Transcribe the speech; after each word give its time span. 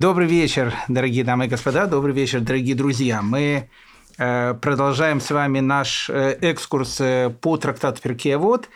Добрый 0.00 0.28
вечер, 0.28 0.72
дорогие 0.86 1.24
дамы 1.24 1.46
и 1.46 1.48
господа, 1.48 1.86
добрый 1.86 2.14
вечер, 2.14 2.38
дорогие 2.38 2.76
друзья. 2.76 3.20
Мы 3.20 3.68
э, 4.16 4.54
продолжаем 4.54 5.20
с 5.20 5.28
вами 5.28 5.58
наш 5.58 6.08
э, 6.08 6.38
экскурс 6.40 7.00
э, 7.00 7.34
по 7.40 7.56
трактату 7.56 8.00
Перкеевод. 8.00 8.68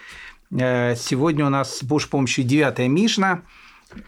Сегодня 0.51 1.47
у 1.47 1.49
нас 1.49 1.79
с 1.79 1.85
Божьей 1.85 2.11
помощью 2.11 2.43
девятая 2.43 2.89
Мишна. 2.89 3.43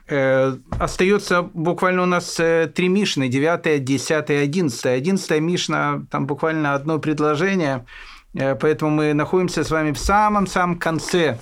Остается 0.08 1.42
буквально 1.42 2.02
у 2.02 2.06
нас 2.06 2.34
три 2.34 2.88
Мишны, 2.88 3.28
девятая, 3.28 3.78
десятая, 3.78 4.42
одиннадцатая. 4.42 4.96
Одиннадцатая 4.96 5.38
Мишна, 5.38 6.02
там 6.10 6.26
буквально 6.26 6.74
одно 6.74 6.98
предложение, 6.98 7.86
поэтому 8.34 8.90
мы 8.90 9.14
находимся 9.14 9.62
с 9.62 9.70
вами 9.70 9.92
в 9.92 9.98
самом-самом 9.98 10.80
конце 10.80 11.38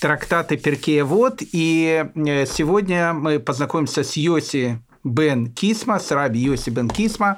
трактата 0.00 0.56
Перкеевод. 0.56 1.40
И 1.40 2.06
сегодня 2.46 3.12
мы 3.12 3.40
познакомимся 3.40 4.04
с 4.04 4.16
Йоси 4.16 4.78
بن 5.10 5.46
كيسما 5.46 5.96
السراي 5.96 6.28
بيوسي 6.28 6.70
بن 6.70 6.88
كيسما 6.88 7.36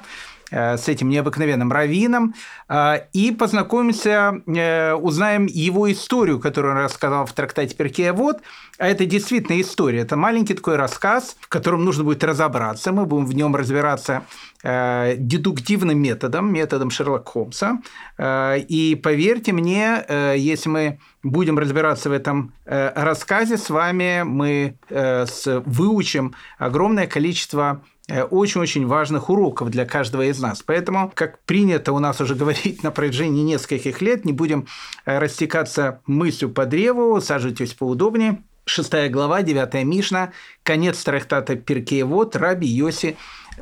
с 0.51 0.87
этим 0.87 1.09
необыкновенным 1.09 1.71
раввином, 1.71 2.35
э, 2.69 3.05
и 3.13 3.31
познакомимся, 3.31 4.41
э, 4.45 4.93
узнаем 4.93 5.45
его 5.45 5.91
историю, 5.91 6.39
которую 6.39 6.75
он 6.75 6.83
рассказал 6.83 7.25
в 7.25 7.33
трактате 7.33 7.75
Перкея 7.75 8.13
Вот. 8.13 8.41
А 8.77 8.87
это 8.87 9.05
действительно 9.05 9.61
история. 9.61 9.99
Это 9.99 10.17
маленький 10.17 10.53
такой 10.53 10.75
рассказ, 10.75 11.35
в 11.39 11.47
котором 11.47 11.85
нужно 11.85 12.03
будет 12.03 12.23
разобраться. 12.23 12.91
Мы 12.91 13.05
будем 13.05 13.25
в 13.25 13.35
нем 13.35 13.55
разбираться 13.55 14.23
дедуктивным 14.63 15.99
методом, 15.99 16.53
методом 16.53 16.91
Шерлока 16.91 17.31
Холмса. 17.31 17.79
И 18.19 18.99
поверьте 19.01 19.53
мне, 19.53 20.05
если 20.35 20.69
мы 20.69 20.99
будем 21.23 21.59
разбираться 21.59 22.09
в 22.09 22.13
этом 22.13 22.53
э, 22.65 22.91
рассказе 22.95 23.57
с 23.57 23.69
вами. 23.69 24.23
Мы 24.23 24.77
э, 24.89 25.25
выучим 25.65 26.35
огромное 26.57 27.07
количество 27.07 27.83
э, 28.00 28.00
очень-очень 28.29 28.87
важных 28.87 29.29
уроков 29.29 29.69
для 29.69 29.85
каждого 29.85 30.23
из 30.23 30.39
нас. 30.39 30.63
Поэтому, 30.63 31.11
как 31.13 31.39
принято 31.43 31.93
у 31.93 31.99
нас 31.99 32.21
уже 32.21 32.35
говорить 32.41 32.83
на 32.83 32.91
протяжении 32.91 33.43
нескольких 33.43 34.01
лет, 34.01 34.25
не 34.25 34.33
будем 34.33 34.67
растекаться 35.05 36.01
мыслью 36.05 36.51
по 36.51 36.65
древу, 36.65 37.19
саживайтесь 37.21 37.73
поудобнее. 37.73 38.43
Шестая 38.65 39.09
глава, 39.09 39.41
девятая 39.41 39.83
Мишна, 39.83 40.31
конец 40.63 41.03
трактата 41.03 41.55
Перкеевод, 41.55 42.35
Раби 42.35 42.67
Йоси 42.67 43.17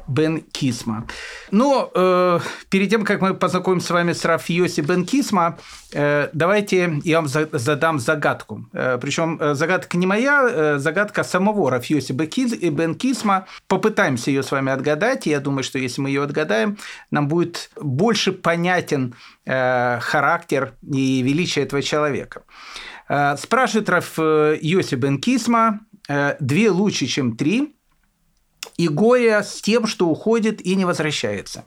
Бен 0.08 0.42
Кисма. 0.52 1.08
Но 1.52 1.92
э, 1.94 2.40
перед 2.70 2.90
тем, 2.90 3.04
как 3.06 3.22
мы 3.22 3.34
познакомимся 3.34 3.88
с 3.88 3.92
вами 3.92 4.14
с 4.14 4.26
Рафиоси 4.26 4.82
Бен 4.82 5.06
Кисма, 5.06 5.58
э, 5.94 6.30
давайте 6.34 7.00
я 7.04 7.22
вам 7.22 7.28
задам 7.28 8.00
загадку. 8.00 8.66
Э, 8.74 8.98
причем 9.02 9.38
э, 9.40 9.54
загадка 9.54 9.98
не 9.98 10.08
моя, 10.08 10.48
э, 10.50 10.78
загадка 10.80 11.24
самого 11.24 11.70
Рафиоси 11.72 12.12
Бен 12.12 12.96
Кисма. 12.96 13.46
Попытаемся 13.68 14.32
ее 14.32 14.44
с 14.44 14.52
вами 14.52 14.72
отгадать. 14.72 15.26
Я 15.26 15.40
думаю, 15.40 15.64
что 15.64 15.80
если 15.80 16.02
мы 16.02 16.10
ее 16.10 16.24
отгадаем, 16.24 16.78
нам 17.12 17.28
будет 17.28 17.72
больше 17.80 18.32
понятен 18.32 19.16
э, 19.46 20.00
характер 20.00 20.74
и 20.82 21.22
величие 21.22 21.66
этого 21.66 21.82
человека. 21.82 22.44
Э, 23.08 23.38
спрашивает 23.38 23.90
Раф 23.90 24.18
Йоси 24.18 24.96
Бен 24.96 25.20
Кисма, 25.20 25.82
э, 26.08 26.36
две 26.40 26.70
лучше, 26.70 27.06
чем 27.06 27.36
три– 27.38 27.76
и 28.78 28.88
горе 28.88 29.44
с 29.44 29.62
тем, 29.62 29.88
что 29.88 30.08
уходит 30.08 30.62
и 30.62 30.76
не 30.76 30.86
возвращается. 30.86 31.64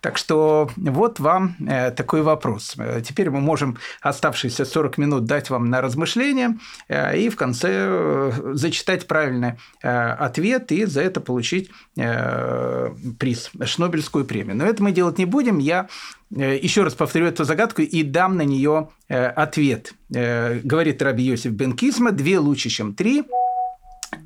Так 0.00 0.16
что 0.16 0.70
вот 0.76 1.20
вам 1.20 1.56
э, 1.60 1.90
такой 1.90 2.22
вопрос. 2.22 2.74
Э, 2.78 3.02
теперь 3.06 3.30
мы 3.30 3.40
можем 3.40 3.76
оставшиеся 4.00 4.64
40 4.64 4.98
минут 4.98 5.24
дать 5.24 5.50
вам 5.50 5.68
на 5.68 5.80
размышление 5.80 6.56
э, 6.88 7.18
и 7.18 7.28
в 7.28 7.36
конце 7.36 8.32
зачитать 8.54 9.06
правильный 9.06 9.54
ответ 9.82 10.72
и 10.72 10.84
за 10.84 11.02
это 11.02 11.20
получить 11.20 11.70
приз, 11.94 13.50
Шнобельскую 13.64 14.24
премию. 14.24 14.56
Но 14.56 14.66
это 14.66 14.82
мы 14.82 14.92
делать 14.92 15.18
не 15.18 15.24
будем. 15.24 15.58
Я 15.58 15.88
еще 16.30 16.82
раз 16.82 16.94
повторю 16.94 17.26
эту 17.26 17.44
загадку 17.44 17.82
и 17.82 18.02
дам 18.02 18.36
на 18.36 18.42
нее 18.42 18.88
ответ. 19.08 19.94
Говорит 20.08 21.02
Раби 21.02 21.24
Йосиф 21.24 21.52
Бенкисма, 21.52 22.12
две 22.12 22.38
лучше, 22.38 22.68
чем 22.68 22.94
три– 22.94 23.24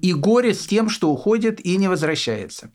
и 0.05 0.13
горе 0.13 0.53
с 0.53 0.67
тем, 0.67 0.91
что 0.91 1.11
уходит 1.11 1.65
и 1.65 1.79
не 1.79 1.89
возвращается. 1.89 2.71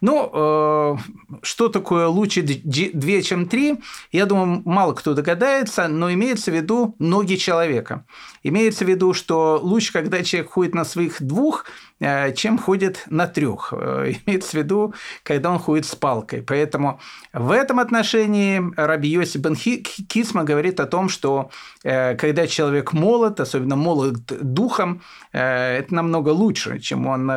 Ну, 0.00 0.30
э, 0.32 0.96
что 1.42 1.68
такое 1.68 2.06
лучше 2.06 2.42
две, 2.42 3.22
чем 3.22 3.46
три? 3.46 3.78
Я 4.12 4.26
думаю, 4.26 4.62
мало 4.64 4.94
кто 4.94 5.14
догадается, 5.14 5.88
но 5.88 6.12
имеется 6.12 6.50
в 6.50 6.54
виду 6.54 6.94
ноги 6.98 7.36
человека. 7.36 8.04
Имеется 8.42 8.84
в 8.84 8.88
виду, 8.88 9.14
что 9.14 9.58
лучше, 9.62 9.92
когда 9.92 10.22
человек 10.22 10.50
ходит 10.52 10.74
на 10.74 10.84
своих 10.84 11.22
двух, 11.22 11.64
э, 12.00 12.32
чем 12.32 12.58
ходит 12.58 13.04
на 13.10 13.26
трех. 13.26 13.72
Э, 13.76 14.12
имеется 14.26 14.50
в 14.50 14.54
виду, 14.54 14.94
когда 15.22 15.50
он 15.50 15.58
ходит 15.58 15.86
с 15.86 15.94
палкой. 15.94 16.42
Поэтому 16.42 17.00
в 17.32 17.50
этом 17.50 17.80
отношении 17.80 18.62
Раби 18.76 19.08
Йоси 19.08 19.38
бен 19.38 19.56
Кисма 19.56 20.44
говорит 20.44 20.80
о 20.80 20.86
том, 20.86 21.08
что 21.08 21.50
э, 21.84 22.14
когда 22.16 22.46
человек 22.46 22.92
молод, 22.92 23.40
особенно 23.40 23.76
молод 23.76 24.18
духом, 24.40 25.02
это 25.32 25.94
намного 25.94 26.30
лучше, 26.30 26.78
чем 26.78 27.06
он 27.06 27.30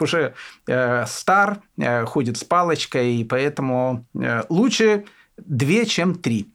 уже 0.00 0.34
стар, 1.06 1.31
ходит 2.06 2.36
с 2.36 2.44
палочкой, 2.44 3.16
и 3.16 3.24
поэтому 3.24 4.06
лучше 4.48 5.04
две, 5.36 5.86
чем 5.86 6.14
три. 6.14 6.48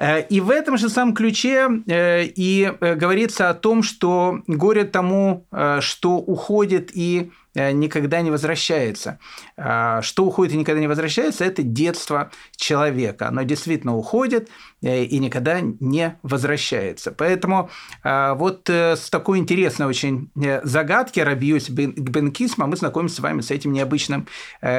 Э, 0.00 0.22
и 0.22 0.40
в 0.40 0.50
этом 0.50 0.78
же 0.78 0.88
самом 0.88 1.14
ключе 1.14 1.68
э, 1.86 2.24
и 2.24 2.72
э, 2.80 2.94
говорится 2.94 3.50
о 3.50 3.54
том, 3.54 3.82
что 3.82 4.40
горе 4.46 4.84
тому, 4.84 5.46
что 5.80 6.16
уходит 6.16 6.90
и 6.94 7.30
никогда 7.54 8.22
не 8.22 8.30
возвращается. 8.30 9.18
Что 9.56 10.24
уходит 10.24 10.54
и 10.54 10.56
никогда 10.56 10.80
не 10.80 10.86
возвращается, 10.86 11.44
это 11.44 11.64
детство 11.64 12.30
человека. 12.54 13.26
Оно 13.26 13.42
действительно 13.42 13.96
уходит, 13.96 14.48
Э, 14.48 14.69
и 14.80 15.18
никогда 15.18 15.60
не 15.60 16.18
возвращается. 16.22 17.12
Поэтому 17.12 17.68
э, 18.02 18.34
вот 18.34 18.68
э, 18.70 18.96
с 18.96 19.10
такой 19.10 19.38
интересной 19.38 19.86
очень 19.86 20.30
загадки 20.62 21.20
Рабиус 21.20 21.68
Бенкисма 21.70 22.66
мы 22.66 22.76
знакомимся 22.76 23.16
с 23.16 23.20
вами 23.20 23.40
с 23.40 23.50
этим 23.50 23.72
необычным 23.72 24.26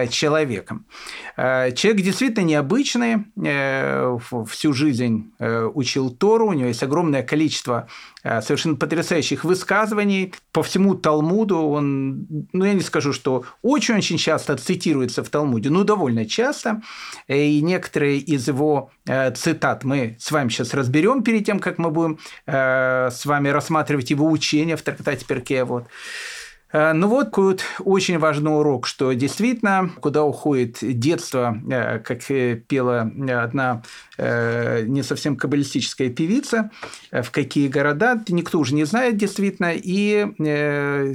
человеком. 0.09 0.85
Человек 1.35 2.01
действительно 2.01 2.45
необычный, 2.45 3.25
всю 4.47 4.73
жизнь 4.73 5.31
учил 5.39 6.09
Тору, 6.09 6.47
у 6.47 6.53
него 6.53 6.67
есть 6.67 6.83
огромное 6.83 7.23
количество 7.23 7.87
совершенно 8.23 8.75
потрясающих 8.75 9.43
высказываний. 9.43 10.33
По 10.51 10.63
всему 10.63 10.95
Талмуду 10.95 11.57
он, 11.57 12.27
ну 12.53 12.65
я 12.65 12.73
не 12.73 12.81
скажу, 12.81 13.13
что 13.13 13.43
очень-очень 13.61 14.17
часто 14.17 14.57
цитируется 14.57 15.23
в 15.23 15.29
Талмуде, 15.29 15.69
но 15.69 15.83
довольно 15.83 16.25
часто. 16.25 16.81
И 17.27 17.61
некоторые 17.61 18.19
из 18.19 18.47
его 18.47 18.91
цитат 19.05 19.83
мы 19.83 20.15
с 20.19 20.31
вами 20.31 20.49
сейчас 20.49 20.73
разберем 20.73 21.23
перед 21.23 21.45
тем, 21.45 21.59
как 21.59 21.77
мы 21.77 21.89
будем 21.89 22.19
э, 22.45 23.09
с 23.11 23.25
вами 23.25 23.49
рассматривать 23.49 24.09
его 24.11 24.29
учение 24.29 24.75
в 24.75 24.81
трактате 24.81 25.25
Перке. 25.25 25.63
Вот. 25.63 25.87
Э, 26.73 26.93
ну 26.93 27.07
вот 27.07 27.35
вот 27.37 27.63
очень 27.79 28.17
важный 28.17 28.51
урок, 28.51 28.87
что 28.87 29.11
действительно, 29.13 29.91
куда 29.99 30.23
уходит 30.23 30.77
детство, 30.81 31.57
э, 31.69 31.99
как 31.99 32.21
пела 32.67 33.11
одна 33.43 33.83
э, 34.17 34.83
не 34.85 35.03
совсем 35.03 35.35
каббалистическая 35.35 36.09
певица, 36.09 36.69
в 37.11 37.31
какие 37.31 37.67
города, 37.67 38.21
никто 38.29 38.59
уже 38.59 38.75
не 38.75 38.83
знает 38.83 39.17
действительно, 39.17 39.71
и 39.73 40.27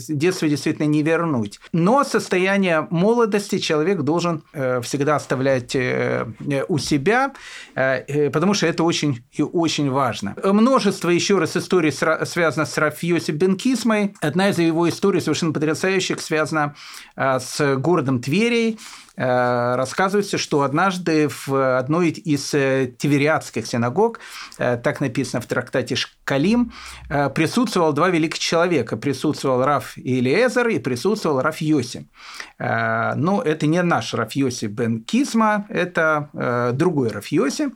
детство 0.08 0.48
действительно 0.48 0.86
не 0.86 1.02
вернуть. 1.02 1.60
Но 1.72 2.04
состояние 2.04 2.86
молодости 2.90 3.58
человек 3.58 4.02
должен 4.02 4.42
всегда 4.52 5.16
оставлять 5.16 5.76
у 5.76 6.78
себя, 6.78 7.32
потому 7.74 8.54
что 8.54 8.66
это 8.66 8.82
очень 8.82 9.24
и 9.32 9.42
очень 9.42 9.90
важно. 9.90 10.34
Множество 10.42 11.10
еще 11.10 11.38
раз 11.38 11.56
историй 11.56 11.92
связано 11.92 12.66
с 12.66 12.76
Рафьоси 12.76 13.30
Бенкисмой. 13.30 14.14
Одна 14.20 14.50
из 14.50 14.58
его 14.58 14.88
историй 14.88 15.20
совершенно 15.20 15.45
совершенно 15.46 15.52
потрясающих 15.52 16.20
связано 16.20 16.74
а, 17.14 17.40
с 17.40 17.76
городом 17.76 18.20
Тверей, 18.20 18.78
Э, 18.78 19.05
рассказывается, 19.16 20.36
что 20.36 20.62
однажды 20.62 21.28
в 21.28 21.78
одной 21.78 22.10
из 22.10 22.52
э, 22.52 22.92
тивериадских 22.98 23.66
синагог, 23.66 24.20
э, 24.58 24.76
так 24.76 25.00
написано 25.00 25.40
в 25.40 25.46
трактате 25.46 25.96
Шкалим, 25.96 26.72
присутствовал 27.34 27.92
два 27.92 28.08
великих 28.10 28.38
человека. 28.38 28.96
Присутствовал 28.96 29.64
Раф 29.64 29.96
Илиезер 29.96 30.68
и 30.68 30.78
присутствовал 30.78 31.40
Раф 31.40 31.58
Йоси. 31.60 32.08
Но 32.58 33.42
это 33.44 33.66
не 33.66 33.80
наш 33.82 34.12
Раф 34.12 34.32
Йоси 34.32 34.66
бен 34.66 35.02
Кисма, 35.04 35.66
это 35.68 36.72
другой 36.74 37.10
Раф 37.10 37.28
Йоси. 37.28 37.70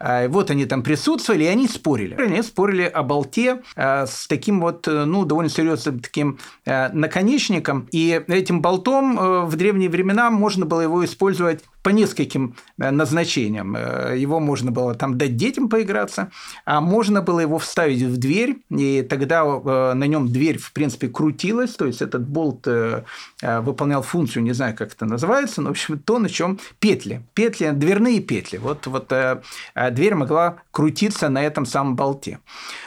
Вот 0.00 0.50
они 0.50 0.66
там 0.66 0.82
присутствовали, 0.82 1.44
и 1.44 1.46
они 1.46 1.68
спорили. 1.68 2.14
Они 2.20 2.42
спорили 2.42 2.82
о 2.82 3.04
болте 3.04 3.62
с 3.76 4.26
таким 4.26 4.60
вот, 4.60 4.88
ну, 4.88 5.24
довольно 5.24 5.50
серьезным 5.50 6.00
таким 6.00 6.38
наконечником. 6.66 7.88
И 7.92 8.20
этим 8.26 8.62
болтом 8.62 9.46
в 9.46 9.54
древние 9.54 9.88
времена 9.88 10.30
можно 10.30 10.66
было 10.66 10.81
его 10.82 11.04
использовать 11.04 11.64
по 11.82 11.90
нескольким 11.90 12.54
э, 12.78 12.90
назначениям. 12.90 13.76
Э, 13.76 14.16
его 14.16 14.40
можно 14.40 14.70
было 14.70 14.94
там 14.94 15.18
дать 15.18 15.36
детям 15.36 15.68
поиграться, 15.68 16.30
а 16.64 16.80
можно 16.80 17.22
было 17.22 17.40
его 17.40 17.58
вставить 17.58 18.02
в 18.02 18.16
дверь, 18.16 18.58
и 18.70 19.02
тогда 19.02 19.44
э, 19.44 19.92
на 19.94 20.04
нем 20.04 20.28
дверь, 20.32 20.58
в 20.58 20.72
принципе, 20.72 21.08
крутилась, 21.08 21.74
то 21.74 21.86
есть 21.86 22.02
этот 22.02 22.26
болт 22.26 22.66
выполнял 23.42 24.02
функцию, 24.02 24.42
не 24.42 24.52
знаю, 24.52 24.76
как 24.76 24.92
это 24.92 25.04
называется, 25.04 25.60
но, 25.60 25.68
в 25.68 25.72
общем, 25.72 25.98
то, 25.98 26.18
на 26.18 26.28
чем 26.28 26.58
петли, 26.78 27.22
петли, 27.34 27.70
дверные 27.70 28.20
петли. 28.20 28.58
Вот, 28.58 28.86
вот 28.86 29.12
дверь 29.90 30.14
могла 30.14 30.58
крутиться 30.70 31.28
на 31.28 31.42
этом 31.42 31.66
самом 31.66 31.96
болте. 31.96 32.38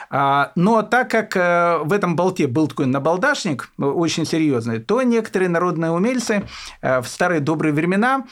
А, 0.10 0.52
но 0.56 0.82
так 0.82 1.10
как 1.12 1.36
в 1.36 1.92
этом 1.92 2.16
болте 2.16 2.48
был 2.48 2.68
такой 2.68 2.86
набалдашник, 2.86 3.70
очень 3.78 4.26
серьезный, 4.26 4.80
то 4.80 5.02
некоторые 5.02 5.50
народные 5.50 5.92
умельцы 5.92 6.48
в 6.82 7.04
старые 7.06 7.42
добрые 7.42 7.74
времена 7.74 8.26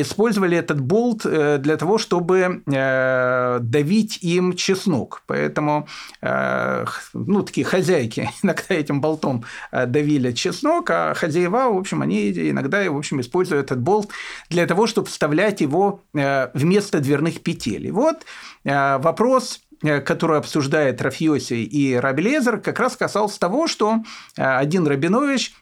использовали 0.00 0.56
этот 0.56 0.80
болт 0.80 1.24
э, 1.24 1.58
для 1.58 1.76
того, 1.76 1.98
чтобы 1.98 2.62
э, 2.66 3.58
давить 3.60 4.18
им 4.22 4.54
чеснок. 4.54 5.22
Поэтому 5.26 5.86
э, 6.22 6.84
ну, 7.12 7.42
такие 7.42 7.64
хозяйки 7.64 8.30
иногда 8.42 8.74
этим 8.74 9.00
болтом 9.00 9.44
давили 9.72 10.32
чеснок, 10.32 10.90
а 10.90 11.14
хозяева, 11.14 11.70
в 11.70 11.78
общем, 11.78 12.02
они 12.02 12.30
иногда 12.30 12.90
в 12.90 12.96
общем, 12.96 13.20
используют 13.20 13.66
этот 13.66 13.80
болт 13.80 14.10
для 14.50 14.66
того, 14.66 14.86
чтобы 14.86 15.08
вставлять 15.08 15.60
его 15.60 16.02
вместо 16.12 17.00
дверных 17.00 17.42
петель. 17.42 17.86
И 17.86 17.90
вот 17.90 18.24
вопрос 18.64 19.60
который 19.82 20.38
обсуждает 20.38 21.02
Рафьоси 21.02 21.62
и 21.62 21.94
Рабелезер, 21.94 22.58
как 22.60 22.80
раз 22.80 22.96
касался 22.96 23.38
того, 23.38 23.66
что 23.66 23.98
один 24.36 24.86
Рабинович 24.86 25.52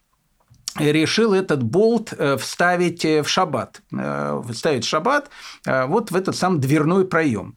решил 0.79 1.35
этот 1.35 1.63
болт 1.63 2.13
э, 2.17 2.37
вставить 2.37 3.05
э, 3.05 3.23
в 3.23 3.29
шаббат, 3.29 3.83
э, 3.93 4.43
вставить 4.51 4.85
в 4.85 4.89
шаббат 4.89 5.31
вот 5.67 6.11
в 6.11 6.17
этот 6.17 6.37
сам 6.37 6.61
дверной 6.61 7.07
проем. 7.07 7.55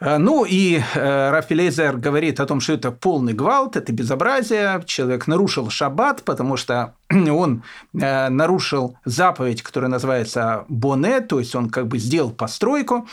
Ну 0.00 0.44
и 0.44 0.80
Рафилейзер 0.94 1.96
говорит 1.96 2.40
о 2.40 2.46
том, 2.46 2.60
что 2.60 2.72
это 2.72 2.90
полный 2.90 3.34
гвалт, 3.34 3.76
это 3.76 3.92
безобразие, 3.92 4.82
человек 4.84 5.28
нарушил 5.28 5.70
шаббат, 5.70 6.24
потому 6.24 6.56
что 6.56 6.96
он 7.30 7.62
э, 7.94 8.28
нарушил 8.28 8.96
заповедь, 9.04 9.62
которая 9.62 9.90
называется 9.90 10.64
Боне, 10.68 11.20
то 11.20 11.38
есть 11.38 11.54
он 11.54 11.70
как 11.70 11.86
бы 11.88 11.98
сделал 11.98 12.30
постройку, 12.30 13.06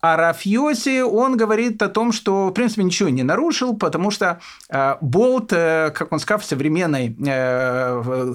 а 0.00 0.16
Рафьоси, 0.16 1.00
он 1.00 1.36
говорит 1.36 1.80
о 1.82 1.88
том, 1.88 2.12
что, 2.12 2.48
в 2.48 2.52
принципе, 2.52 2.84
ничего 2.84 3.08
не 3.08 3.22
нарушил, 3.22 3.76
потому 3.76 4.10
что 4.10 4.40
э, 4.68 4.96
болт, 5.00 5.52
э, 5.52 5.92
как 5.94 6.12
он 6.12 6.18
сказал, 6.18 6.40
в 6.40 6.44
современной 6.44 7.14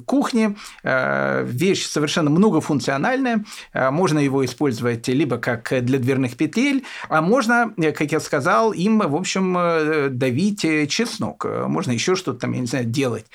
кухне 0.06 0.56
вещь 0.84 1.86
совершенно 1.86 2.30
многофункциональная, 2.30 3.44
можно 3.74 4.20
его 4.20 4.46
использовать 4.46 5.08
либо 5.08 5.38
как 5.38 5.74
для 5.84 6.00
дверных 6.00 6.38
петель, 6.38 6.86
а 7.10 7.22
можно, 7.22 7.74
как 7.78 8.12
я 8.12 8.20
сказал, 8.20 8.72
им, 8.72 9.00
в 9.00 9.16
общем, 9.16 10.18
давить 10.18 10.62
чеснок, 10.90 11.46
можно 11.68 11.92
еще 11.92 12.16
что-то 12.16 12.40
там, 12.40 12.54
я 12.54 12.62
не 12.62 12.68
знаю, 12.68 12.86
делать. 12.86 13.26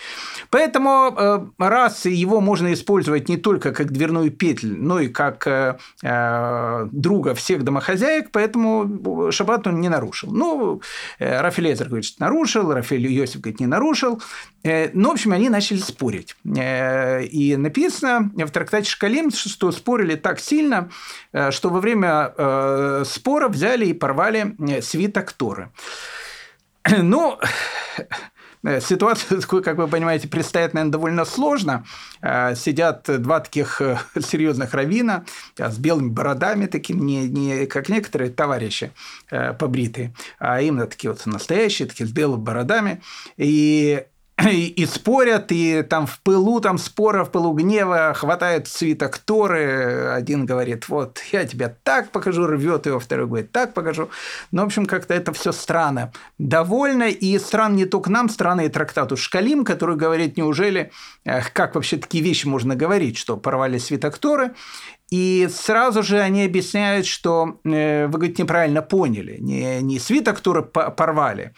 Поэтому 0.50 1.52
раз 1.74 2.06
его 2.06 2.40
можно 2.40 2.72
использовать 2.72 3.28
не 3.28 3.36
только 3.36 3.72
как 3.72 3.92
дверную 3.92 4.30
петлю, 4.30 4.76
но 4.78 5.00
и 5.00 5.08
как 5.08 5.46
э, 5.46 5.76
э 6.02 6.86
друга 6.92 7.34
всех 7.34 7.64
домохозяек, 7.64 8.30
поэтому 8.30 9.30
шаббат 9.32 9.66
он 9.66 9.80
не 9.80 9.88
нарушил. 9.88 10.30
Ну, 10.32 10.80
э, 11.18 11.40
Рафаэль 11.40 11.72
Эзер 11.72 11.88
говорит, 11.88 12.06
что 12.06 12.22
нарушил, 12.22 12.72
Рафаэль 12.72 13.06
Йосиф 13.06 13.40
говорит, 13.40 13.60
не 13.60 13.66
нарушил. 13.66 14.22
Э, 14.62 14.90
ну, 14.94 15.10
в 15.10 15.12
общем, 15.12 15.32
они 15.32 15.48
начали 15.48 15.78
спорить. 15.78 16.36
И 16.44 17.56
написано 17.58 18.30
в 18.34 18.50
трактате 18.50 18.88
Шкалим, 18.88 19.30
что 19.30 19.72
спорили 19.72 20.14
так 20.14 20.40
сильно, 20.40 20.88
что 21.50 21.70
во 21.70 21.80
время 21.80 23.04
спора 23.04 23.48
взяли 23.48 23.86
и 23.86 23.92
порвали 23.92 24.54
свиток 24.80 25.32
Торы. 25.32 25.70
Ну, 27.02 27.38
Э, 28.64 28.80
ситуация, 28.80 29.40
как 29.40 29.76
вы 29.76 29.86
понимаете, 29.86 30.26
представить, 30.26 30.74
наверное, 30.74 30.92
довольно 30.92 31.24
сложно. 31.24 31.84
Э, 32.22 32.54
сидят 32.54 33.04
два 33.20 33.40
таких 33.40 33.80
э, 33.80 33.98
серьезных 34.20 34.72
равина 34.72 35.24
с 35.56 35.78
белыми 35.78 36.08
бородами, 36.08 36.66
такими, 36.66 37.00
не, 37.00 37.28
не 37.28 37.66
как 37.66 37.88
некоторые 37.88 38.30
товарищи 38.30 38.92
побритые, 39.58 40.14
а 40.38 40.60
именно 40.60 40.86
такие 40.86 41.10
вот 41.10 41.24
настоящие, 41.26 41.88
такие 41.88 42.06
с 42.06 42.12
белыми 42.12 42.40
бородами. 42.40 43.02
И 43.36 44.04
и, 44.42 44.66
и 44.66 44.86
спорят, 44.86 45.52
и 45.52 45.82
там 45.82 46.06
в 46.06 46.20
пылу 46.20 46.60
там 46.60 46.76
спора, 46.78 47.24
в 47.24 47.30
пылу 47.30 47.52
гнева 47.52 48.12
хватает 48.14 48.66
свиток 48.66 49.18
Торы. 49.18 50.08
Один 50.12 50.44
говорит, 50.44 50.88
вот, 50.88 51.20
я 51.30 51.44
тебя 51.44 51.74
так 51.82 52.10
покажу, 52.10 52.46
рвет 52.46 52.86
его, 52.86 52.98
второй 52.98 53.26
говорит, 53.26 53.52
так 53.52 53.74
покажу. 53.74 54.10
Ну, 54.50 54.62
в 54.62 54.66
общем, 54.66 54.86
как-то 54.86 55.14
это 55.14 55.32
все 55.32 55.52
странно. 55.52 56.12
Довольно, 56.38 57.04
и 57.04 57.38
странно 57.38 57.76
не 57.76 57.86
только 57.86 58.10
нам, 58.10 58.28
странно 58.28 58.62
и 58.62 58.68
трактату 58.68 59.16
Шкалим, 59.16 59.64
который 59.64 59.96
говорит, 59.96 60.36
неужели, 60.36 60.90
как 61.52 61.76
вообще 61.76 61.96
такие 61.96 62.24
вещи 62.24 62.46
можно 62.46 62.74
говорить, 62.74 63.16
что 63.16 63.36
порвали 63.36 63.78
свиток 63.78 64.18
Торы, 64.18 64.52
и 65.10 65.48
сразу 65.52 66.02
же 66.02 66.18
они 66.18 66.44
объясняют, 66.44 67.06
что 67.06 67.60
э, 67.64 68.06
вы, 68.06 68.12
говорит, 68.12 68.38
неправильно 68.38 68.82
поняли. 68.82 69.36
Не, 69.38 69.80
не 69.80 70.00
свиток 70.00 70.40
Торы 70.40 70.62
порвали, 70.62 71.54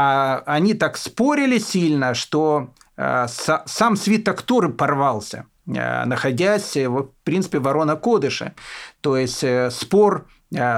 а 0.00 0.42
они 0.46 0.74
так 0.74 0.96
спорили 0.96 1.58
сильно, 1.58 2.14
что 2.14 2.70
э, 2.96 3.26
сам 3.66 3.96
свиток 3.96 4.42
Торы 4.42 4.68
порвался, 4.68 5.46
э, 5.66 6.04
находясь, 6.04 6.76
в 6.76 7.10
принципе, 7.24 7.58
ворона 7.58 7.96
Кодыша. 7.96 8.54
То 9.00 9.16
есть 9.16 9.42
э, 9.42 9.70
спор 9.72 10.28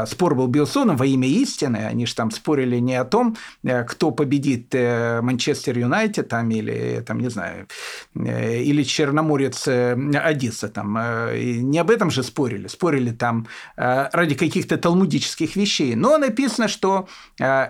спор 0.07 0.35
был 0.35 0.49
Билсоном 0.49 0.97
во 0.97 1.07
имя 1.07 1.29
истины. 1.29 1.77
Они 1.77 2.07
же 2.07 2.15
там 2.15 2.31
спорили 2.31 2.79
не 2.79 2.97
о 2.97 3.05
том, 3.05 3.37
э, 3.63 3.85
кто 3.85 4.11
победит 4.11 4.75
э, 4.75 5.21
Манчестер 5.23 5.79
Юнайтед 5.79 6.29
там, 6.29 6.51
или, 6.51 7.05
там, 7.07 7.21
не 7.21 7.31
знаю, 7.31 7.69
э, 8.17 8.63
или 8.63 8.83
Черноморец 8.83 9.69
Одесса. 9.69 10.69
Там. 10.69 10.99
Не 11.35 11.79
об 11.79 11.91
этом 11.91 12.11
же 12.11 12.23
спорили. 12.23 12.67
Спорили 12.67 13.11
там 13.11 13.47
ради 13.77 14.35
каких-то 14.35 14.77
талмудических 14.77 15.57
вещей. 15.57 15.95
Но 15.95 16.19
написано, 16.19 16.69
что, 16.69 17.09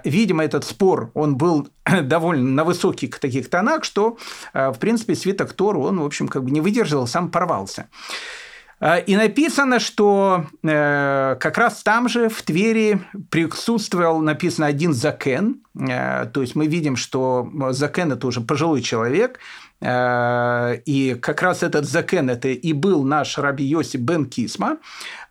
видимо, 0.05 0.45
этот 0.45 0.65
спор, 0.65 1.11
он 1.15 1.37
был 1.37 1.69
довольно 2.03 2.51
на 2.51 2.65
высоких 2.65 3.19
таких 3.19 3.51
тонах, 3.51 3.85
что, 3.85 4.17
в 4.55 4.77
принципе, 4.79 5.15
свиток 5.15 5.53
Тору, 5.53 5.83
он, 5.83 6.01
в 6.01 6.05
общем, 6.05 6.29
как 6.29 6.45
бы 6.45 6.51
не 6.51 6.61
выдержал, 6.61 7.07
сам 7.07 7.31
порвался. 7.31 7.89
А, 8.81 8.97
и 8.97 9.15
написано, 9.15 9.79
что 9.79 10.47
э, 10.63 11.37
как 11.39 11.59
раз 11.59 11.83
там 11.83 12.09
же, 12.09 12.31
в 12.31 12.43
Твери, 12.43 13.03
присутствовал, 13.29 14.21
написано, 14.21 14.67
один 14.67 14.95
Закен. 14.95 15.61
Э, 15.79 16.25
то 16.33 16.41
есть 16.41 16.55
мы 16.55 16.67
видим, 16.67 16.97
что 16.97 17.51
Закен– 17.73 18.11
это 18.13 18.27
уже 18.27 18.41
пожилой 18.41 18.81
человек, 18.81 19.39
э, 19.83 20.79
и 20.87 21.15
как 21.21 21.43
раз 21.43 21.63
этот 21.63 21.85
Закен– 21.85 22.31
это 22.31 22.49
и 22.49 22.73
был 22.73 23.05
наш 23.05 23.37
раби 23.37 23.65
Йосип 23.65 24.01
бен 24.01 24.25
Кисма. 24.25 24.79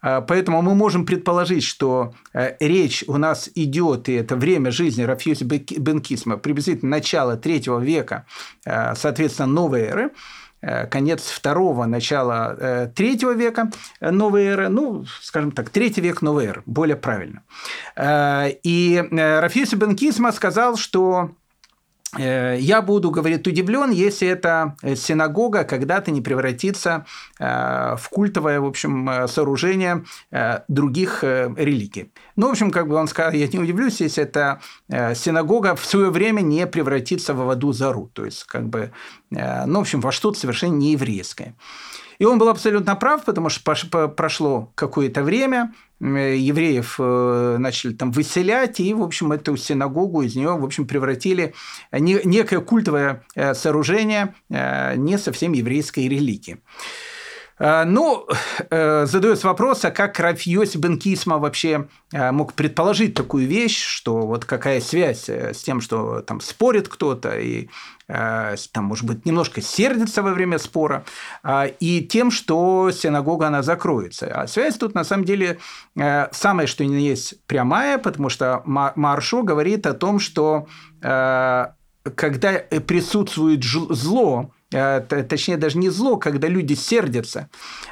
Поэтому 0.01 0.61
мы 0.61 0.75
можем 0.75 1.05
предположить, 1.05 1.63
что 1.63 2.13
речь 2.33 3.03
у 3.07 3.17
нас 3.17 3.49
идет, 3.53 4.07
и 4.07 4.13
это 4.13 4.37
время 4.37 4.71
жизни 4.71 5.03
Рафьоси 5.03 5.43
бен 5.43 5.99
Кисма, 5.99 6.37
приблизительно 6.37 6.91
начало 6.91 7.35
третьего 7.35 7.79
века, 7.79 8.25
соответственно, 8.63 9.47
новой 9.47 9.81
эры. 9.81 10.11
Э, 10.61 10.87
конец 10.87 11.29
второго, 11.29 11.85
начала 11.85 12.55
э, 12.59 12.91
третьего 12.93 13.31
века 13.31 13.71
новой 14.01 14.45
эры, 14.45 14.67
ну, 14.69 15.05
скажем 15.21 15.51
так, 15.51 15.69
третий 15.69 16.01
век 16.01 16.21
новой 16.21 16.47
эры, 16.47 16.63
более 16.65 16.97
правильно. 16.97 17.43
Э, 17.95 18.49
и 18.63 19.03
Рафиси 19.11 19.75
Бен 19.75 19.95
Кисма 19.95 20.31
сказал, 20.31 20.75
что 20.75 21.31
Э, 21.31 21.31
я 22.17 22.81
буду, 22.81 23.11
говорит, 23.11 23.45
удивлен, 23.45 23.91
если 23.91 24.27
эта 24.27 24.75
синагога 24.95 25.63
когда-то 25.63 26.11
не 26.11 26.21
превратится 26.21 27.05
э, 27.39 27.45
в 27.97 28.09
культовое, 28.09 28.59
в 28.59 28.65
общем, 28.65 29.09
э, 29.09 29.27
сооружение 29.27 30.03
других 30.67 31.23
религий. 31.23 32.11
Ну, 32.35 32.47
в 32.47 32.51
общем, 32.51 32.71
как 32.71 32.87
бы 32.87 32.95
он 32.95 33.07
сказал, 33.07 33.33
я 33.33 33.47
не 33.47 33.59
удивлюсь, 33.59 34.01
если 34.01 34.23
эта 34.23 34.61
синагога 34.89 35.75
в 35.75 35.85
свое 35.85 36.09
время 36.09 36.41
не 36.41 36.65
превратится 36.67 37.33
в 37.33 37.41
Аваду 37.41 37.73
Зару, 37.73 38.09
то 38.13 38.25
есть, 38.25 38.43
как 38.45 38.67
бы, 38.69 38.91
ну, 39.29 39.77
в 39.77 39.81
общем, 39.81 40.01
во 40.01 40.11
что-то 40.11 40.39
совершенно 40.39 40.75
не 40.75 40.93
еврейское. 40.93 41.55
И 42.19 42.25
он 42.25 42.37
был 42.37 42.49
абсолютно 42.49 42.95
прав, 42.95 43.23
потому 43.23 43.49
что 43.49 44.09
прошло 44.09 44.71
какое-то 44.75 45.23
время, 45.23 45.73
евреев 45.99 46.95
э, 46.99 47.57
начали 47.59 47.93
там 47.93 48.11
выселять, 48.11 48.79
и, 48.79 48.93
в 48.93 49.01
общем, 49.01 49.31
эту 49.31 49.57
синагогу 49.57 50.21
из 50.21 50.35
нее, 50.35 50.57
в 50.57 50.63
общем, 50.63 50.87
превратили 50.87 51.53
некое 51.91 52.61
культовое 52.61 53.23
э, 53.35 53.53
сооружение 53.53 54.33
э, 54.49 54.95
не 54.95 55.17
совсем 55.17 55.53
еврейской 55.53 56.07
религии. 56.07 56.57
Э, 57.59 57.83
ну, 57.83 58.25
э, 58.69 59.05
задается 59.05 59.47
вопрос, 59.47 59.83
а 59.85 59.91
как 59.91 60.19
Рафьёси 60.19 60.77
бен 60.77 60.97
Кисма 60.97 61.37
вообще 61.37 61.87
э, 62.13 62.31
мог 62.31 62.53
предположить 62.53 63.13
такую 63.13 63.47
вещь, 63.47 63.83
что 63.83 64.25
вот 64.25 64.45
какая 64.45 64.79
связь 64.79 65.27
с 65.29 65.61
тем, 65.61 65.81
что 65.81 66.21
там 66.21 66.39
спорит 66.39 66.87
кто-то 66.87 67.37
и 67.37 67.69
там, 68.07 68.85
может 68.85 69.05
быть, 69.05 69.27
немножко 69.27 69.61
сердится 69.61 70.23
во 70.23 70.31
время 70.31 70.57
спора, 70.57 71.05
и 71.79 72.01
тем, 72.01 72.31
что 72.31 72.89
синагога, 72.89 73.45
она 73.45 73.61
закроется. 73.61 74.25
А 74.33 74.47
связь 74.47 74.77
тут, 74.79 74.95
на 74.95 75.03
самом 75.03 75.25
деле, 75.25 75.59
самое, 76.31 76.67
что 76.67 76.83
не 76.83 77.05
есть 77.07 77.35
прямая, 77.45 77.99
потому 77.99 78.29
что 78.29 78.63
Маршо 78.65 79.43
говорит 79.43 79.85
о 79.85 79.93
том, 79.93 80.17
что 80.17 80.67
когда 82.15 82.53
присутствует 82.87 83.63
зло, 83.63 84.49
точнее 84.69 85.57
даже 85.57 85.77
не 85.77 85.89
зло, 85.89 86.17
когда 86.17 86.47
люди 86.47 86.73
сердятся, 86.73 87.49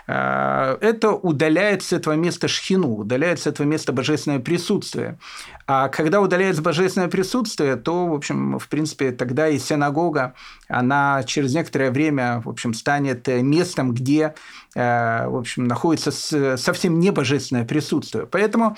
э, 0.07 0.77
это 0.81 1.11
удаляет 1.11 1.81
с 1.81 1.91
этого 1.91 2.13
места 2.13 2.47
шхину, 2.47 2.95
удаляет 2.95 3.39
с 3.39 3.47
этого 3.47 3.65
места 3.65 3.93
божественное 3.93 4.39
присутствие. 4.39 5.17
А 5.65 5.89
когда 5.89 6.21
удаляется 6.21 6.61
божественное 6.61 7.07
присутствие, 7.07 7.75
то, 7.77 8.07
в 8.07 8.13
общем, 8.13 8.59
в 8.59 8.67
принципе, 8.67 9.11
тогда 9.11 9.47
и 9.47 9.57
синагога, 9.57 10.35
она 10.67 11.23
через 11.23 11.53
некоторое 11.53 11.91
время, 11.91 12.41
в 12.45 12.49
общем, 12.49 12.73
станет 12.73 13.27
местом, 13.27 13.93
где, 13.93 14.35
э, 14.75 15.27
в 15.27 15.35
общем, 15.35 15.65
находится 15.65 16.11
совсем 16.57 16.99
не 16.99 17.11
божественное 17.11 17.65
присутствие. 17.65 18.27
Поэтому 18.27 18.77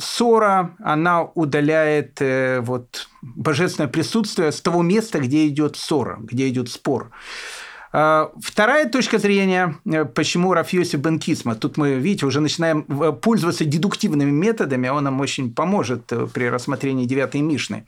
ссора, 0.00 0.76
она 0.80 1.22
удаляет 1.22 2.20
э, 2.20 2.60
вот, 2.60 3.08
божественное 3.22 3.88
присутствие 3.88 4.52
с 4.52 4.60
того 4.60 4.82
места, 4.82 5.20
где 5.20 5.46
идет 5.46 5.76
ссора, 5.76 6.18
где 6.20 6.48
идет 6.48 6.70
спор. 6.70 7.10
А, 7.92 8.30
вторая 8.40 8.88
точка 8.88 9.18
зрения, 9.18 9.76
э, 9.84 10.04
почему 10.04 10.54
Рафьоси 10.54 10.96
Бенкисма. 10.96 11.56
Тут 11.56 11.76
мы, 11.76 11.94
видите, 11.94 12.24
уже 12.24 12.40
начинаем 12.40 12.84
э, 12.88 13.12
пользоваться 13.12 13.64
дедуктивными 13.64 14.30
методами, 14.30 14.88
он 14.88 15.04
нам 15.04 15.20
очень 15.20 15.52
поможет 15.52 16.12
э, 16.12 16.26
при 16.32 16.48
рассмотрении 16.48 17.04
девятой 17.04 17.40
Мишны. 17.40 17.86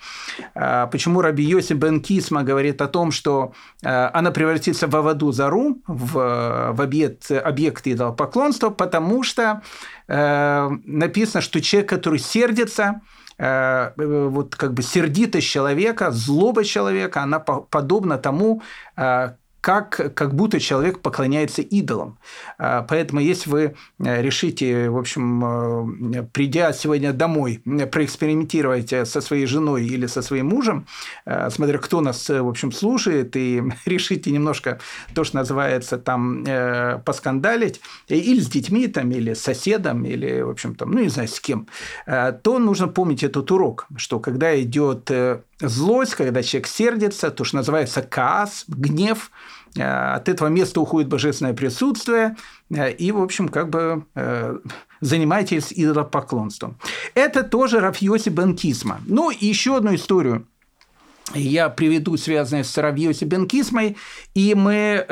А, 0.55 0.89
почему 0.89 1.21
Раби 1.21 1.45
Йоси 1.45 1.75
Бенкисма 1.75 2.43
говорит 2.43 2.83
о 2.83 2.89
том, 2.89 3.13
что 3.13 3.53
она 3.83 4.31
превратится 4.31 4.87
в 4.87 4.97
Аваду 4.97 5.33
Зару, 5.33 5.83
в, 5.87 6.73
в 6.73 6.81
объект, 6.81 7.31
объект 7.31 7.87
идолопоклонства, 7.87 8.71
потому 8.71 9.23
что 9.23 9.63
написано, 10.07 11.41
что 11.41 11.61
человек, 11.61 11.89
который 11.89 12.19
сердится, 12.19 13.01
вот 13.39 14.57
как 14.57 14.75
бы 14.75 14.83
сердитость 14.83 15.49
человека, 15.49 16.11
злоба 16.11 16.65
человека, 16.65 17.23
она 17.23 17.39
подобна 17.41 18.19
тому, 18.19 18.63
как, 19.63 20.15
как 20.15 20.35
будто 20.35 20.59
человек 20.59 20.99
поклоняется 20.99 21.63
идолам. 21.63 22.19
А, 22.59 22.83
поэтому, 22.83 23.21
если 23.21 23.49
вы 23.49 23.75
э, 24.01 24.21
решите, 24.21 24.91
в 24.91 24.99
общем, 24.99 26.15
э, 26.15 26.23
придя 26.33 26.73
сегодня 26.73 27.13
домой, 27.13 27.63
проэкспериментировать 27.65 28.91
со 28.91 29.21
своей 29.21 29.47
женой 29.47 29.87
или 29.87 30.07
со 30.07 30.21
своим 30.21 30.49
мужем, 30.49 30.87
э, 31.27 31.49
смотря 31.51 31.79
кто 31.79 32.01
нас, 32.01 32.29
в 32.29 32.49
общем, 32.49 32.73
слушает, 32.73 33.37
и 33.37 33.63
решите 33.87 34.33
немножко 34.33 34.81
то, 35.15 35.23
что 35.23 35.37
называется 35.37 35.97
там 35.97 36.45
поскандалить, 37.05 37.81
или 38.09 38.41
с 38.41 38.49
детьми, 38.49 38.89
там, 38.89 39.13
или 39.13 39.33
с 39.33 39.41
соседом, 39.41 40.05
или, 40.05 40.43
в 40.43 40.51
общем, 40.51 40.75
там, 40.75 40.91
ну, 40.91 41.01
не 41.01 41.09
знаю, 41.09 41.29
с 41.29 41.39
кем, 41.39 41.69
то 42.07 42.59
нужно 42.59 42.89
помнить 42.89 43.23
этот 43.23 43.51
урок, 43.53 43.87
что 43.97 44.19
когда 44.19 44.61
идет 44.61 45.09
злость, 45.63 46.15
когда 46.15 46.43
человек 46.43 46.67
сердится, 46.67 47.31
то, 47.31 47.45
что 47.45 47.57
называется 47.57 48.03
каас, 48.03 48.65
гнев, 48.69 49.31
э, 49.77 49.83
от 49.83 50.29
этого 50.29 50.49
места 50.49 50.81
уходит 50.81 51.09
божественное 51.09 51.55
присутствие, 51.55 52.37
э, 52.71 52.93
и, 52.93 53.13
в 53.13 53.21
общем, 53.21 53.49
как 53.49 53.71
бы 53.71 54.05
э, 54.15 54.59
занимаетесь 55.01 55.73
идолопоклонством. 55.73 56.77
Это 57.15 57.43
тоже 57.43 57.81
Рафьоси 57.81 58.29
Бенкисма. 58.29 59.01
Ну, 59.07 59.31
и 59.31 59.47
еще 59.47 59.77
одну 59.77 59.95
историю 59.95 60.47
я 61.35 61.71
приведу, 61.71 62.17
связанную 62.17 62.65
с 62.65 62.77
Равьоси 62.77 63.25
Бенкисмой, 63.25 63.97
и 64.35 64.55
мы 64.55 65.07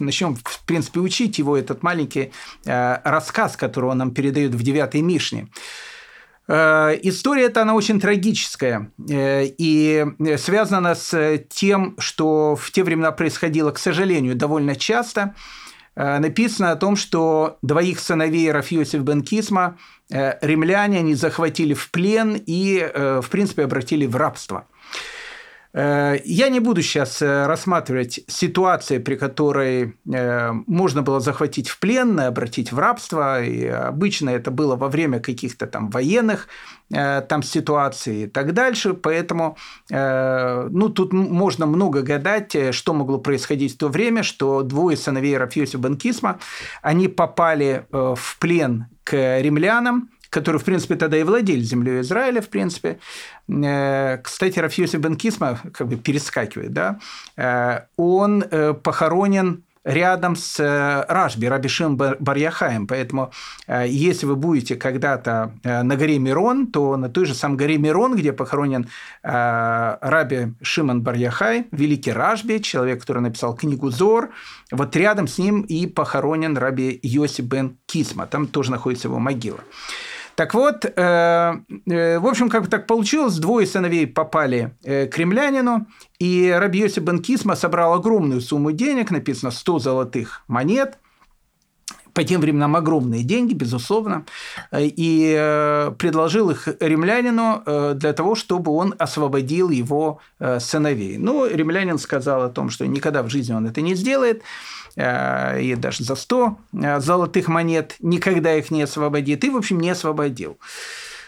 начнем, 0.00 0.36
в 0.36 0.66
принципе, 0.66 1.00
учить 1.00 1.38
его, 1.38 1.56
этот 1.56 1.82
маленький 1.82 2.32
рассказ, 2.64 3.56
который 3.56 3.90
он 3.90 3.98
нам 3.98 4.10
передает 4.10 4.54
в 4.54 4.62
девятой 4.62 5.00
Мишне. 5.00 5.48
История 6.52 7.44
эта, 7.44 7.62
она 7.62 7.74
очень 7.74 8.00
трагическая 8.00 8.90
э, 9.08 9.46
и 9.58 10.04
связана 10.36 10.94
с 10.94 11.38
тем, 11.48 11.94
что 11.98 12.56
в 12.56 12.70
те 12.72 12.82
времена 12.82 13.12
происходило, 13.12 13.70
к 13.70 13.78
сожалению, 13.78 14.34
довольно 14.34 14.74
часто. 14.74 15.34
Э, 15.94 16.18
написано 16.18 16.72
о 16.72 16.76
том, 16.76 16.96
что 16.96 17.58
двоих 17.62 18.00
сыновей 18.00 18.50
Рафиосиф 18.50 19.02
бен 19.02 19.22
Кисма 19.22 19.78
римляне 20.08 20.98
они 20.98 21.14
захватили 21.14 21.72
в 21.72 21.88
плен 21.92 22.36
и, 22.44 22.84
в 22.94 23.28
принципе, 23.30 23.62
обратили 23.62 24.06
в 24.06 24.16
рабство– 24.16 24.66
Э, 24.92 25.19
я 25.72 26.48
не 26.48 26.58
буду 26.58 26.82
сейчас 26.82 27.22
э, 27.22 27.46
рассматривать 27.46 28.20
ситуации, 28.26 28.98
при 28.98 29.14
которой 29.14 29.96
э, 30.12 30.52
можно 30.66 31.02
было 31.02 31.20
захватить 31.20 31.68
в 31.68 31.78
плен, 31.78 32.18
обратить 32.18 32.72
в 32.72 32.78
рабство. 32.78 33.42
И 33.42 33.66
обычно 33.66 34.30
это 34.30 34.50
было 34.50 34.74
во 34.74 34.88
время 34.88 35.20
каких-то 35.20 35.66
там 35.66 35.90
военных 35.90 36.48
там 36.92 37.44
ситуаций 37.44 38.24
и 38.24 38.26
так 38.26 38.52
дальше. 38.52 38.94
Поэтому 38.94 39.56
ну, 39.88 40.88
тут 40.88 41.12
можно 41.12 41.66
много 41.66 42.02
гадать, 42.02 42.74
что 42.74 42.94
могло 42.94 43.18
происходить 43.18 43.74
в 43.74 43.78
то 43.78 43.86
время, 43.86 44.24
что 44.24 44.62
двое 44.62 44.96
сыновей 44.96 45.38
Рафиоси 45.38 45.76
Банкисма, 45.76 46.40
они 46.82 47.06
попали 47.06 47.86
в 47.92 48.38
плен 48.40 48.86
к 49.04 49.40
римлянам, 49.40 50.10
которые, 50.30 50.60
в 50.60 50.64
принципе, 50.64 50.94
тогда 50.94 51.18
и 51.18 51.24
владели 51.24 51.60
землей 51.60 52.00
Израиля, 52.00 52.40
в 52.40 52.48
принципе. 52.48 52.98
Э, 53.48 54.18
кстати, 54.18 54.58
Рафиоси 54.58 54.96
Бенкисма 54.96 55.58
как 55.74 55.88
бы 55.88 55.96
перескакивает, 55.96 56.72
да, 56.72 57.00
э, 57.36 57.80
он 57.96 58.44
э, 58.48 58.72
похоронен 58.74 59.64
рядом 59.82 60.36
с 60.36 60.58
Рашби, 61.08 61.46
Рабишим 61.46 61.96
Барьяхаем. 61.96 62.86
Поэтому, 62.86 63.32
если 63.66 64.26
вы 64.26 64.36
будете 64.36 64.76
когда-то 64.76 65.54
на 65.64 65.96
горе 65.96 66.18
Мирон, 66.18 66.66
то 66.66 66.98
на 66.98 67.08
той 67.08 67.24
же 67.24 67.34
самой 67.34 67.56
горе 67.56 67.78
Мирон, 67.78 68.14
где 68.14 68.34
похоронен 68.34 68.88
Раби 69.22 70.52
Шимон 70.60 71.00
Барьяхай, 71.00 71.66
великий 71.72 72.12
Рашби, 72.12 72.58
человек, 72.58 73.00
который 73.00 73.22
написал 73.22 73.56
книгу 73.56 73.88
Зор, 73.88 74.28
вот 74.70 74.94
рядом 74.96 75.26
с 75.26 75.38
ним 75.38 75.62
и 75.62 75.86
похоронен 75.86 76.58
Раби 76.58 77.00
Йоси 77.02 77.40
бен 77.40 77.78
Кисма. 77.86 78.26
Там 78.26 78.48
тоже 78.48 78.72
находится 78.72 79.08
его 79.08 79.18
могила. 79.18 79.60
Так 80.40 80.54
вот, 80.54 80.86
э, 80.86 80.90
э, 80.96 82.18
в 82.18 82.26
общем, 82.26 82.48
как 82.48 82.66
так 82.68 82.86
получилось, 82.86 83.36
двое 83.36 83.66
сыновей 83.66 84.06
попали 84.06 84.74
э, 84.82 85.06
к 85.06 85.18
ремлянину, 85.18 85.86
и 86.18 86.50
Рабиоси 86.58 87.00
бен 87.00 87.18
Кисма 87.18 87.56
собрал 87.56 87.92
огромную 87.92 88.40
сумму 88.40 88.72
денег, 88.72 89.10
написано 89.10 89.50
100 89.50 89.78
золотых 89.80 90.42
монет, 90.48 90.98
по 92.14 92.24
тем 92.24 92.40
временам 92.40 92.74
огромные 92.74 93.22
деньги, 93.22 93.52
безусловно, 93.52 94.24
и 94.72 95.92
предложил 95.98 96.50
их 96.50 96.68
римлянину 96.80 97.62
для 97.94 98.12
того, 98.14 98.34
чтобы 98.34 98.72
он 98.72 98.94
освободил 98.98 99.70
его 99.70 100.18
сыновей. 100.58 101.18
Ну, 101.18 101.46
римлянин 101.46 101.98
сказал 101.98 102.42
о 102.42 102.48
том, 102.48 102.70
что 102.70 102.86
никогда 102.86 103.22
в 103.22 103.28
жизни 103.28 103.52
он 103.52 103.66
это 103.66 103.80
не 103.82 103.94
сделает, 103.94 104.42
и 104.96 105.76
даже 105.76 106.04
за 106.04 106.14
100 106.14 106.58
э, 106.72 107.00
золотых 107.00 107.48
монет, 107.48 107.96
никогда 108.00 108.54
их 108.54 108.70
не 108.70 108.82
освободит, 108.82 109.44
и, 109.44 109.50
в 109.50 109.56
общем, 109.56 109.80
не 109.80 109.90
освободил. 109.90 110.58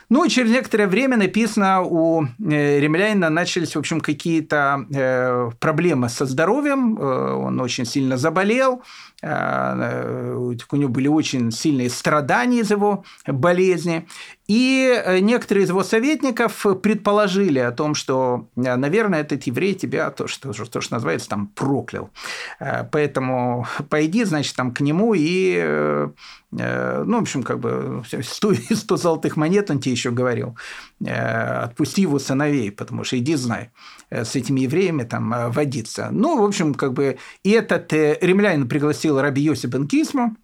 Ну, 0.08 0.28
через 0.28 0.50
некоторое 0.50 0.88
время 0.88 1.16
написано, 1.16 1.82
у 1.82 2.24
э, 2.24 2.80
римлянина 2.80 3.30
начались, 3.30 3.74
в 3.74 3.78
общем, 3.78 4.00
какие-то 4.00 5.54
проблемы 5.58 6.08
со 6.08 6.26
здоровьем, 6.26 6.98
он 7.00 7.60
очень 7.60 7.86
сильно 7.86 8.18
заболел, 8.18 8.82
у 9.22 9.26
него 9.26 10.88
были 10.88 11.08
очень 11.08 11.50
сильные 11.50 11.88
страдания 11.88 12.60
из 12.60 12.70
его 12.70 13.04
болезни. 13.26 14.06
И 14.48 15.02
э, 15.04 15.20
некоторые 15.20 15.64
из 15.64 15.68
его 15.68 15.84
советников 15.84 16.66
предположили 16.82 17.60
о 17.60 17.70
том, 17.70 17.94
что, 17.94 18.48
э, 18.56 18.76
наверное, 18.76 19.20
этот 19.20 19.44
еврей 19.44 19.74
тебя, 19.74 20.10
то, 20.10 20.26
что, 20.26 20.52
то, 20.52 20.80
что 20.80 20.94
называется, 20.94 21.28
там, 21.28 21.46
проклял. 21.46 22.10
Э, 22.58 22.84
поэтому 22.90 23.66
пойди, 23.88 24.24
значит, 24.24 24.56
там 24.56 24.72
к 24.72 24.80
нему 24.80 25.14
и 25.14 26.08
ну, 26.54 27.18
в 27.18 27.22
общем, 27.22 27.42
как 27.44 27.60
бы 27.60 28.02
100, 28.06 28.54
100 28.74 28.96
золотых 28.98 29.38
монет 29.38 29.70
он 29.70 29.80
тебе 29.80 29.92
еще 29.92 30.10
говорил. 30.10 30.54
Отпусти 31.00 32.02
его 32.02 32.18
сыновей, 32.18 32.70
потому 32.70 33.04
что 33.04 33.18
иди 33.18 33.36
знай 33.36 33.70
с 34.10 34.36
этими 34.36 34.60
евреями 34.60 35.04
там 35.04 35.50
водиться. 35.50 36.08
Ну, 36.10 36.42
в 36.42 36.44
общем, 36.44 36.74
как 36.74 36.92
бы 36.92 37.16
и 37.42 37.52
этот 37.52 37.90
римлянин 37.94 38.68
пригласил 38.68 39.18
Раби 39.18 39.40
Йоси 39.40 39.66
бен 39.66 39.88
Кисму, 39.88 40.36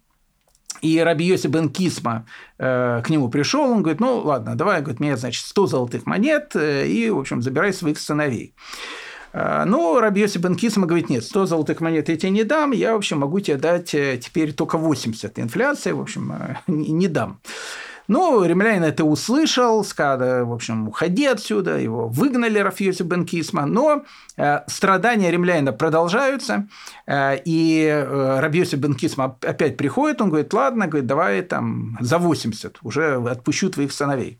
и 0.81 0.99
Раби 0.99 1.25
Йоси 1.25 1.47
бен 1.47 1.69
Кисма 1.69 2.25
э, 2.57 3.01
к 3.03 3.09
нему 3.09 3.29
пришел, 3.29 3.71
он 3.71 3.81
говорит, 3.81 3.99
ну 3.99 4.19
ладно, 4.19 4.55
давай, 4.55 4.81
говорит, 4.81 4.99
мне, 4.99 5.17
значит, 5.17 5.45
100 5.45 5.67
золотых 5.67 6.05
монет, 6.05 6.55
э, 6.55 6.87
и, 6.87 7.09
в 7.09 7.19
общем, 7.19 7.41
забирай 7.41 7.73
своих 7.73 7.99
сыновей. 7.99 8.53
Ну, 9.31 9.99
Рабьеси 9.99 10.39
Бенкисма 10.39 10.87
говорит, 10.87 11.11
нет, 11.11 11.23
100 11.23 11.45
золотых 11.45 11.81
монет 11.81 12.09
я 12.09 12.17
тебе 12.17 12.31
не 12.31 12.43
дам, 12.43 12.71
я, 12.71 12.93
в 12.93 12.97
общем, 12.97 13.19
могу 13.19 13.39
тебе 13.39 13.57
дать 13.57 13.91
теперь 13.91 14.53
только 14.53 14.79
80. 14.79 15.37
Инфляция, 15.37 15.93
в 15.93 16.01
общем, 16.01 16.33
не 16.65 17.07
дам. 17.07 17.39
Ну, 18.09 18.43
римлянин 18.43 18.83
это 18.83 19.05
услышал, 19.05 19.83
сказал, 19.83 20.47
в 20.47 20.51
общем, 20.51 20.87
уходи 20.87 21.27
отсюда, 21.27 21.77
его 21.77 22.07
выгнали 22.07 22.57
Рафьоси 22.57 23.03
Бенкисма, 23.03 23.67
но 23.67 24.03
э, 24.35 24.61
страдания 24.65 25.29
римлянина 25.29 25.73
продолжаются, 25.73 26.67
э, 27.05 27.37
и 27.45 27.85
э, 27.85 28.39
Рабьоси 28.39 28.77
Бенкисма 28.77 29.37
опять 29.41 29.77
приходит, 29.77 30.21
он 30.21 30.29
говорит, 30.29 30.51
ладно, 30.53 30.87
говорит, 30.87 31.05
давай 31.05 31.43
там 31.43 31.99
за 32.01 32.17
80, 32.17 32.79
уже 32.81 33.13
отпущу 33.29 33.69
твоих 33.69 33.91
сыновей. 33.91 34.39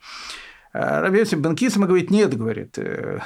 Э, 0.73 1.01
Рабьоси 1.01 1.35
Бенкисма 1.35 1.85
говорит, 1.85 2.11
нет, 2.11 2.35
говорит, 2.35 2.79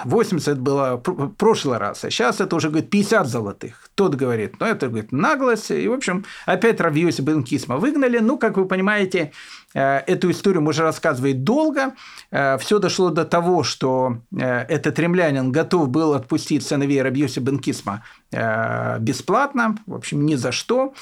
80 0.04 0.48
э, 0.48 0.56
было 0.56 1.02
в 1.06 1.30
прошлый 1.36 1.78
раз, 1.78 2.04
а 2.04 2.10
сейчас 2.10 2.42
это 2.42 2.56
уже, 2.56 2.70
говорит, 2.70 2.90
50 2.90 3.28
золотых. 3.28 3.90
Тот 3.96 4.16
говорит, 4.16 4.56
ну, 4.60 4.66
это, 4.66 4.88
говорит, 4.88 5.12
наглость. 5.12 5.72
И, 5.72 5.88
в 5.88 5.94
общем, 5.94 6.26
опять 6.46 6.82
Рабьоси 6.82 7.22
Бенкисма 7.22 7.78
выгнали. 7.78 8.20
Ну, 8.20 8.38
как 8.38 8.58
вы 8.58 8.66
понимаете, 8.66 9.32
Э, 9.74 10.02
эту 10.08 10.32
историю 10.32 10.62
можно 10.62 10.84
рассказывать 10.84 11.44
долго. 11.44 11.94
Э, 12.32 12.58
Все 12.60 12.80
дошло 12.80 13.10
до 13.10 13.26
того, 13.26 13.64
что 13.64 14.20
э, 14.32 14.44
этот 14.44 15.00
римлянин 15.00 15.52
готов 15.52 15.90
был 15.90 16.14
отпустить 16.14 16.66
сыновей 16.66 17.02
Рабьоси 17.02 17.40
Бенкисма 17.40 18.04
бесплатно, 19.00 19.78
в 19.86 19.94
общем, 19.94 20.26
ни 20.26 20.34
за 20.34 20.52
что. 20.52 20.96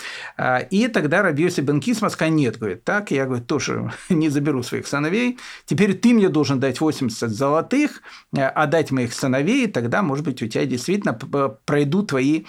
И 0.70 0.90
тогда 0.90 1.22
Рабьоси 1.22 1.62
Бенкисма 1.62 2.10
сказал, 2.10 2.34
нет, 2.34 2.58
говорит, 2.58 2.84
так, 2.84 3.10
я, 3.12 3.24
говорит, 3.26 3.48
тоже 3.48 3.90
не 4.10 4.28
заберу 4.28 4.64
своих 4.64 4.86
сыновей. 4.86 5.40
Теперь 5.66 5.94
ты 5.94 6.14
мне 6.14 6.28
должен 6.28 6.60
дать 6.60 6.82
80 6.82 7.30
золотых, 7.30 8.02
отдать 8.34 8.92
моих 8.92 9.14
сыновей, 9.14 9.64
и 9.64 9.68
тогда, 9.68 10.02
может 10.02 10.26
быть, 10.26 10.44
у 10.44 10.48
тебя 10.48 10.66
действительно 10.66 11.14
пройдут 11.14 12.10
твои 12.10 12.44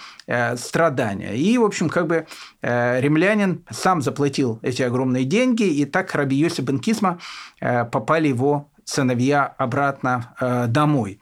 страдания. 0.57 1.35
И, 1.35 1.57
в 1.57 1.63
общем, 1.63 1.89
как 1.89 2.07
бы 2.07 2.25
римлянин 2.61 3.63
сам 3.69 4.01
заплатил 4.01 4.59
эти 4.61 4.81
огромные 4.81 5.25
деньги, 5.25 5.63
и 5.63 5.85
так 5.85 6.13
Раби 6.15 6.35
Йоси 6.35 6.61
бен 6.61 6.79
Кисма 6.79 7.19
э, 7.59 7.85
попали 7.85 8.27
его 8.27 8.69
сыновья 8.85 9.45
обратно 9.57 10.35
э, 10.39 10.67
домой. 10.67 11.19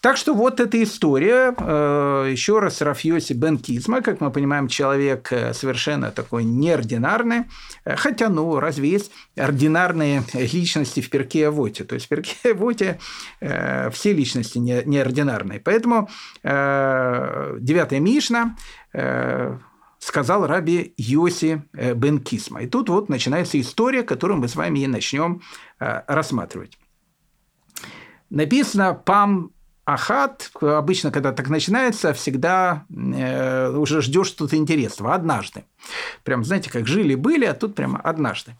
Так 0.00 0.16
что 0.16 0.34
вот 0.34 0.60
эта 0.60 0.82
история. 0.82 1.54
Э, 1.58 2.28
еще 2.30 2.58
раз, 2.58 2.80
Рафьоси 2.80 3.32
бен 3.32 3.58
Кизма, 3.58 4.02
как 4.02 4.20
мы 4.20 4.30
понимаем, 4.30 4.68
человек 4.68 5.32
совершенно 5.52 6.10
такой 6.10 6.44
неординарный. 6.44 7.44
Хотя, 7.84 8.28
ну, 8.28 8.58
разве 8.60 8.90
есть 8.90 9.10
ординарные 9.36 10.22
личности 10.34 11.00
в 11.00 11.10
Перке 11.10 11.48
Авоте? 11.48 11.84
То 11.84 11.94
есть 11.94 12.06
в 12.06 12.08
Перке 12.08 12.36
Авоте 12.52 12.98
все 13.40 14.12
личности 14.12 14.58
неординарные. 14.58 15.60
Поэтому 15.60 16.08
девятая 16.42 18.00
Мишна 18.00 18.56
сказал 20.00 20.46
раби 20.46 20.94
Йоси 20.96 21.62
э, 21.72 21.94
бен 21.94 22.18
Кисма. 22.18 22.62
И 22.62 22.66
тут 22.66 22.88
вот 22.88 23.08
начинается 23.08 23.60
история, 23.60 24.02
которую 24.02 24.40
мы 24.40 24.48
с 24.48 24.56
вами 24.56 24.80
и 24.80 24.86
начнем 24.86 25.42
э, 25.78 26.02
рассматривать. 26.06 26.78
Написано 28.30 28.94
«Пам 28.94 29.50
Ахат», 29.84 30.50
обычно, 30.60 31.10
когда 31.10 31.32
так 31.32 31.48
начинается, 31.48 32.12
всегда 32.12 32.84
э, 32.88 33.70
уже 33.70 34.02
ждешь 34.02 34.28
что-то 34.28 34.56
интересного. 34.56 35.14
Однажды. 35.14 35.64
Прям, 36.22 36.44
знаете, 36.44 36.70
как 36.70 36.86
жили-были, 36.86 37.44
а 37.44 37.54
тут 37.54 37.74
прямо 37.74 38.00
однажды. 38.00 38.56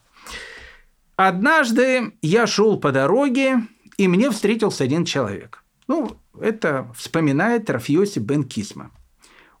Однажды 1.15 2.13
я 2.21 2.47
шел 2.47 2.79
по 2.79 2.91
дороге, 2.91 3.61
и 3.97 4.07
мне 4.07 4.29
встретился 4.29 4.83
один 4.83 5.05
человек. 5.05 5.63
Ну, 5.87 6.17
это 6.39 6.91
вспоминает 6.95 7.69
Рафьоси 7.69 8.19
бен 8.19 8.43
Кисма. 8.43 8.91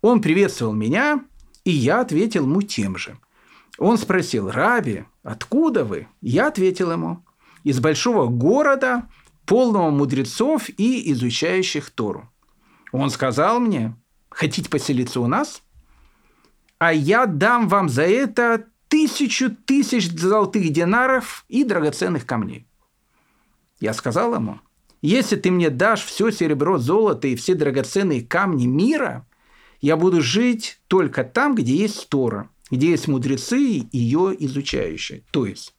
Он 0.01 0.21
приветствовал 0.21 0.73
меня, 0.73 1.23
и 1.63 1.71
я 1.71 2.01
ответил 2.01 2.43
ему 2.43 2.61
тем 2.61 2.97
же. 2.97 3.17
Он 3.77 3.97
спросил, 3.97 4.49
«Раби, 4.49 5.05
откуда 5.23 5.85
вы?» 5.85 6.07
Я 6.21 6.47
ответил 6.47 6.91
ему, 6.91 7.23
«Из 7.63 7.79
большого 7.79 8.27
города, 8.27 9.07
полного 9.45 9.89
мудрецов 9.89 10.69
и 10.69 11.11
изучающих 11.11 11.89
Тору». 11.89 12.29
Он 12.91 13.09
сказал 13.09 13.59
мне, 13.59 13.95
«Хотите 14.29 14.69
поселиться 14.69 15.19
у 15.19 15.27
нас?» 15.27 15.61
«А 16.77 16.93
я 16.93 17.25
дам 17.25 17.67
вам 17.67 17.89
за 17.89 18.03
это 18.03 18.67
тысячу 18.87 19.55
тысяч 19.55 20.11
золотых 20.11 20.69
динаров 20.71 21.45
и 21.47 21.63
драгоценных 21.63 22.25
камней». 22.25 22.67
Я 23.79 23.93
сказал 23.93 24.35
ему, 24.35 24.59
«Если 25.01 25.35
ты 25.35 25.51
мне 25.51 25.69
дашь 25.69 26.03
все 26.03 26.31
серебро, 26.31 26.77
золото 26.77 27.27
и 27.27 27.35
все 27.35 27.55
драгоценные 27.55 28.21
камни 28.21 28.65
мира– 28.65 29.27
я 29.81 29.97
буду 29.97 30.21
жить 30.21 30.79
только 30.87 31.23
там, 31.23 31.55
где 31.55 31.75
есть 31.75 32.07
Тора, 32.09 32.49
где 32.69 32.91
есть 32.91 33.07
мудрецы, 33.07 33.87
ее 33.91 34.35
изучающие. 34.37 35.23
То 35.31 35.47
есть, 35.47 35.73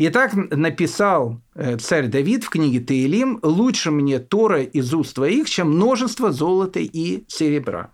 и 0.00 0.08
так 0.08 0.32
написал 0.34 1.42
э, 1.54 1.76
царь 1.76 2.06
Давид 2.06 2.44
в 2.44 2.48
книге 2.48 2.80
Таилим, 2.80 3.38
«Лучше 3.42 3.90
мне 3.90 4.18
Тора 4.18 4.62
из 4.62 4.94
уст 4.94 5.14
твоих, 5.14 5.50
чем 5.50 5.72
множество 5.72 6.32
золота 6.32 6.80
и 6.80 7.24
серебра». 7.28 7.92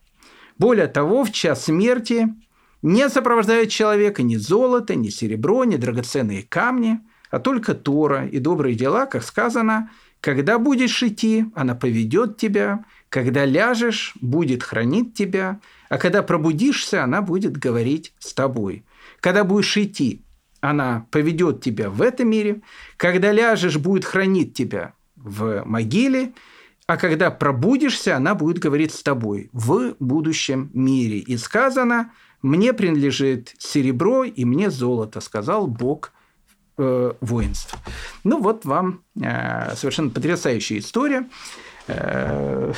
Более 0.57 0.87
того, 0.87 1.25
в 1.25 1.33
час 1.33 1.65
смерти 1.65 2.29
не 2.81 3.09
сопровождает 3.09 3.71
человека 3.71 4.23
ни 4.23 4.37
золото, 4.37 4.95
ни 4.95 5.09
серебро, 5.09 5.65
ни 5.65 5.75
драгоценные 5.75 6.45
камни, 6.45 7.01
а 7.33 7.41
только 7.41 7.75
Тора 7.75 8.25
и 8.25 8.39
добрые 8.39 8.77
дела, 8.77 9.07
как 9.07 9.25
сказано, 9.25 9.91
«Когда 10.21 10.61
будешь 10.61 11.03
идти, 11.03 11.47
она 11.57 11.75
поведет 11.75 12.37
тебя, 12.37 12.85
когда 13.09 13.45
ляжешь, 13.45 14.15
будет 14.21 14.63
хранить 14.63 15.15
тебя, 15.15 15.59
а 15.89 15.99
когда 15.99 16.23
пробудишься, 16.23 17.03
она 17.03 17.21
будет 17.21 17.57
говорить 17.57 18.15
с 18.21 18.33
тобой. 18.33 18.85
Когда 19.21 19.43
будешь 19.43 19.77
идти, 19.77 20.23
она 20.61 21.07
поведет 21.11 21.63
тебя 21.63 21.91
в 21.91 22.03
этом 22.03 22.31
мире. 22.31 22.63
Когда 22.97 23.33
ляжешь, 23.33 23.77
будет 23.77 24.05
хранить 24.05 24.55
тебя 24.55 24.95
в 25.17 25.65
могиле. 25.65 26.33
А 26.87 26.97
когда 26.97 27.31
пробудишься, 27.31 28.17
она 28.17 28.35
будет 28.35 28.59
говорить 28.59 28.93
с 28.93 29.03
тобой 29.03 29.51
в 29.53 29.97
будущем 29.99 30.71
мире. 30.73 31.19
И 31.19 31.37
сказано, 31.37 32.13
мне 32.43 32.73
принадлежит 32.73 33.55
серебро 33.59 34.25
и 34.25 34.45
мне 34.45 34.71
золото, 34.71 35.21
сказал 35.21 35.67
Бог 35.67 36.13
э, 36.79 37.13
воинств. 37.21 37.77
Ну 38.23 38.41
вот 38.41 38.65
вам 38.65 39.03
э, 39.21 39.75
совершенно 39.75 40.11
потрясающая 40.11 40.79
история. 40.79 41.29
Э, 41.89 42.73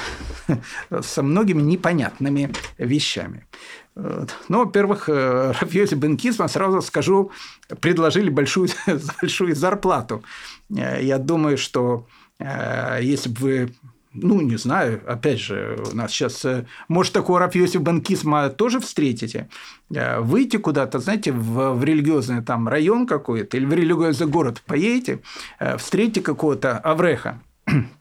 со 1.00 1.22
многими 1.22 1.62
непонятными 1.62 2.52
вещами. 2.76 3.46
Ну, 4.48 4.64
во-первых, 4.64 5.08
э, 5.08 5.52
Рафьози 5.60 5.94
Бенкисма, 5.94 6.48
сразу 6.48 6.82
скажу, 6.82 7.32
предложили 7.80 8.30
большую, 8.30 8.68
большую 9.20 9.56
зарплату. 9.56 10.22
Э, 10.70 11.02
я 11.02 11.18
думаю, 11.18 11.58
что 11.58 12.06
если 13.02 13.30
бы 13.30 13.40
вы 13.40 13.74
ну, 14.12 14.40
не 14.40 14.56
знаю, 14.56 15.02
опять 15.08 15.40
же, 15.40 15.76
у 15.92 15.96
нас 15.96 16.12
сейчас, 16.12 16.46
может, 16.86 17.12
такого 17.12 17.40
Рафьоси 17.40 17.78
Банкисма 17.78 18.48
тоже 18.48 18.78
встретите, 18.78 19.48
выйти 19.90 20.56
куда-то, 20.56 21.00
знаете, 21.00 21.32
в, 21.32 21.72
в 21.72 21.84
религиозный 21.84 22.42
там 22.42 22.68
район 22.68 23.08
какой-то 23.08 23.56
или 23.56 23.64
в 23.64 23.72
религиозный 23.72 24.28
город 24.28 24.62
поедете, 24.66 25.20
встретите 25.78 26.20
какого-то 26.20 26.78
Авреха, 26.78 27.40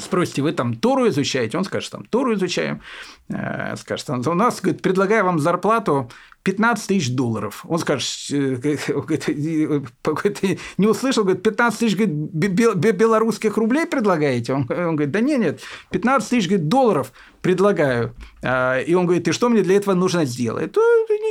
Спросите, 0.00 0.42
вы 0.42 0.52
там 0.52 0.74
Тору 0.74 1.08
изучаете? 1.08 1.58
Он 1.58 1.64
скажет, 1.64 1.90
там 1.90 2.04
Тору 2.04 2.34
изучаем. 2.34 2.80
Э, 3.28 3.76
скажет, 3.76 4.08
у 4.10 4.34
нас, 4.34 4.60
говорит, 4.60 4.82
предлагаю 4.82 5.24
вам 5.24 5.38
зарплату 5.38 6.10
15 6.42 6.86
тысяч 6.86 7.14
долларов. 7.14 7.64
Он 7.68 7.78
скажет, 7.78 8.08
э, 8.30 8.56
не 10.78 10.86
услышал, 10.86 11.24
говорит, 11.24 11.42
15 11.42 11.80
тысяч 11.80 11.96
говорит, 11.96 12.96
белорусских 12.96 13.56
рублей 13.56 13.86
предлагаете? 13.86 14.54
Он, 14.54 14.66
он 14.68 14.96
говорит, 14.96 15.10
да 15.10 15.20
нет, 15.20 15.40
нет, 15.40 15.60
15 15.90 16.28
тысяч 16.28 16.48
говорит, 16.48 16.68
долларов 16.68 17.12
предлагаю. 17.40 18.14
И 18.42 18.94
он 18.94 19.06
говорит, 19.06 19.28
и 19.28 19.32
что 19.32 19.48
мне 19.48 19.62
для 19.62 19.76
этого 19.76 19.94
нужно 19.94 20.24
сделать? 20.24 20.72
То 20.72 20.80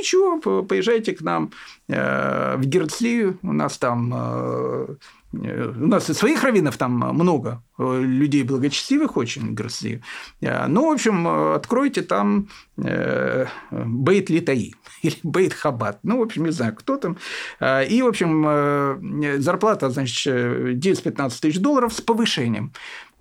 ничего, 0.00 0.62
поезжайте 0.62 1.12
к 1.12 1.20
нам 1.20 1.52
э, 1.88 2.56
в 2.56 2.64
Герцлию, 2.64 3.38
у 3.42 3.52
нас 3.52 3.78
там 3.78 4.98
у 5.32 5.86
нас 5.86 6.06
своих 6.06 6.42
раввинов 6.42 6.76
там 6.76 6.92
много, 6.92 7.62
э, 7.78 8.00
людей 8.02 8.42
благочестивых 8.42 9.16
очень, 9.16 9.54
Гросли. 9.54 10.02
Э, 10.40 10.66
ну, 10.66 10.88
в 10.88 10.92
общем, 10.92 11.26
откройте 11.54 12.02
там 12.02 12.48
э, 12.76 13.46
Бейт 13.70 14.28
Литаи 14.28 14.74
или 15.02 15.16
Бейт 15.22 15.54
Хабат. 15.54 16.00
Ну, 16.02 16.18
в 16.18 16.22
общем, 16.22 16.46
не 16.46 16.50
знаю, 16.50 16.74
кто 16.74 16.96
там. 16.96 17.16
И, 17.60 18.02
в 18.02 18.06
общем, 18.06 19.40
зарплата, 19.40 19.90
значит, 19.90 20.26
10-15 20.26 21.40
тысяч 21.40 21.58
долларов 21.60 21.92
с 21.92 22.00
повышением. 22.00 22.72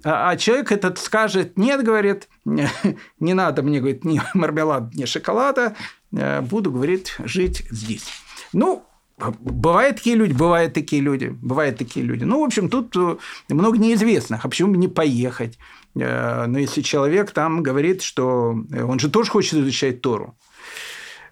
А, 0.03 0.31
а 0.31 0.37
человек 0.37 0.71
этот 0.71 0.97
скажет, 0.97 1.57
нет, 1.57 1.83
говорит, 1.83 2.27
не 3.19 3.33
надо 3.33 3.61
мне, 3.61 3.79
говорит, 3.79 4.05
ни 4.05 4.21
мармелад, 4.33 4.95
ни 4.95 5.05
шоколада, 5.05 5.75
буду, 6.11 6.71
говорит, 6.71 7.15
жить 7.19 7.65
здесь. 7.69 8.07
Ну, 8.53 8.88
Бывают 9.19 9.97
такие 9.97 10.15
люди, 10.15 10.33
бывают 10.33 10.73
такие 10.73 11.01
люди, 11.01 11.27
бывают 11.27 11.77
такие 11.77 12.05
люди. 12.05 12.23
Ну, 12.23 12.41
в 12.41 12.43
общем, 12.43 12.69
тут 12.69 12.95
э, 12.95 13.17
много 13.49 13.77
неизвестных. 13.77 14.45
А 14.45 14.49
почему 14.49 14.71
бы 14.71 14.77
не 14.77 14.87
поехать? 14.87 15.57
Э, 15.95 16.45
но 16.47 16.57
если 16.57 16.81
человек 16.81 17.31
там 17.31 17.61
говорит, 17.61 18.01
что 18.01 18.55
он 18.71 18.99
же 18.99 19.09
тоже 19.09 19.29
хочет 19.29 19.55
изучать 19.55 20.01
Тору, 20.01 20.37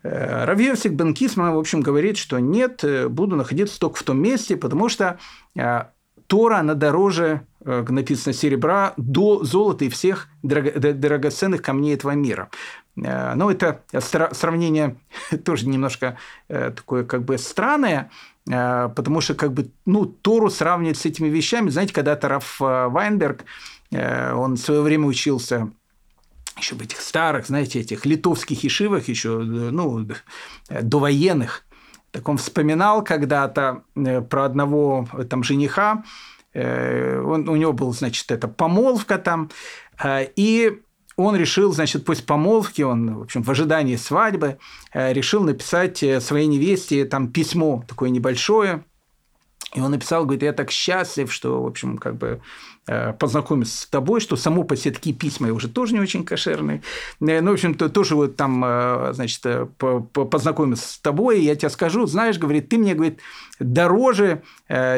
Равьевсик 0.03 0.93
Бенкисма, 0.93 1.53
в 1.53 1.57
общем, 1.57 1.81
говорит, 1.81 2.17
что 2.17 2.39
нет, 2.39 2.83
буду 3.09 3.35
находиться 3.35 3.79
только 3.79 3.97
в 3.97 4.03
том 4.03 4.21
месте, 4.21 4.55
потому 4.55 4.89
что 4.89 5.19
Тора, 6.27 6.57
она 6.57 6.75
дороже, 6.75 7.41
написано, 7.65 8.31
серебра, 8.31 8.93
до 8.95 9.43
золота 9.43 9.85
и 9.85 9.89
всех 9.89 10.29
драгоценных 10.43 11.61
камней 11.61 11.95
этого 11.95 12.11
мира. 12.11 12.49
Э, 13.03 13.33
ну, 13.35 13.49
это 13.49 13.81
сравнение 13.99 14.97
тоже 15.45 15.67
немножко 15.67 16.17
э, 16.47 16.71
такое 16.71 17.03
как 17.03 17.23
бы 17.23 17.37
странное, 17.37 18.09
э, 18.49 18.89
потому 18.95 19.21
что 19.21 19.35
как 19.35 19.53
бы, 19.53 19.69
ну, 19.85 20.05
Тору 20.05 20.49
сравнивать 20.49 20.97
с 20.97 21.05
этими 21.05 21.27
вещами. 21.27 21.69
Знаете, 21.69 21.93
когда-то 21.93 22.27
Раф 22.27 22.59
Вайнберг, 22.59 23.45
он 23.89 24.55
в 24.55 24.57
свое 24.57 24.81
время 24.81 25.07
учился 25.07 25.69
еще 26.57 26.75
в 26.75 26.81
этих 26.81 26.99
старых, 26.99 27.47
знаете, 27.47 27.79
этих 27.79 28.05
литовских 28.05 28.65
ишивах 28.65 29.07
еще, 29.07 29.37
ну, 29.37 30.05
довоенных. 30.69 31.63
Так 32.11 32.27
он 32.27 32.37
вспоминал 32.37 33.01
когда-то 33.01 33.83
про 34.29 34.43
одного 34.43 35.07
там 35.29 35.43
жениха, 35.43 36.03
он, 36.53 37.47
у 37.47 37.55
него 37.55 37.71
был, 37.71 37.93
значит, 37.93 38.29
это 38.29 38.49
помолвка 38.49 39.17
там, 39.19 39.51
и 40.05 40.81
он 41.17 41.35
решил, 41.35 41.73
значит, 41.73 42.05
после 42.05 42.23
помолвки, 42.23 42.83
он, 42.83 43.15
в 43.15 43.21
общем, 43.23 43.41
в 43.41 43.49
ожидании 43.49 43.95
свадьбы, 43.95 44.59
э, 44.93 45.11
решил 45.13 45.43
написать 45.43 46.01
э, 46.03 46.21
своей 46.21 46.45
невесте 46.45 47.05
там 47.05 47.29
письмо 47.29 47.83
такое 47.87 48.11
небольшое, 48.11 48.83
и 49.73 49.81
он 49.81 49.91
написал, 49.91 50.23
говорит, 50.23 50.43
я 50.43 50.53
так 50.53 50.69
счастлив, 50.69 51.33
что, 51.33 51.63
в 51.63 51.65
общем, 51.65 51.97
как 51.97 52.17
бы 52.17 52.39
э, 52.85 53.13
познакомиться 53.13 53.81
с 53.81 53.85
тобой, 53.87 54.21
что 54.21 54.35
само 54.35 54.63
по 54.63 54.75
себе 54.75 54.93
такие 54.93 55.15
письма 55.15 55.51
уже 55.51 55.67
тоже 55.67 55.93
не 55.93 55.99
очень 55.99 56.23
кошерные. 56.23 56.83
Ну, 57.19 57.49
в 57.49 57.53
общем, 57.53 57.73
то 57.73 57.89
тоже 57.89 58.15
вот 58.15 58.35
там, 58.35 58.63
значит, 59.13 59.43
познакомиться 60.13 60.87
с 60.87 60.99
тобой, 60.99 61.41
и 61.41 61.45
я 61.45 61.55
тебе 61.55 61.69
скажу, 61.69 62.05
знаешь, 62.05 62.37
говорит, 62.37 62.69
ты 62.69 62.77
мне, 62.77 62.93
говорит, 62.93 63.19
дороже, 63.59 64.43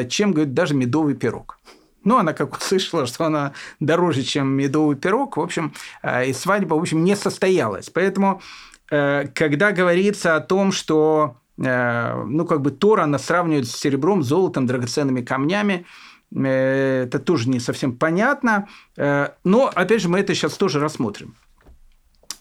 чем, 0.08 0.32
говорит, 0.32 0.54
даже 0.54 0.74
медовый 0.74 1.14
пирог. 1.14 1.58
Ну, 2.04 2.18
она 2.18 2.32
как 2.32 2.56
услышала, 2.58 3.06
что 3.06 3.24
она 3.24 3.52
дороже, 3.80 4.22
чем 4.22 4.48
медовый 4.48 4.96
пирог, 4.96 5.36
в 5.36 5.40
общем, 5.40 5.72
э, 6.02 6.26
и 6.26 6.32
свадьба, 6.32 6.74
в 6.74 6.80
общем, 6.80 7.04
не 7.04 7.16
состоялась. 7.16 7.90
Поэтому, 7.90 8.40
э, 8.90 9.26
когда 9.34 9.72
говорится 9.72 10.36
о 10.36 10.40
том, 10.40 10.72
что, 10.72 11.36
э, 11.58 12.24
ну, 12.26 12.44
как 12.46 12.60
бы 12.60 12.70
Тора, 12.70 13.04
она 13.04 13.18
сравнивает 13.18 13.68
с 13.68 13.76
серебром, 13.76 14.22
золотом, 14.22 14.66
драгоценными 14.66 15.22
камнями, 15.22 15.86
это 16.32 17.18
тоже 17.18 17.48
не 17.48 17.58
совсем 17.58 17.96
понятно. 17.96 18.68
Но, 18.96 19.66
опять 19.74 20.00
же, 20.00 20.08
мы 20.08 20.20
это 20.20 20.32
сейчас 20.32 20.52
тоже 20.52 20.78
рассмотрим. 20.78 21.34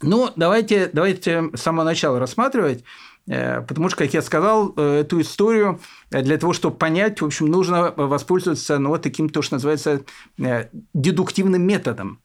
Ну, 0.03 0.29
давайте, 0.35 0.91
давайте 0.93 1.49
с 1.55 1.61
самого 1.61 1.85
начала 1.85 2.19
рассматривать. 2.19 2.83
Э, 3.29 3.61
потому 3.61 3.89
что, 3.89 3.99
как 3.99 4.13
я 4.13 4.21
сказал, 4.21 4.73
э, 4.75 5.01
эту 5.01 5.21
историю 5.21 5.79
э, 6.11 6.21
для 6.21 6.37
того, 6.37 6.53
чтобы 6.53 6.77
понять, 6.77 7.21
в 7.21 7.25
общем, 7.25 7.45
нужно 7.45 7.93
воспользоваться 7.95 8.79
ну, 8.79 8.89
вот 8.89 9.03
таким, 9.03 9.29
то, 9.29 9.41
что 9.41 9.55
называется, 9.55 10.01
дедуктивным 10.93 11.61
методом. 11.61 12.21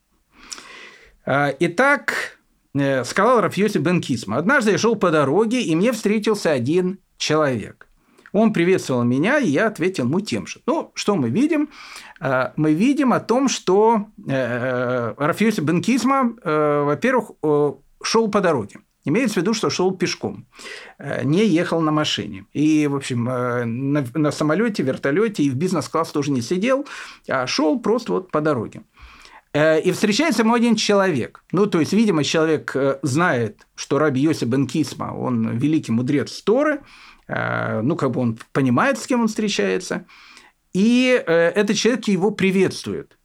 Итак, 1.27 2.39
сказал 2.75 3.41
Рафьоси 3.41 3.79
Бен 3.79 4.03
Кисма. 4.03 4.37
«Однажды 4.37 4.73
я 4.73 4.79
шел 4.79 4.95
по 4.95 5.11
дороге, 5.11 5.63
и 5.63 5.75
мне 5.75 5.93
встретился 5.93 6.51
один 6.51 6.99
человек. 7.17 7.89
Он 8.33 8.53
приветствовал 8.53 9.05
меня, 9.05 9.39
и 9.39 9.49
я 9.49 9.69
ответил 9.69 10.05
ему 10.05 10.21
тем 10.21 10.47
же. 10.47 10.61
Ну, 10.67 10.91
что 10.95 11.17
мы 11.17 11.31
видим? 11.31 11.71
Мы 12.21 12.75
видим 12.75 13.15
о 13.15 13.21
том, 13.21 13.49
что 13.49 14.09
Рафьоси 14.27 15.61
Бен 15.61 15.81
Кисма, 15.81 16.35
во-первых, 16.45 17.31
шел 18.03 18.31
по 18.31 18.41
дороге. 18.43 18.81
Имеется 19.05 19.35
в 19.35 19.37
виду, 19.43 19.55
что 19.55 19.71
шел 19.71 19.93
пешком, 19.93 20.47
э, 20.99 21.25
не 21.25 21.47
ехал 21.47 21.81
на 21.81 21.93
машине. 21.93 22.47
И, 22.55 22.87
в 22.87 22.97
общем, 22.97 23.29
э, 23.29 23.65
на, 23.65 24.05
на 24.15 24.33
самолете, 24.33 24.83
вертолете 24.83 25.43
и 25.43 25.51
в 25.51 25.57
бизнес-класс 25.57 26.11
тоже 26.11 26.31
не 26.31 26.41
сидел, 26.41 26.87
а 27.29 27.47
шел 27.47 27.79
просто 27.79 28.13
вот 28.13 28.31
по 28.31 28.41
дороге. 28.41 28.83
Э, 29.53 29.79
и 29.79 29.93
встречается 29.93 30.43
ему 30.43 30.55
один 30.55 30.75
человек. 30.75 31.45
Ну, 31.53 31.67
то 31.67 31.81
есть, 31.81 31.93
видимо, 31.93 32.25
человек 32.25 32.75
знает, 33.03 33.67
что 33.75 33.99
Раби 33.99 34.23
Йосиф 34.23 34.49
бен 34.49 34.67
Кисма, 34.67 35.15
он 35.15 35.59
великий 35.59 35.93
мудрец 35.93 36.43
Торы, 36.43 36.81
ну, 37.27 37.97
как 37.97 38.11
бы 38.11 38.21
он 38.21 38.39
понимает, 38.53 38.99
с 38.99 39.07
кем 39.07 39.23
он 39.23 39.29
встречается, 39.29 40.05
и 40.75 41.23
этот 41.27 41.75
человек 41.75 42.07
его 42.09 42.31
приветствует– 42.31 43.19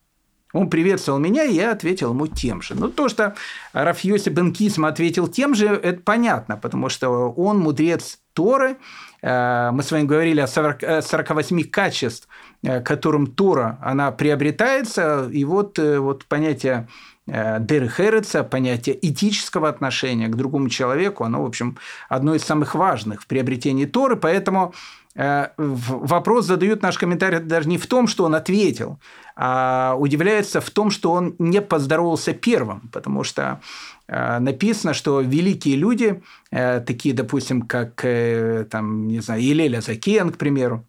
он 0.53 0.69
приветствовал 0.69 1.19
меня, 1.19 1.43
и 1.43 1.53
я 1.53 1.71
ответил 1.71 2.11
ему 2.11 2.27
тем 2.27 2.61
же. 2.61 2.75
Ну, 2.75 2.89
то, 2.89 3.07
что 3.07 3.35
Рафьоси 3.73 4.29
Бен 4.29 4.51
Кисма 4.51 4.87
ответил 4.87 5.27
тем 5.27 5.53
же, 5.53 5.67
это 5.67 6.01
понятно, 6.01 6.57
потому 6.57 6.89
что 6.89 7.09
он 7.09 7.59
мудрец 7.59 8.19
Торы. 8.33 8.77
Э, 9.21 9.69
мы 9.71 9.83
с 9.83 9.91
вами 9.91 10.03
говорили 10.03 10.39
о 10.39 10.47
40, 10.47 11.03
48 11.03 11.63
качеств, 11.65 12.27
э, 12.63 12.81
которым 12.81 13.27
Тора 13.27 13.77
она 13.81 14.11
приобретается. 14.11 15.29
И 15.31 15.43
вот, 15.43 15.77
э, 15.77 15.99
вот 15.99 16.25
понятие 16.25 16.87
Дерехереца, 17.27 18.43
понятие 18.43 18.97
этического 19.07 19.69
отношения 19.69 20.29
к 20.29 20.35
другому 20.35 20.67
человеку, 20.67 21.25
оно, 21.25 21.43
в 21.43 21.45
общем, 21.45 21.77
одно 22.07 22.33
из 22.33 22.43
самых 22.43 22.73
важных 22.73 23.21
в 23.21 23.27
приобретении 23.27 23.85
Торы. 23.85 24.15
Поэтому 24.15 24.73
вопрос 25.57 26.45
задают 26.45 26.81
наш 26.81 26.97
комментарий 26.97 27.39
даже 27.39 27.67
не 27.67 27.77
в 27.77 27.87
том, 27.87 28.07
что 28.07 28.23
он 28.23 28.35
ответил, 28.35 28.99
а 29.35 29.95
удивляется 29.97 30.61
в 30.61 30.69
том, 30.69 30.91
что 30.91 31.11
он 31.11 31.35
не 31.39 31.61
поздоровался 31.61 32.33
первым, 32.33 32.89
потому 32.93 33.23
что 33.23 33.59
э, 34.07 34.39
написано, 34.39 34.93
что 34.93 35.19
великие 35.21 35.75
люди, 35.75 36.21
э, 36.51 36.79
такие, 36.79 37.13
допустим, 37.13 37.63
как, 37.63 38.05
э, 38.05 38.65
там, 38.69 39.07
не 39.07 39.19
знаю, 39.19 39.43
Елеля 39.43 39.81
Закен, 39.81 40.31
к 40.31 40.37
примеру, 40.37 40.85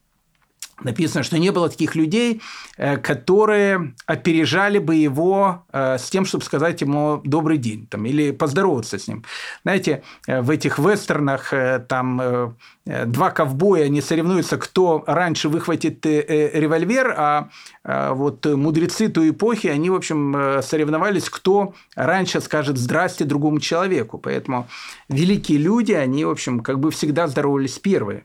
написано, 0.85 1.23
что 1.23 1.39
не 1.39 1.51
было 1.51 1.69
таких 1.69 1.95
людей, 1.95 2.41
э, 2.77 2.97
которые 2.97 3.95
опережали 4.07 4.79
бы 4.79 4.95
его 4.95 5.65
э, 5.73 5.99
с 5.99 6.11
тем, 6.11 6.25
чтобы 6.25 6.45
сказать 6.45 6.81
ему 6.81 7.21
добрый 7.25 7.59
день 7.59 7.87
там, 7.87 8.07
или 8.07 8.31
поздороваться 8.31 8.99
с 8.99 9.09
ним. 9.09 9.25
Знаете, 9.63 10.03
э, 10.27 10.41
в 10.41 10.51
этих 10.51 10.79
вестернах 10.79 11.53
там 11.89 12.57
два 12.87 13.31
ковбоя 13.31 13.89
не 13.89 14.01
соревнуются, 14.01 14.57
кто 14.57 15.05
раньше 15.07 15.49
выхватит 15.49 16.05
револьвер, 16.05 17.15
а 17.17 17.49
вот 17.85 18.47
мудрецы 18.47 19.09
той 19.09 19.31
эпохи, 19.31 19.69
они, 19.69 19.91
в 19.91 19.95
общем, 19.95 20.61
соревновались, 20.63 21.29
кто 21.29 21.75
раньше 21.95 22.41
скажет 22.41 22.79
«здрасте» 22.79 23.25
другому 23.25 23.61
человеку. 23.61 24.19
Поэтому 24.19 24.69
великие 25.09 25.59
люди, 25.59 25.93
они, 25.93 26.25
в 26.25 26.31
общем, 26.31 26.61
как 26.61 26.81
бы 26.81 26.91
всегда 26.91 27.29
здоровались 27.29 27.79
первые. 27.79 28.25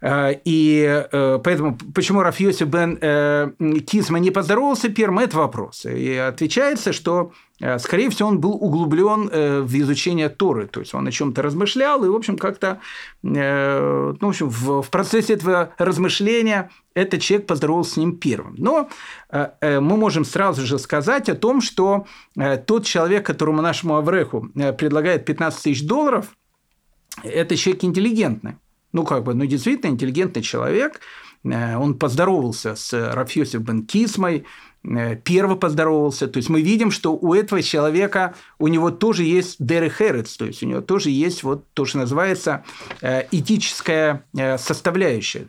Э, 0.00 0.32
и 0.44 1.04
э, 1.12 1.38
поэтому 1.42 1.78
почему 1.94 2.22
Рафьоси 2.22 2.64
бен 2.64 2.98
э, 3.00 3.50
Кисма 3.86 4.18
не 4.18 4.30
поздоровался 4.30 4.88
первым, 4.88 5.18
это 5.18 5.36
вопрос. 5.36 5.84
И 5.84 6.14
отвечается, 6.14 6.92
что, 6.92 7.32
скорее 7.78 8.08
всего, 8.10 8.28
он 8.28 8.40
был 8.40 8.52
углублен 8.52 9.28
в 9.64 9.78
изучение 9.80 10.28
Торы, 10.30 10.66
то 10.66 10.80
есть 10.80 10.94
он 10.94 11.06
о 11.06 11.12
чем-то 11.12 11.42
размышлял, 11.42 12.04
и, 12.04 12.08
в 12.08 12.14
общем, 12.14 12.38
как-то 12.38 12.80
ну, 13.22 14.16
в, 14.20 14.24
общем, 14.24 14.48
в 14.48 14.88
процессе 14.90 15.34
этого 15.34 15.74
размышления 15.76 16.70
этот 16.94 17.20
человек 17.20 17.46
поздоровался 17.46 17.92
с 17.92 17.96
ним 17.98 18.16
первым. 18.16 18.54
Но 18.56 18.88
мы 19.30 19.96
можем 19.96 20.24
сразу 20.24 20.64
же 20.64 20.78
сказать 20.78 21.28
о 21.28 21.34
том, 21.34 21.60
что 21.60 22.06
тот 22.66 22.86
человек, 22.86 23.26
которому 23.26 23.60
нашему 23.60 23.96
Авреху 23.96 24.48
предлагает 24.78 25.26
15 25.26 25.62
тысяч 25.62 25.86
долларов, 25.86 26.26
это 27.22 27.56
человек 27.56 27.84
интеллигентный 27.84 28.56
ну, 28.92 29.04
как 29.04 29.24
бы, 29.24 29.34
ну, 29.34 29.44
действительно 29.46 29.90
интеллигентный 29.90 30.42
человек. 30.42 31.00
Э, 31.44 31.76
он 31.76 31.94
поздоровался 31.94 32.74
с 32.74 32.92
Рафьосиф 32.92 33.60
бен 33.60 33.86
Кисмой, 33.86 34.44
э, 34.84 35.16
первый 35.16 35.56
поздоровался. 35.56 36.28
То 36.28 36.38
есть 36.38 36.48
мы 36.48 36.62
видим, 36.62 36.90
что 36.90 37.14
у 37.14 37.34
этого 37.34 37.62
человека, 37.62 38.34
у 38.58 38.68
него 38.68 38.90
тоже 38.90 39.24
есть 39.24 39.56
дерехерец, 39.58 40.36
то 40.36 40.46
есть 40.46 40.62
у 40.62 40.66
него 40.66 40.80
тоже 40.80 41.10
есть 41.10 41.42
вот 41.42 41.64
то, 41.74 41.84
что 41.84 41.98
называется 41.98 42.64
э, 43.00 43.24
этическая 43.30 44.24
составляющая. 44.58 45.48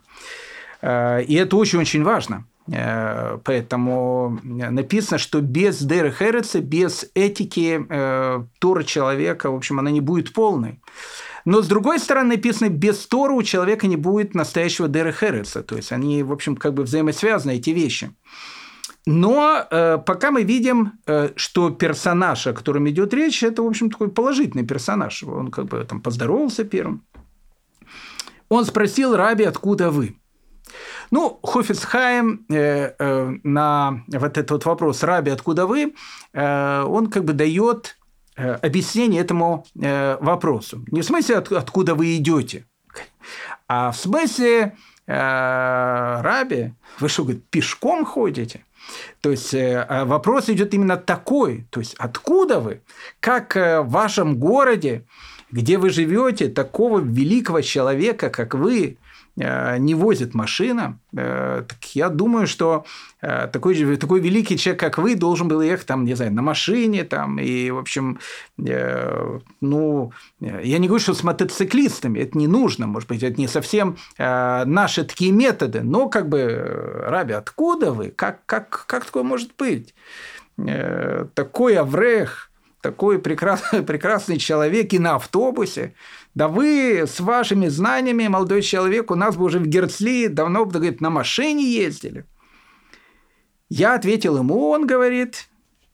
И 0.83 1.35
это 1.39 1.57
очень-очень 1.57 2.03
важно. 2.03 2.45
Поэтому 2.65 4.39
написано, 4.43 5.19
что 5.19 5.39
без 5.41 5.79
дерехереца, 5.79 6.59
без 6.59 7.05
этики 7.13 7.85
Тора 8.57 8.83
человека, 8.83 9.51
в 9.51 9.55
общем, 9.55 9.77
она 9.77 9.91
не 9.91 10.01
будет 10.01 10.33
полной. 10.33 10.79
Но, 11.45 11.61
с 11.61 11.67
другой 11.67 11.99
стороны, 11.99 12.35
написано, 12.35 12.69
без 12.69 13.05
Тора 13.07 13.33
у 13.33 13.43
человека 13.43 13.87
не 13.87 13.97
будет 13.97 14.35
настоящего 14.35 14.87
Дера 14.87 15.11
Хереца. 15.11 15.63
То 15.63 15.75
есть, 15.75 15.91
они, 15.91 16.23
в 16.23 16.31
общем, 16.31 16.55
как 16.55 16.73
бы 16.73 16.83
взаимосвязаны, 16.83 17.55
эти 17.55 17.71
вещи. 17.71 18.11
Но 19.05 19.65
э, 19.69 19.97
пока 20.05 20.29
мы 20.31 20.43
видим, 20.43 20.93
э, 21.07 21.29
что 21.35 21.71
персонаж, 21.71 22.45
о 22.45 22.53
котором 22.53 22.87
идет 22.89 23.13
речь, 23.13 23.43
это, 23.43 23.63
в 23.63 23.67
общем, 23.67 23.89
такой 23.89 24.09
положительный 24.09 24.65
персонаж. 24.65 25.23
Он 25.23 25.49
как 25.49 25.65
бы 25.65 25.83
там 25.83 26.01
поздоровался 26.01 26.63
первым. 26.63 27.03
Он 28.49 28.65
спросил 28.65 29.15
Раби, 29.15 29.43
откуда 29.43 29.89
вы? 29.89 30.17
Ну, 31.09 31.39
Хофицхайм 31.43 32.45
э, 32.49 32.93
э, 32.97 33.33
на 33.43 34.03
вот 34.07 34.37
этот 34.37 34.51
вот 34.51 34.65
вопрос 34.65 35.03
«Раби, 35.03 35.31
откуда 35.31 35.65
вы?» 35.65 35.93
э, 36.33 36.83
он 36.83 37.09
как 37.09 37.25
бы 37.25 37.33
дает 37.33 37.97
объяснение 38.61 39.21
этому 39.21 39.65
э, 39.79 40.17
вопросу. 40.19 40.83
Не 40.91 41.01
в 41.01 41.05
смысле, 41.05 41.37
от, 41.37 41.51
откуда 41.51 41.95
вы 41.95 42.17
идете, 42.17 42.65
а 43.67 43.91
в 43.91 43.97
смысле 43.97 44.75
э, 45.07 46.21
«Раби, 46.21 46.73
вы 46.99 47.09
что, 47.09 47.23
говорит, 47.23 47.43
пешком 47.49 48.05
ходите?» 48.05 48.65
То 49.21 49.31
есть 49.31 49.53
э, 49.53 49.85
а 49.87 50.05
вопрос 50.05 50.49
идет 50.49 50.73
именно 50.73 50.97
такой, 50.97 51.67
то 51.69 51.79
есть 51.79 51.95
откуда 51.97 52.59
вы, 52.59 52.81
как 53.19 53.55
э, 53.55 53.81
в 53.81 53.89
вашем 53.89 54.37
городе, 54.37 55.05
где 55.51 55.77
вы 55.77 55.89
живете, 55.89 56.49
такого 56.49 56.99
великого 56.99 57.61
человека, 57.61 58.29
как 58.29 58.55
вы, 58.55 58.97
Э, 58.97 59.10
не 59.37 59.95
возит 59.95 60.33
машина, 60.33 60.99
э, 61.15 61.63
так 61.67 61.95
я 61.95 62.09
думаю, 62.09 62.47
что 62.47 62.85
э, 63.21 63.47
такой, 63.47 63.95
такой 63.95 64.19
великий 64.19 64.57
человек, 64.57 64.79
как 64.79 64.97
вы, 64.97 65.15
должен 65.15 65.47
был 65.47 65.61
ехать 65.61 65.87
там, 65.87 66.03
не 66.03 66.15
знаю, 66.15 66.33
на 66.33 66.41
машине, 66.41 67.05
там, 67.05 67.39
и, 67.39 67.71
в 67.71 67.77
общем, 67.77 68.19
ну, 68.57 70.11
я 70.39 70.77
не 70.77 70.87
говорю, 70.87 71.01
что 71.01 71.13
с 71.13 71.23
мотоциклистами, 71.23 72.19
это 72.19 72.37
не 72.37 72.47
нужно, 72.47 72.87
может 72.87 73.07
быть, 73.09 73.23
это 73.23 73.39
не 73.39 73.47
совсем 73.47 73.97
наши 74.17 75.03
такие 75.03 75.31
методы, 75.31 75.81
но 75.81 76.09
как 76.09 76.27
бы, 76.27 77.03
Раби, 77.05 77.33
откуда 77.33 77.93
вы? 77.93 78.09
Как, 78.09 78.45
как, 78.45 78.85
как 78.85 79.05
такое 79.05 79.23
может 79.23 79.51
быть? 79.57 79.95
Такой 80.57 81.75
Аврех, 81.75 82.51
такой 82.81 83.19
прекрасный, 83.19 83.81
прекрасный 83.83 84.37
человек 84.37 84.93
и 84.93 84.99
на 84.99 85.15
автобусе, 85.15 85.93
да 86.33 86.47
вы 86.47 87.03
с 87.05 87.19
вашими 87.19 87.67
знаниями, 87.67 88.27
молодой 88.27 88.61
человек, 88.61 89.11
у 89.11 89.15
нас 89.15 89.35
бы 89.35 89.45
уже 89.45 89.59
в 89.59 89.67
Герцли 89.67 90.27
давно 90.27 90.65
бы, 90.65 90.71
говорит, 90.71 91.01
на 91.01 91.09
машине 91.09 91.63
ездили. 91.63 92.25
Я 93.69 93.95
ответил 93.95 94.37
ему, 94.37 94.69
он 94.69 94.87
говорит, 94.87 95.49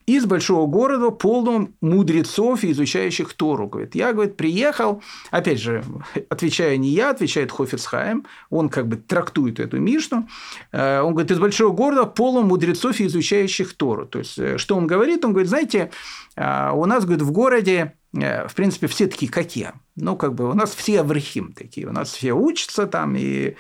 из 0.08 0.26
большого 0.26 0.68
города, 0.68 1.12
полного 1.12 1.68
мудрецов, 1.82 2.64
изучающих 2.64 3.34
Тору. 3.34 3.68
Говорит, 3.68 3.94
я, 3.94 4.14
говорит, 4.14 4.38
приехал, 4.38 5.04
опять 5.32 5.60
же, 5.60 5.84
отвечаю 6.30 6.80
не 6.80 6.90
я, 6.90 7.10
отвечает 7.10 7.52
Хофицхайм, 7.52 8.26
он 8.50 8.70
как 8.70 8.88
бы 8.88 8.96
трактует 8.96 9.60
эту 9.60 9.80
Мишну, 9.80 10.28
э, 10.72 11.02
он 11.02 11.12
говорит, 11.12 11.32
из 11.32 11.40
большого 11.40 11.74
города, 11.74 12.06
полного 12.06 12.46
мудрецов, 12.46 13.02
изучающих 13.02 13.74
Тору. 13.74 14.06
То 14.06 14.20
есть, 14.20 14.40
э, 14.40 14.58
что 14.58 14.78
он 14.78 14.88
говорит? 14.88 15.26
Он 15.26 15.32
говорит, 15.34 15.50
знаете, 15.50 15.92
э, 16.38 16.72
у 16.72 16.86
нас, 16.86 17.04
говорит, 17.04 17.22
в 17.22 17.32
городе 17.32 17.94
в 18.14 18.54
принципе, 18.56 18.88
все 18.88 19.06
такие, 19.06 19.30
как 19.30 19.56
я. 19.56 19.74
Ну, 19.96 20.16
как 20.16 20.34
бы 20.34 20.50
у 20.50 20.54
нас 20.54 20.74
все 20.74 21.02
аврахим 21.02 21.52
такие, 21.52 21.88
у 21.88 21.92
нас 21.92 22.14
все 22.14 22.32
учатся 22.32 22.88
там, 22.88 23.16
и 23.16 23.58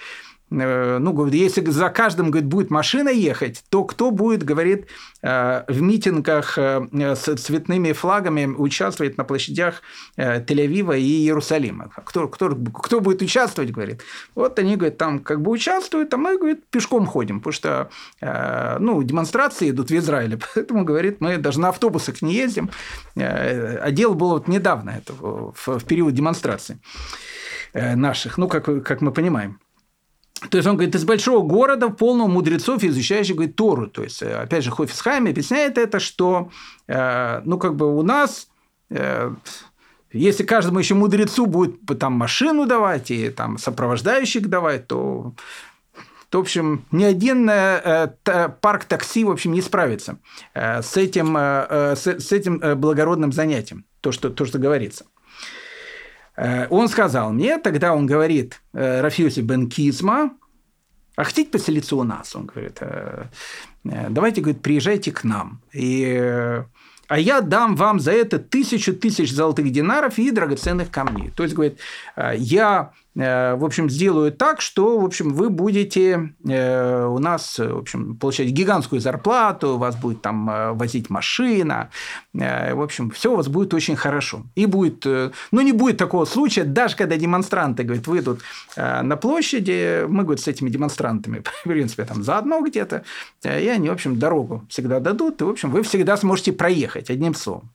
ну, 0.49 1.11
говорит, 1.11 1.35
если 1.35 1.65
за 1.69 1.89
каждым, 1.89 2.31
говорит, 2.31 2.47
будет 2.47 2.69
машина 2.69 3.09
ехать, 3.09 3.63
то 3.69 3.83
кто 3.83 4.11
будет, 4.11 4.43
говорит, 4.43 4.87
э, 5.21 5.63
в 5.67 5.81
митингах 5.81 6.57
э, 6.57 6.87
с 6.93 7.35
цветными 7.35 7.91
флагами 7.91 8.45
участвовать 8.45 9.17
на 9.17 9.25
площадях 9.25 9.81
Тель-Авива 10.17 10.97
и 10.97 11.25
Иерусалима? 11.25 11.91
Кто, 12.05 12.29
кто, 12.29 12.55
кто 12.55 13.01
будет 13.01 13.21
участвовать, 13.21 13.71
говорит? 13.71 14.03
Вот 14.35 14.57
они, 14.59 14.77
говорит, 14.77 14.97
там 14.97 15.19
как 15.19 15.41
бы 15.41 15.51
участвуют, 15.51 16.13
а 16.13 16.17
мы, 16.17 16.37
говорит, 16.37 16.65
пешком 16.69 17.05
ходим, 17.05 17.41
потому 17.41 17.53
что, 17.53 17.89
ну, 18.21 19.03
демонстрации 19.03 19.71
идут 19.71 19.89
в 19.89 19.97
Израиле, 19.97 20.39
поэтому, 20.55 20.85
говорит, 20.85 21.19
мы 21.19 21.37
даже 21.37 21.59
на 21.59 21.69
автобусах 21.69 22.21
не 22.21 22.33
ездим. 22.33 22.69
А 23.15 23.91
дело 23.91 24.13
было 24.13 24.33
вот 24.33 24.47
недавно, 24.47 24.91
это 24.91 25.13
в 25.13 25.83
период 25.85 26.13
демонстрации 26.13 26.79
наших, 27.73 28.37
ну, 28.37 28.47
как, 28.47 28.65
как 28.83 29.01
мы 29.01 29.11
понимаем. 29.11 29.59
То 30.49 30.57
есть 30.57 30.67
он 30.67 30.75
говорит, 30.75 30.95
из 30.95 31.03
большого 31.03 31.45
города, 31.45 31.89
полного 31.89 32.27
мудрецов, 32.27 32.83
изучающих 32.83 33.35
говорит, 33.35 33.55
Тору. 33.55 33.87
То 33.87 34.03
есть, 34.03 34.21
э, 34.21 34.33
опять 34.33 34.63
же, 34.63 34.71
Хофисхайм 34.71 35.27
объясняет 35.27 35.77
это, 35.77 35.99
что, 35.99 36.49
э, 36.87 37.41
ну, 37.45 37.57
как 37.57 37.75
бы 37.75 37.97
у 37.97 38.01
нас, 38.03 38.47
э, 38.89 39.33
если 40.11 40.43
каждому 40.43 40.79
еще 40.79 40.95
мудрецу 40.95 41.45
будет 41.45 41.79
там 41.99 42.13
машину 42.13 42.65
давать 42.65 43.11
и 43.11 43.29
там 43.29 43.57
сопровождающих 43.57 44.49
давать, 44.49 44.87
то 44.87 45.33
то, 46.29 46.39
в 46.39 46.41
общем, 46.41 46.85
ни 46.91 47.05
один 47.05 47.49
э, 47.49 48.09
парк 48.61 48.83
такси, 48.83 49.23
в 49.23 49.31
общем, 49.31 49.53
не 49.53 49.61
справится 49.61 50.17
э, 50.53 50.81
с 50.81 50.97
этим, 50.97 51.37
э, 51.37 51.95
с, 51.95 52.05
с 52.05 52.31
этим 52.33 52.59
благородным 52.77 53.31
занятием, 53.31 53.85
то 54.01 54.11
что, 54.11 54.29
то, 54.29 54.45
что 54.45 54.59
говорится. 54.59 55.05
Э, 56.37 56.67
он 56.69 56.87
сказал 56.87 57.33
мне, 57.33 57.57
тогда 57.57 57.93
он 57.93 58.05
говорит, 58.05 58.61
э, 58.73 59.01
Рафиоси 59.01 59.41
бен 59.41 59.69
Кизма, 59.69 60.31
а 61.15 61.23
хотите 61.23 61.49
поселиться 61.49 61.95
у 61.95 62.03
нас? 62.03 62.35
Он 62.35 62.45
говорит, 62.45 62.77
«Э, 62.81 63.25
давайте, 63.83 64.41
говорит, 64.41 64.61
приезжайте 64.61 65.11
к 65.11 65.23
нам. 65.23 65.61
И 65.73 66.63
а 67.09 67.19
я 67.19 67.39
дам 67.39 67.75
вам 67.77 68.01
за 68.01 68.11
это 68.11 68.37
тысячу 68.37 68.93
тысяч 68.93 69.31
золотых 69.33 69.71
динаров 69.71 70.19
и 70.19 70.29
драгоценных 70.29 70.91
камней. 70.91 71.31
То 71.31 71.43
есть, 71.43 71.55
говорит, 71.55 71.79
я 72.35 72.91
в 73.17 73.65
общем, 73.65 73.89
сделаю 73.89 74.31
так, 74.31 74.61
что, 74.61 74.99
в 74.99 75.03
общем, 75.03 75.33
вы 75.33 75.49
будете 75.49 76.35
э, 76.47 77.05
у 77.05 77.17
нас, 77.17 77.57
в 77.57 77.77
общем, 77.79 78.15
получать 78.15 78.49
гигантскую 78.49 79.01
зарплату, 79.01 79.77
вас 79.77 79.95
будет 79.95 80.21
там 80.21 80.47
э, 80.47 80.71
возить 80.73 81.09
машина, 81.09 81.89
в 82.33 82.83
общем, 82.83 83.09
все 83.09 83.33
у 83.33 83.35
вас 83.35 83.47
будет 83.47 83.73
очень 83.73 83.95
хорошо. 83.95 84.43
И 84.53 84.67
будет, 84.67 85.05
ну, 85.05 85.61
не 85.61 85.71
будет 85.71 85.97
такого 85.97 86.25
случая, 86.25 86.63
даже 86.63 86.95
когда 86.95 87.17
демонстранты, 87.17 87.83
говорят, 87.83 88.05
выйдут 88.05 88.41
на 88.75 89.17
площади, 89.17 90.05
мы, 90.07 90.23
говорит, 90.23 90.43
с 90.43 90.47
этими 90.47 90.69
демонстрантами, 90.69 91.43
в 91.63 91.67
принципе, 91.67 92.05
там 92.05 92.23
заодно 92.23 92.61
где-то, 92.61 93.03
и 93.43 93.67
они, 93.67 93.89
в 93.89 93.93
общем, 93.93 94.19
дорогу 94.19 94.63
всегда 94.69 94.99
дадут, 94.99 95.41
и, 95.41 95.45
в 95.45 95.49
общем, 95.49 95.71
вы 95.71 95.81
всегда 95.81 96.17
сможете 96.17 96.53
проехать, 96.53 97.09
одним 97.09 97.33
словом. 97.33 97.71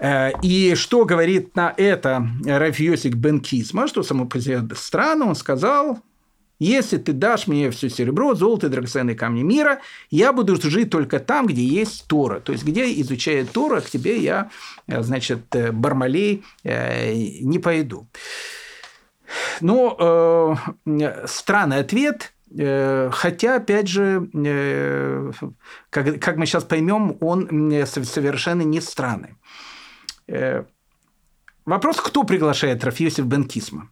Э, 0.00 0.32
и 0.42 0.74
что 0.74 1.04
говорит 1.04 1.54
на 1.54 1.72
это 1.76 2.26
Рафиосик 2.44 3.14
Бенкисма, 3.14 3.86
что 3.86 4.02
само 4.02 4.26
по 4.26 4.40
себе 4.40 4.62
странно, 4.74 5.26
он 5.26 5.34
сказал, 5.34 6.00
если 6.60 6.98
ты 6.98 7.14
дашь 7.14 7.46
мне 7.46 7.70
все 7.70 7.88
серебро, 7.88 8.34
золото 8.34 8.68
драгоценные 8.68 9.16
камни 9.16 9.42
мира, 9.42 9.80
я 10.10 10.32
буду 10.34 10.60
жить 10.60 10.90
только 10.90 11.18
там, 11.18 11.46
где 11.46 11.64
есть 11.64 12.06
Тора. 12.06 12.38
То 12.40 12.52
есть, 12.52 12.64
где 12.64 13.00
изучает 13.00 13.50
Тора, 13.50 13.80
к 13.80 13.88
тебе 13.88 14.18
я, 14.18 14.50
э, 14.86 15.02
значит, 15.02 15.54
э, 15.56 15.72
Бармалей 15.72 16.44
не 16.62 17.58
пойду. 17.58 18.06
Но 19.60 20.56
э, 20.86 21.26
странный 21.26 21.78
ответ, 21.78 22.32
Хотя, 22.52 23.54
опять 23.54 23.86
же, 23.86 24.28
как, 25.88 26.20
как 26.20 26.36
мы 26.36 26.46
сейчас 26.46 26.64
поймем, 26.64 27.16
он 27.20 27.46
совершенно 27.86 28.62
не 28.62 28.80
странный. 28.80 29.36
Э, 30.30 30.64
вопрос, 31.64 32.00
кто 32.00 32.24
приглашает 32.24 32.84
Рафиосиф 32.84 33.26
Бенкисма? 33.26 33.90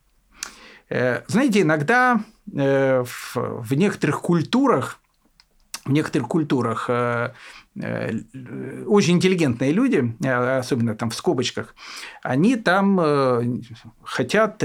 Э, 0.88 1.22
знаете, 1.26 1.62
иногда 1.62 2.20
э, 2.56 3.04
в 3.34 3.74
некоторых 3.74 4.20
культурах, 4.20 5.00
в 5.84 5.90
некоторых 5.90 6.28
культурах 6.28 6.90
очень 6.90 9.14
интеллигентные 9.14 9.72
люди, 9.72 10.14
особенно 10.26 10.96
там 10.96 11.10
в 11.10 11.14
скобочках, 11.14 11.74
они 12.28 12.56
там 12.56 13.00
хотят 14.02 14.62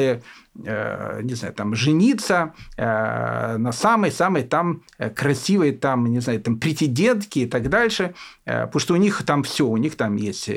Э, 0.65 1.21
не 1.23 1.33
знаю, 1.33 1.53
там, 1.55 1.73
жениться 1.73 2.53
э, 2.77 3.57
на 3.57 3.71
самой-самой 3.71 4.43
там 4.43 4.83
э, 4.99 5.09
красивой, 5.09 5.71
там, 5.71 6.05
не 6.05 6.19
знаю, 6.19 6.41
там, 6.41 6.59
претендентке 6.59 7.41
и 7.41 7.45
так 7.47 7.69
дальше, 7.69 8.13
потому 8.45 8.79
что 8.79 8.93
у 8.93 8.97
них 8.97 9.23
там 9.23 9.41
все, 9.41 9.65
у 9.65 9.77
них 9.77 9.95
там 9.95 10.15
есть 10.15 10.49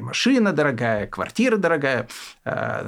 машина 0.00 0.52
дорогая, 0.52 1.06
квартира 1.06 1.58
дорогая, 1.58 2.08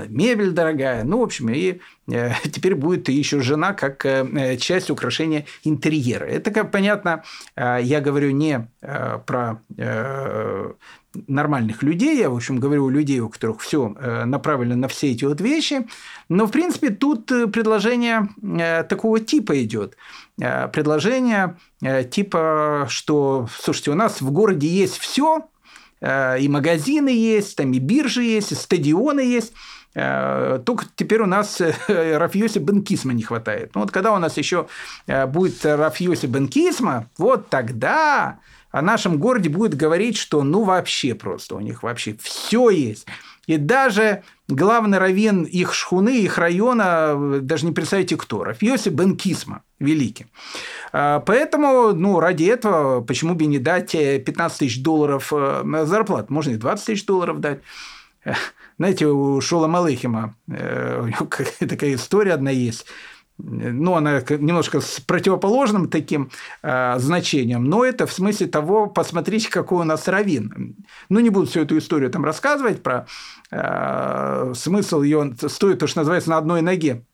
мебель 0.08 0.50
дорогая, 0.52 1.04
ну, 1.04 1.20
в 1.20 1.22
общем, 1.22 1.50
и 1.50 1.80
теперь 2.06 2.74
будет 2.74 3.08
еще 3.08 3.40
жена 3.40 3.74
как 3.74 4.04
часть 4.58 4.90
украшения 4.90 5.44
интерьера. 5.64 6.24
Это, 6.24 6.50
как 6.50 6.70
понятно, 6.70 7.24
я 7.56 8.00
говорю 8.00 8.30
не 8.30 8.66
про 8.80 9.60
нормальных 11.26 11.82
людей, 11.82 12.18
я, 12.18 12.30
в 12.30 12.36
общем, 12.36 12.58
говорю 12.58 12.86
о 12.86 12.90
людей, 12.90 13.20
у 13.20 13.28
которых 13.28 13.60
все 13.60 13.94
э, 13.98 14.24
направлено 14.24 14.76
на 14.76 14.88
все 14.88 15.10
эти 15.12 15.24
вот 15.24 15.40
вещи, 15.40 15.86
но, 16.28 16.46
в 16.46 16.50
принципе, 16.50 16.90
тут 16.90 17.32
э, 17.32 17.46
предложение 17.46 18.28
э, 18.42 18.84
такого 18.84 19.20
типа 19.20 19.62
идет. 19.62 19.96
Предложение 20.36 21.56
типа, 22.12 22.86
что, 22.88 23.48
слушайте, 23.58 23.90
у 23.90 23.94
нас 23.94 24.20
в 24.20 24.30
городе 24.30 24.68
есть 24.68 24.96
все, 24.98 25.48
и 26.00 26.48
магазины 26.48 27.08
есть, 27.08 27.56
там 27.56 27.72
и 27.72 27.80
биржи 27.80 28.22
есть, 28.22 28.52
и 28.52 28.54
стадионы 28.54 29.18
есть, 29.18 29.52
только 29.94 30.84
теперь 30.94 31.22
у 31.22 31.26
нас 31.26 31.60
Рафьоси 31.88 32.58
Бенкисма 32.60 33.14
не 33.14 33.24
хватает. 33.24 33.72
Ну 33.74 33.80
вот 33.80 33.90
когда 33.90 34.12
у 34.12 34.18
нас 34.18 34.36
еще 34.36 34.68
будет 35.08 35.66
Рафьоси 35.66 36.26
Бенкисма, 36.26 37.08
вот 37.18 37.48
тогда 37.48 38.38
о 38.70 38.82
нашем 38.82 39.18
городе 39.18 39.48
будет 39.48 39.74
говорить, 39.74 40.16
что 40.16 40.42
ну 40.42 40.64
вообще 40.64 41.14
просто 41.14 41.56
у 41.56 41.60
них 41.60 41.82
вообще 41.82 42.16
все 42.20 42.70
есть. 42.70 43.06
И 43.46 43.56
даже 43.56 44.24
главный 44.46 44.98
раввин 44.98 45.44
их 45.44 45.72
шхуны, 45.72 46.20
их 46.20 46.36
района, 46.36 47.40
даже 47.40 47.64
не 47.64 47.72
представляете 47.72 48.16
кто, 48.16 48.44
Рафьоси 48.44 48.90
бен 48.90 49.16
Кисма, 49.16 49.62
великий. 49.78 50.26
А, 50.92 51.20
поэтому, 51.20 51.94
ну, 51.94 52.20
ради 52.20 52.44
этого, 52.44 53.00
почему 53.00 53.34
бы 53.34 53.46
не 53.46 53.58
дать 53.58 53.92
15 53.92 54.58
тысяч 54.58 54.82
долларов 54.82 55.32
э, 55.34 55.84
зарплат? 55.86 56.28
Можно 56.28 56.50
и 56.50 56.56
20 56.56 56.84
тысяч 56.84 57.06
долларов 57.06 57.40
дать. 57.40 57.60
Знаете, 58.78 59.06
у 59.06 59.40
Шола 59.40 59.66
Малыхима 59.66 60.34
э, 60.46 61.10
такая 61.60 61.94
история 61.94 62.34
одна 62.34 62.50
есть 62.50 62.84
ну, 63.38 63.94
она 63.94 64.20
немножко 64.20 64.80
с 64.80 65.00
противоположным 65.00 65.88
таким 65.88 66.30
э, 66.62 66.98
значением, 66.98 67.64
но 67.64 67.84
это 67.84 68.06
в 68.06 68.12
смысле 68.12 68.48
того, 68.48 68.86
посмотрите, 68.86 69.50
какой 69.50 69.80
у 69.80 69.84
нас 69.84 70.08
равин. 70.08 70.76
Ну, 71.08 71.20
не 71.20 71.30
буду 71.30 71.46
всю 71.46 71.60
эту 71.60 71.78
историю 71.78 72.10
там 72.10 72.24
рассказывать 72.24 72.82
про 72.82 73.06
э, 73.50 74.52
смысл 74.54 75.02
ее, 75.02 75.34
стоит 75.48 75.78
то, 75.78 75.86
что 75.86 76.00
называется, 76.00 76.30
на 76.30 76.38
одной 76.38 76.62
ноге. 76.62 77.04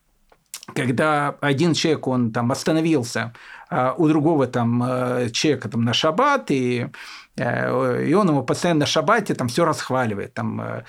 Когда 0.74 1.36
один 1.40 1.74
человек, 1.74 2.06
он 2.06 2.32
там 2.32 2.50
остановился, 2.50 3.34
а 3.68 3.94
у 3.98 4.08
другого 4.08 4.46
там 4.46 4.82
э, 4.82 5.28
человека 5.30 5.68
там 5.68 5.82
на 5.82 5.92
шаббат, 5.92 6.50
и 6.50 6.86
Э, 7.36 8.04
и 8.04 8.14
он 8.14 8.28
ему 8.28 8.42
постоянно 8.42 8.80
на 8.80 8.86
шабате 8.86 9.34
там 9.34 9.48
все 9.48 9.64
расхваливает. 9.64 10.34
Там, 10.34 10.60
э, 10.60 10.84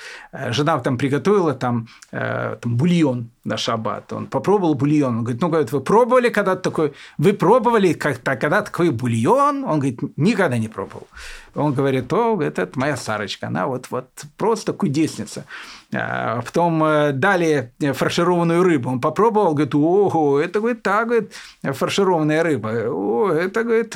жена 0.51 0.79
там 0.79 0.97
приготовила 0.97 1.53
там, 1.53 1.87
э, 2.11 2.57
там 2.61 2.77
бульон 2.77 3.31
на 3.45 3.57
шаббат. 3.57 4.11
Он 4.11 4.25
попробовал 4.25 4.75
бульон. 4.75 5.17
Он 5.17 5.23
говорит, 5.23 5.41
ну, 5.41 5.49
говорит, 5.49 5.71
вы 5.71 5.79
пробовали 5.79 6.29
когда-то 6.29 6.61
такой, 6.61 6.93
вы 7.17 7.33
пробовали 7.33 7.93
когда 7.93 8.61
такой 8.61 8.89
бульон? 8.89 9.63
Он 9.63 9.79
говорит, 9.79 9.99
никогда 10.17 10.57
не 10.57 10.67
пробовал. 10.67 11.07
Он 11.53 11.73
говорит, 11.73 12.11
о, 12.11 12.41
это 12.41 12.69
моя 12.75 12.97
Сарочка, 12.97 13.47
она 13.47 13.67
вот, 13.67 13.87
вот 13.89 14.09
просто 14.37 14.73
кудесница. 14.73 15.45
А 15.93 16.41
потом 16.41 16.79
дали 17.17 17.71
фаршированную 17.79 18.61
рыбу. 18.61 18.89
Он 18.89 18.99
попробовал, 18.99 19.53
говорит, 19.53 19.73
ого, 19.73 20.39
это, 20.39 20.59
говорит, 20.59 20.83
так, 20.83 21.07
говорит, 21.07 21.31
фаршированная 21.63 22.43
рыба. 22.43 22.69
О, 22.89 23.29
это, 23.29 23.63
говорит, 23.63 23.95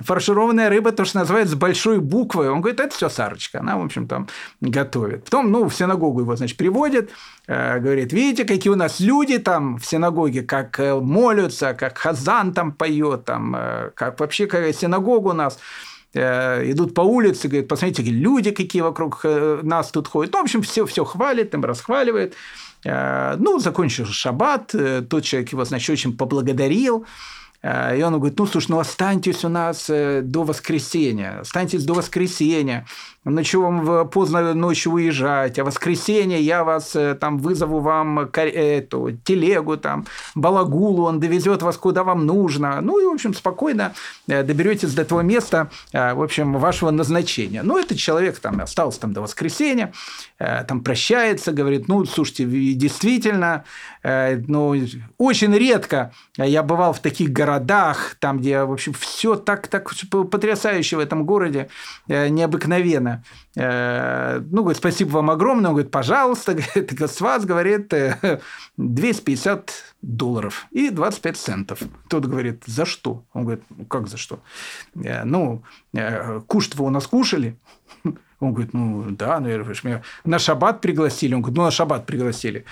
фаршированная 0.00 0.68
рыба, 0.68 0.92
то, 0.92 1.06
что 1.06 1.20
называется, 1.20 1.56
большой 1.56 1.98
буквы. 1.98 2.50
Он 2.50 2.60
говорит, 2.60 2.80
это 2.80 2.94
все 2.94 3.08
Сарочка, 3.08 3.60
она, 3.60 3.78
в 3.78 3.84
общем, 3.84 4.06
там 4.06 4.28
готовит. 4.60 5.24
Потом, 5.24 5.50
ну, 5.50 5.66
в 5.66 5.74
синагогу 5.74 6.20
его, 6.20 6.36
значит, 6.36 6.58
приводят, 6.58 7.08
э, 7.08 7.39
говорит, 7.50 8.12
видите, 8.12 8.44
какие 8.44 8.72
у 8.72 8.76
нас 8.76 9.00
люди 9.00 9.38
там 9.38 9.78
в 9.78 9.84
синагоге, 9.84 10.42
как 10.42 10.78
э, 10.78 10.94
молятся, 10.94 11.74
как 11.74 11.98
Хазан 11.98 12.52
там 12.52 12.70
поет, 12.70 13.24
там, 13.24 13.56
э, 13.56 13.90
как 13.96 14.20
вообще 14.20 14.46
какая 14.46 14.72
синагога 14.72 15.28
у 15.28 15.32
нас 15.32 15.58
идут 16.12 16.92
по 16.92 17.02
улице, 17.02 17.46
говорят, 17.46 17.68
посмотрите, 17.68 18.02
люди 18.10 18.50
какие 18.50 18.82
вокруг 18.82 19.24
нас 19.62 19.92
тут 19.92 20.08
ходят. 20.08 20.32
Ну, 20.32 20.40
в 20.40 20.42
общем, 20.42 20.62
все, 20.62 20.84
все 20.84 21.04
хвалит, 21.04 21.52
там 21.52 21.64
расхваливает. 21.64 22.34
Ну, 22.84 23.60
закончил 23.60 24.06
шаббат, 24.06 24.74
тот 25.08 25.22
человек 25.22 25.52
его, 25.52 25.64
значит, 25.64 25.88
очень 25.88 26.16
поблагодарил. 26.16 27.06
Э, 27.62 27.96
и 27.96 28.02
он 28.02 28.14
говорит, 28.14 28.38
ну, 28.38 28.46
слушай, 28.46 28.70
ну, 28.70 28.78
останьтесь 28.78 29.44
у 29.44 29.48
нас 29.48 29.86
э, 29.88 30.22
до 30.22 30.44
воскресенья, 30.44 31.40
останьтесь 31.40 31.84
до 31.84 31.94
воскресенья 31.94 32.86
на 33.22 33.44
чего 33.44 33.64
вам 33.64 34.08
поздно 34.08 34.54
ночью 34.54 34.92
уезжать, 34.92 35.58
а 35.58 35.64
воскресенье 35.64 36.40
я 36.40 36.64
вас 36.64 36.96
э, 36.96 37.14
там 37.14 37.36
вызову 37.36 37.80
вам 37.80 38.18
эту 38.18 39.10
телегу, 39.24 39.76
там, 39.76 40.06
балагулу, 40.34 41.04
он 41.04 41.20
довезет 41.20 41.60
вас 41.60 41.76
куда 41.76 42.02
вам 42.02 42.24
нужно. 42.24 42.80
Ну 42.80 42.98
и, 42.98 43.04
в 43.04 43.12
общем, 43.12 43.34
спокойно 43.34 43.92
доберетесь 44.26 44.94
до 44.94 45.04
того 45.04 45.20
места, 45.20 45.70
в 45.92 46.22
общем, 46.22 46.54
вашего 46.54 46.90
назначения. 46.90 47.62
Ну, 47.62 47.78
этот 47.78 47.98
человек 47.98 48.38
там 48.38 48.60
остался 48.62 49.00
там 49.00 49.12
до 49.12 49.20
воскресенья, 49.20 49.92
там 50.38 50.80
прощается, 50.80 51.52
говорит, 51.52 51.88
ну, 51.88 52.04
слушайте, 52.06 52.46
действительно, 52.74 53.64
ну, 54.02 54.74
очень 55.18 55.54
редко 55.54 56.12
я 56.38 56.62
бывал 56.62 56.92
в 56.92 57.00
таких 57.00 57.30
городах, 57.30 57.49
там, 58.20 58.38
где, 58.38 58.62
в 58.62 58.72
общем, 58.72 58.92
все 58.92 59.34
так, 59.36 59.68
так 59.68 59.90
потрясающе 60.30 60.96
в 60.96 61.00
этом 61.00 61.24
городе, 61.24 61.68
необыкновенно. 62.08 63.24
Э, 63.56 64.40
ну, 64.50 64.62
говорит, 64.62 64.78
спасибо 64.78 65.10
вам 65.10 65.30
огромное. 65.30 65.70
Он 65.70 65.74
говорит, 65.74 65.90
пожалуйста, 65.90 66.54
говорит, 66.74 67.00
с 67.00 67.20
вас, 67.20 67.44
говорит, 67.44 67.92
250 68.76 69.72
долларов 70.02 70.66
и 70.70 70.90
25 70.90 71.36
центов. 71.36 71.80
Тот 72.08 72.26
говорит, 72.26 72.62
за 72.66 72.86
что? 72.86 73.24
Он 73.32 73.44
говорит, 73.44 73.64
ну, 73.70 73.84
как 73.86 74.08
за 74.08 74.16
что? 74.16 74.40
Э, 74.94 75.24
ну, 75.24 75.62
э, 75.92 76.40
кушать 76.46 76.76
вы 76.76 76.86
у 76.86 76.90
нас 76.90 77.06
кушали? 77.06 77.58
Он 78.40 78.52
говорит, 78.54 78.72
ну 78.72 79.04
да, 79.10 79.38
ну, 79.38 79.48
меня 79.48 80.02
на 80.24 80.38
шаббат 80.38 80.80
пригласили. 80.80 81.34
Он 81.34 81.42
говорит, 81.42 81.58
ну 81.58 81.64
на 81.64 81.70
шаббат 81.70 82.06
пригласили. 82.06 82.64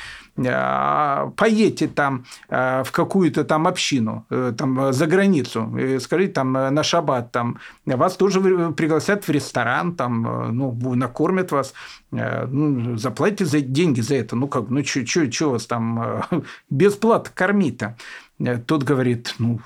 А, 0.46 1.30
поедьте 1.36 1.88
там 1.88 2.24
а, 2.48 2.82
в 2.84 2.92
какую-то 2.92 3.44
там 3.44 3.66
общину, 3.66 4.24
э, 4.30 4.52
там 4.56 4.92
за 4.92 5.06
границу, 5.06 5.76
скажите 6.00 6.32
там 6.32 6.52
на 6.52 6.82
шаббат, 6.82 7.32
там 7.32 7.58
вас 7.84 8.16
тоже 8.16 8.40
пригласят 8.72 9.26
в 9.26 9.30
ресторан, 9.30 9.94
там, 9.94 10.26
э, 10.26 10.50
ну, 10.52 10.94
накормят 10.94 11.52
вас, 11.52 11.74
э, 12.12 12.46
ну, 12.46 12.96
заплатите 12.96 13.44
за 13.44 13.60
деньги 13.60 14.00
за 14.00 14.14
это. 14.14 14.36
Ну 14.36 14.48
как, 14.48 14.70
ну 14.70 14.82
что 14.84 15.50
вас 15.50 15.66
там 15.66 16.22
бесплатно 16.70 17.30
кормить-то? 17.34 17.96
Э, 18.38 18.58
тот 18.58 18.82
говорит, 18.82 19.34
ну, 19.38 19.60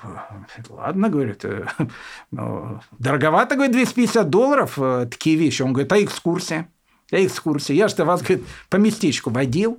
ладно, 0.70 1.08
говорит, 1.08 1.44
ну, 2.30 2.80
дороговато, 2.98 3.54
говорит, 3.54 3.72
250 3.72 4.30
долларов 4.30 4.78
э, 4.78 5.06
такие 5.10 5.36
вещи. 5.36 5.62
Он 5.62 5.72
говорит, 5.72 5.92
а 5.92 6.02
экскурсия? 6.02 6.68
А 7.10 7.16
экскурсия? 7.16 7.76
Я 7.76 7.88
же 7.88 8.04
вас, 8.04 8.22
говорит, 8.22 8.44
по 8.70 8.76
местечку 8.76 9.30
водил, 9.30 9.78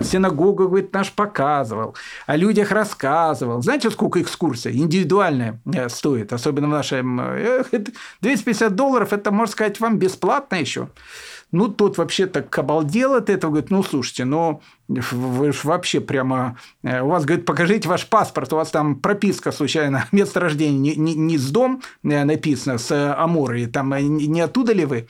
синагогу, 0.00 0.66
говорит, 0.66 0.92
наш 0.94 1.12
показывал, 1.12 1.94
о 2.26 2.36
людях 2.36 2.72
рассказывал. 2.72 3.62
Знаете, 3.62 3.90
сколько 3.90 4.20
экскурсия 4.20 4.72
индивидуальная 4.72 5.60
стоит, 5.88 6.32
особенно 6.32 6.66
в 6.68 6.70
нашем... 6.70 7.20
250 8.22 8.74
долларов, 8.74 9.12
это, 9.12 9.30
можно 9.30 9.52
сказать, 9.52 9.78
вам 9.78 9.98
бесплатно 9.98 10.56
еще. 10.56 10.88
Ну, 11.50 11.68
тот 11.68 11.96
вообще 11.96 12.26
так 12.26 12.56
обалдел 12.58 13.14
от 13.14 13.30
этого, 13.30 13.52
говорит, 13.52 13.70
ну, 13.70 13.82
слушайте, 13.82 14.24
ну, 14.24 14.60
вы 14.86 15.52
же 15.52 15.60
вообще 15.64 16.00
прямо... 16.00 16.58
Э, 16.82 17.00
у 17.00 17.08
вас, 17.08 17.24
говорит, 17.24 17.46
покажите 17.46 17.88
ваш 17.88 18.06
паспорт, 18.06 18.52
у 18.52 18.56
вас 18.56 18.70
там 18.70 18.96
прописка 18.96 19.50
случайно, 19.50 20.06
место 20.12 20.40
рождения 20.40 20.78
не, 20.78 20.96
не, 20.96 21.14
не 21.14 21.38
с 21.38 21.50
дом 21.50 21.82
э, 22.04 22.24
написано, 22.24 22.76
с 22.76 23.14
Аморы, 23.14 23.66
там 23.66 23.94
э, 23.94 24.02
не 24.02 24.40
оттуда 24.40 24.72
ли 24.72 24.84
вы? 24.84 25.08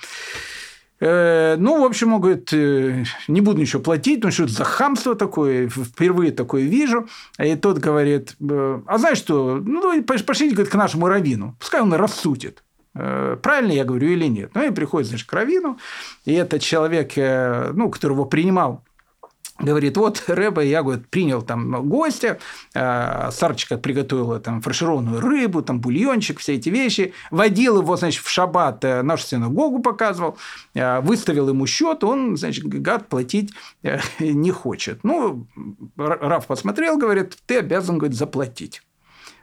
Ну, 1.00 1.80
в 1.80 1.84
общем, 1.84 2.12
он 2.12 2.20
говорит, 2.20 2.50
не 2.50 3.40
буду 3.40 3.60
ничего 3.60 3.80
платить, 3.80 4.24
ну, 4.24 4.32
что 4.32 4.42
это 4.42 4.52
за 4.52 4.64
хамство 4.64 5.14
такое, 5.14 5.68
впервые 5.68 6.32
такое 6.32 6.62
вижу. 6.62 7.08
И 7.38 7.54
тот 7.54 7.78
говорит, 7.78 8.34
а 8.40 8.98
знаешь 8.98 9.18
что, 9.18 9.62
ну, 9.64 10.02
пошлите, 10.02 10.56
говорит, 10.56 10.72
к 10.72 10.74
нашему 10.74 11.06
раввину, 11.06 11.54
пускай 11.60 11.82
он 11.82 11.92
рассудит. 11.94 12.64
Э, 12.94 13.36
правильно 13.42 13.72
я 13.72 13.84
говорю 13.84 14.08
или 14.08 14.26
нет. 14.26 14.50
Ну 14.54 14.66
и 14.66 14.70
приходит, 14.70 15.08
значит, 15.08 15.28
к 15.28 15.32
Равину, 15.32 15.78
и 16.24 16.32
этот 16.32 16.62
человек, 16.62 17.12
э, 17.16 17.70
ну, 17.74 17.90
которого 17.90 18.24
принимал 18.24 18.84
Говорит, 19.60 19.96
вот 19.96 20.22
Рэба, 20.28 20.62
я 20.62 20.84
говорит, 20.84 21.08
принял 21.08 21.42
там 21.42 21.88
гостя, 21.88 22.38
э, 22.74 23.28
Сарчика 23.32 23.76
приготовила 23.76 24.38
там 24.38 24.60
фаршированную 24.60 25.20
рыбу, 25.20 25.62
там 25.62 25.80
бульончик, 25.80 26.38
все 26.38 26.54
эти 26.54 26.68
вещи, 26.68 27.12
водил 27.32 27.80
его, 27.80 27.96
значит, 27.96 28.22
в 28.22 28.30
шаббат 28.30 28.84
нашу 28.84 29.26
синагогу 29.26 29.80
показывал, 29.80 30.38
выставил 30.74 31.48
ему 31.48 31.66
счет, 31.66 32.04
он, 32.04 32.36
значит, 32.36 32.66
гад 32.66 33.08
платить 33.08 33.52
не 34.20 34.52
хочет. 34.52 35.00
Ну, 35.02 35.48
Раф 35.96 36.46
посмотрел, 36.46 36.96
говорит, 36.96 37.36
ты 37.46 37.58
обязан, 37.58 37.98
говорит, 37.98 38.16
заплатить. 38.16 38.82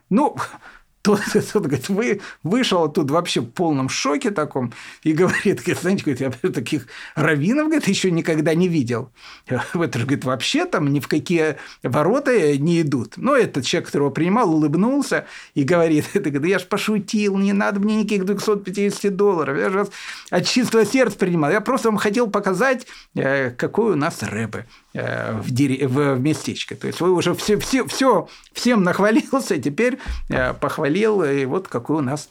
Ну, 0.09 0.37
тот, 1.05 1.21
тот 1.53 1.63
говорит, 1.63 1.87
вы, 1.89 2.21
вышел 2.43 2.83
оттуда 2.83 3.13
вообще 3.13 3.41
в 3.41 3.45
полном 3.45 3.89
шоке 3.89 4.31
таком 4.31 4.73
и 5.03 5.13
говорит, 5.13 5.61
говорит 5.63 6.19
я 6.19 6.29
таких 6.51 6.87
раввинов, 7.13 7.67
говорит, 7.67 7.87
еще 7.87 8.09
никогда 8.09 8.55
не 8.55 8.67
видел. 8.67 9.11
Это 9.47 9.99
же, 9.99 10.05
говорит, 10.05 10.25
вообще 10.25 10.65
там 10.65 10.91
ни 10.91 10.99
в 10.99 11.07
какие 11.07 11.57
ворота 11.83 12.57
не 12.57 12.81
идут. 12.81 13.13
Но 13.17 13.35
этот 13.35 13.65
человек, 13.65 13.87
которого 13.87 14.09
принимал, 14.09 14.51
улыбнулся 14.51 15.25
и 15.53 15.63
говорит, 15.63 16.05
это, 16.13 16.31
говорит, 16.31 16.51
я 16.51 16.59
же 16.59 16.65
пошутил, 16.65 17.37
не 17.37 17.53
надо 17.53 17.79
мне 17.79 17.97
никаких 17.97 18.25
250 18.25 19.15
долларов, 19.15 19.57
я 19.57 19.69
же 19.69 19.87
от 20.31 20.47
чистого 20.47 20.85
сердца 20.85 21.17
принимал. 21.17 21.51
Я 21.51 21.61
просто 21.61 21.89
вам 21.89 21.97
хотел 21.97 22.29
показать, 22.29 22.87
э, 23.13 23.51
какой 23.51 23.91
у 23.91 23.95
нас 23.95 24.23
рэбы. 24.23 24.65
Э, 24.95 25.41
в, 25.41 25.51
дерев... 25.51 25.91
в 25.91 26.19
местечко. 26.19 26.73
То 26.75 26.87
есть 26.87 27.01
вы 27.01 27.11
уже 27.11 27.35
все, 27.35 27.57
все, 27.57 27.85
все, 27.85 28.29
всем 28.53 28.83
нахвалился, 28.83 29.57
теперь 29.57 29.97
э, 30.29 30.53
похвалил, 30.95 31.23
и 31.23 31.45
вот 31.45 31.67
какой 31.67 31.97
у 31.97 32.01
нас 32.01 32.29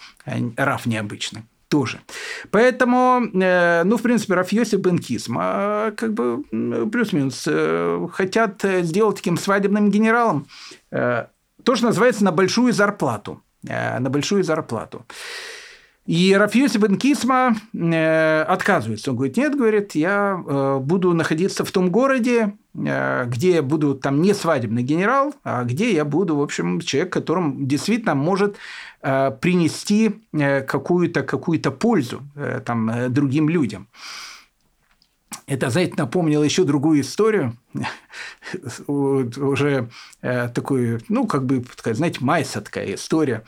раф 0.57 0.87
необычный 0.87 1.43
тоже. 1.69 2.01
Поэтому, 2.51 3.23
э, 3.35 3.83
ну, 3.85 3.97
в 3.97 4.03
принципе, 4.03 4.35
Рафьоси 4.35 4.77
Бенкисм, 4.77 5.37
а, 5.41 5.91
как 5.91 6.15
бы 6.15 6.45
плюс-минус, 6.91 7.49
хотят 8.13 8.63
сделать 8.63 9.17
таким 9.17 9.37
свадебным 9.37 9.91
генералом. 9.91 10.47
То, 10.91 11.77
что 11.77 11.87
называется 11.87 12.25
на 12.25 12.31
большую 12.31 12.73
зарплату. 12.73 13.43
На 13.63 14.11
большую 14.11 14.45
зарплату. 14.45 15.05
И 16.07 16.35
Рафиоси 16.35 16.77
бен 16.77 16.99
э, 17.73 18.43
отказывается. 18.43 19.11
Он 19.11 19.17
говорит, 19.17 19.39
нет, 19.39 19.57
говорит, 19.57 19.95
я 19.95 20.39
э, 20.47 20.79
буду 20.79 21.15
находиться 21.15 21.65
в 21.65 21.71
том 21.71 21.91
городе, 21.91 22.57
э, 22.75 23.25
где 23.27 23.55
я 23.55 23.63
буду 23.63 23.95
там 23.95 24.21
не 24.21 24.35
свадебный 24.35 24.83
генерал, 24.83 25.35
а 25.45 25.65
где 25.65 25.95
я 25.95 26.05
буду, 26.05 26.37
в 26.37 26.43
общем, 26.43 26.81
человек, 26.81 27.11
которым 27.11 27.67
действительно 27.67 28.15
может 28.15 28.57
э, 29.01 29.31
принести 29.41 30.17
э, 30.35 30.61
какую-то 30.61 31.23
какую 31.23 31.59
пользу 31.63 32.23
э, 32.37 32.61
там, 32.63 32.91
э, 32.91 33.09
другим 33.09 33.49
людям. 33.49 33.89
Это, 35.47 35.71
знаете, 35.71 35.95
напомнило 35.97 36.43
еще 36.43 36.65
другую 36.65 37.01
историю, 37.01 37.57
уже 38.87 39.89
э, 40.21 40.49
такую, 40.49 41.01
ну, 41.09 41.27
как 41.27 41.47
бы, 41.47 41.65
знаете, 41.95 42.19
майса 42.21 42.61
такая 42.61 42.95
история 42.95 43.43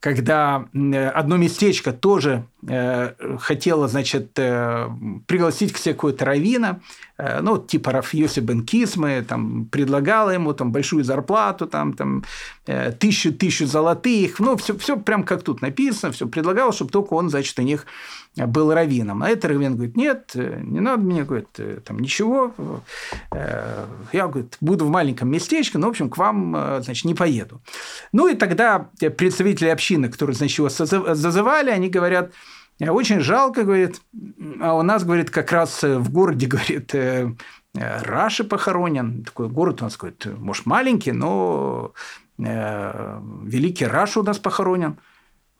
когда 0.00 0.66
одно 1.14 1.36
местечко 1.36 1.92
тоже 1.92 2.46
э, 2.66 3.36
хотело, 3.38 3.88
значит, 3.88 4.38
э, 4.38 4.88
пригласить 5.26 5.72
к 5.72 5.78
себе 5.78 5.94
какого-то 5.94 6.24
равина, 6.24 6.80
э, 7.16 7.40
ну, 7.40 7.58
типа 7.58 7.92
Рафьоси 7.92 8.40
бен 8.40 8.64
Кисмы, 8.64 9.24
там, 9.26 9.66
предлагала 9.66 10.30
ему 10.30 10.52
там, 10.52 10.72
большую 10.72 11.04
зарплату, 11.04 11.66
там, 11.66 11.92
там, 11.92 12.24
тысячу, 12.98 13.32
тысячу 13.32 13.66
золотых, 13.66 14.40
ну, 14.40 14.56
все, 14.56 14.76
все 14.76 14.96
прям 14.96 15.24
как 15.24 15.42
тут 15.42 15.62
написано, 15.62 16.12
все 16.12 16.26
предлагал, 16.26 16.72
чтобы 16.72 16.90
только 16.90 17.14
он, 17.14 17.30
значит, 17.30 17.58
у 17.58 17.62
них 17.62 17.86
был 18.36 18.72
раввином. 18.72 19.22
А 19.22 19.30
этот 19.30 19.46
раввин 19.46 19.74
говорит, 19.74 19.96
нет, 19.96 20.32
не 20.34 20.80
надо 20.80 21.02
мне, 21.02 21.24
говорит, 21.24 21.48
там 21.84 21.98
ничего, 21.98 22.52
я, 23.32 24.28
говорит, 24.28 24.56
буду 24.60 24.84
в 24.84 24.90
маленьком 24.90 25.30
местечке, 25.30 25.78
но, 25.78 25.86
в 25.86 25.90
общем, 25.90 26.10
к 26.10 26.18
вам, 26.18 26.82
значит, 26.82 27.04
не 27.06 27.14
поеду. 27.14 27.60
Ну, 28.12 28.28
и 28.28 28.34
тогда 28.34 28.90
представители 29.16 29.68
общины, 29.68 30.08
которые, 30.08 30.36
значит, 30.36 30.58
его 30.58 30.68
зазывали, 30.68 31.70
они 31.70 31.88
говорят, 31.88 32.32
очень 32.80 33.20
жалко, 33.20 33.64
говорит, 33.64 34.00
а 34.60 34.74
у 34.74 34.82
нас, 34.82 35.04
говорит, 35.04 35.30
как 35.30 35.52
раз 35.52 35.82
в 35.82 36.10
городе, 36.10 36.46
говорит, 36.48 36.94
Раши 37.74 38.44
похоронен. 38.44 39.24
Такой 39.24 39.48
город 39.48 39.80
у 39.80 39.84
нас, 39.84 39.96
говорит, 39.96 40.26
может, 40.38 40.66
маленький, 40.66 41.12
но 41.12 41.92
великий 42.38 43.86
Раш 43.86 44.16
у 44.16 44.22
нас 44.22 44.38
похоронен. 44.38 44.98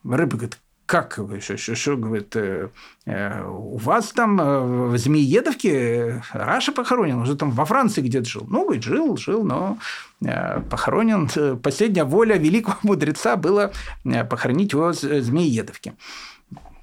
Рыба 0.03 0.37
говорит, 0.37 0.57
как, 0.89 1.19
что, 1.39 1.55
что, 1.55 1.75
что 1.75 1.97
говорит, 1.97 2.35
э, 2.35 2.69
э, 3.05 3.43
у 3.47 3.77
вас 3.77 4.11
там 4.11 4.41
э, 4.41 4.87
в 4.87 4.97
Змеедовке 4.97 6.23
Раша 6.33 6.71
похоронен, 6.71 7.19
уже 7.19 7.35
там 7.35 7.51
во 7.51 7.65
Франции 7.65 8.01
где-то 8.01 8.27
жил. 8.27 8.47
Ну, 8.49 8.63
говорит, 8.63 8.83
жил, 8.83 9.15
жил, 9.15 9.43
но 9.43 9.77
похоронен. 10.19 11.29
Последняя 11.59 12.05
воля 12.05 12.37
великого 12.37 12.77
мудреца 12.83 13.35
была 13.35 13.71
похоронить 14.03 14.73
его 14.73 14.91
в 14.91 15.21
Змеедовке. 15.21 15.93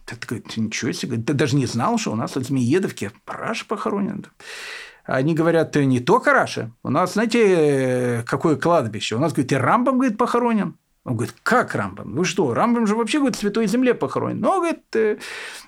Ты 0.07 0.26
говорит, 0.26 0.57
ничего 0.57 0.92
себе, 0.92 1.16
ты 1.16 1.34
даже 1.34 1.57
не 1.57 1.66
знал, 1.66 1.98
что 1.98 2.12
у 2.12 2.16
нас 2.16 2.36
в 2.36 2.42
Змеедовке 2.42 3.11
Раша 3.26 3.66
похоронен. 3.66 4.26
Они 5.04 5.34
говорят, 5.34 5.74
не 5.76 6.00
только 6.00 6.32
Раша. 6.32 6.72
У 6.82 6.90
нас, 6.90 7.14
знаете, 7.14 8.24
какое 8.26 8.57
кладбище? 8.57 9.16
У 9.16 9.18
нас, 9.18 9.32
говорит, 9.32 9.52
и 9.52 9.57
Рамбам, 9.57 9.98
говорит, 9.98 10.16
похоронен. 10.16 10.76
Он 11.04 11.14
говорит, 11.14 11.36
как 11.44 11.76
Рамбам? 11.76 12.16
Вы 12.16 12.24
что? 12.24 12.52
Рамбам 12.52 12.88
же 12.88 12.96
вообще, 12.96 13.18
говорит, 13.18 13.36
в 13.36 13.38
Святой 13.38 13.68
Земле 13.68 13.94
похоронен. 13.94 14.40
Но, 14.40 14.59
говорит, 14.59 14.82
э, 14.96 15.18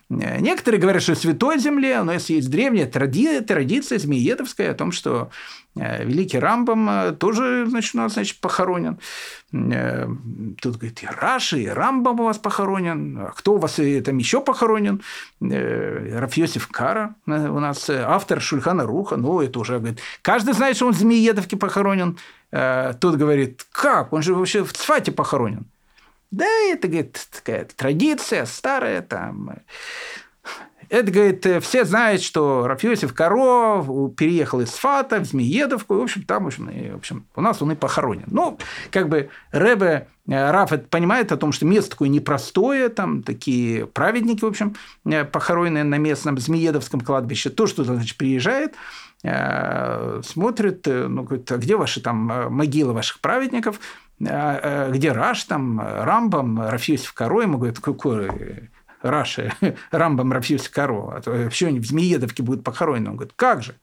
некоторые 0.09 0.81
говорят, 0.81 1.01
что 1.01 1.15
в 1.15 1.19
Святой 1.19 1.61
Земле, 1.61 2.03
но 2.03 2.13
если 2.13 2.35
есть 2.35 2.51
древняя 2.51 2.89
тради, 2.89 3.41
традиция 3.41 4.01
змеедовская 4.01 4.73
о 4.73 4.75
том, 4.75 4.91
что 4.91 5.31
великий 5.79 6.39
Рамбам 6.39 6.91
э, 6.91 7.13
тоже, 7.13 7.67
значит, 7.67 7.95
у 7.95 7.99
нас, 7.99 8.15
значит, 8.15 8.41
похоронен. 8.41 8.99
Тут, 9.51 10.77
говорит, 10.77 11.03
и 11.03 11.07
Раши, 11.07 11.61
и 11.61 11.69
Рамбам 11.69 12.21
у 12.21 12.25
вас 12.25 12.39
похоронен. 12.39 13.19
А 13.19 13.31
кто 13.31 13.55
у 13.55 13.59
вас 13.59 13.81
там 14.05 14.19
еще 14.19 14.41
похоронен? 14.43 15.03
Рафьосиф 15.41 16.69
Кара 16.69 17.15
у 17.27 17.31
нас 17.31 17.89
автор 17.89 18.41
Шульхана 18.41 18.85
Руха. 18.85 19.17
Ну, 19.17 19.41
это 19.41 19.59
уже, 19.59 19.79
говорит, 19.79 20.01
каждый 20.23 20.53
знает, 20.53 20.77
что 20.77 20.87
он 20.87 20.93
в 20.93 20.99
Змеедовке 20.99 21.57
похоронен. 21.57 22.19
Э, 22.51 22.95
тот 22.99 23.17
говорит, 23.17 23.67
как, 23.71 24.13
он 24.13 24.23
же 24.23 24.35
вообще 24.35 24.65
в 24.65 24.73
Цфате 24.73 25.13
похоронен. 25.13 25.67
Да, 26.31 26.47
это, 26.71 26.89
говорит, 26.89 27.27
такая 27.33 27.65
традиция 27.65 28.45
старая 28.47 29.03
там. 29.03 29.57
Это, 30.89 31.11
говорит, 31.11 31.47
все 31.63 31.85
знают, 31.85 32.23
что 32.23 32.67
Рафиосиф 32.67 33.13
Каро 33.15 33.83
переехал 34.17 34.61
из 34.61 34.71
Фата 34.71 35.21
в 35.21 35.25
Змеедовку, 35.25 35.95
и, 35.95 35.99
в 35.99 36.03
общем, 36.03 36.23
там, 36.23 36.45
в 36.45 36.47
общем, 36.47 36.69
и, 36.69 36.91
в 36.91 36.97
общем, 36.97 37.27
у 37.35 37.41
нас 37.41 37.61
он 37.63 37.73
и 37.73 37.75
похоронен. 37.75 38.27
Ну, 38.27 38.59
как 38.91 39.09
бы 39.09 39.31
Ребе 39.53 40.09
э, 40.27 40.51
Раф 40.51 40.73
понимает 40.91 41.33
о 41.33 41.37
том, 41.37 41.53
что 41.53 41.67
место 41.67 41.91
такое 41.91 42.09
непростое, 42.09 42.89
там 42.89 43.23
такие 43.23 43.87
праведники, 43.87 44.45
в 44.45 44.49
общем, 44.49 44.77
э, 45.05 45.25
похоронены 45.25 45.85
на 45.85 45.97
местном 45.97 46.39
Змеедовском 46.39 47.01
кладбище. 47.01 47.51
То, 47.51 47.67
что, 47.67 47.85
значит, 47.85 48.17
приезжает, 48.17 48.75
Э, 49.25 50.21
смотрит, 50.25 50.87
э, 50.87 51.09
ну, 51.09 51.25
говорит, 51.25 51.51
а 51.51 51.57
где 51.57 51.77
ваши 51.77 52.01
там 52.01 52.31
э, 52.31 52.49
могилы 52.49 52.93
ваших 52.93 53.21
праведников, 53.21 53.81
где 54.21 55.13
Раш, 55.13 55.45
там, 55.45 55.81
Рамбам, 55.81 56.61
Рафиосиф 56.61 57.13
Каро, 57.13 57.43
ему 57.43 57.57
говорят, 57.57 57.79
какой 57.79 58.69
Раши, 59.03 59.53
Рамбам, 59.91 60.33
Рафиосиф 60.33 60.71
Каро, 60.71 61.23
а 61.25 61.31
вообще 61.31 61.69
они 61.69 61.81
в 61.81 61.87
Змеедовке 61.87 62.43
будут 62.43 62.65
похоронены. 62.65 63.11
Он 63.11 63.17
говорит, 63.17 63.35
как 63.37 63.63
же? 63.63 63.75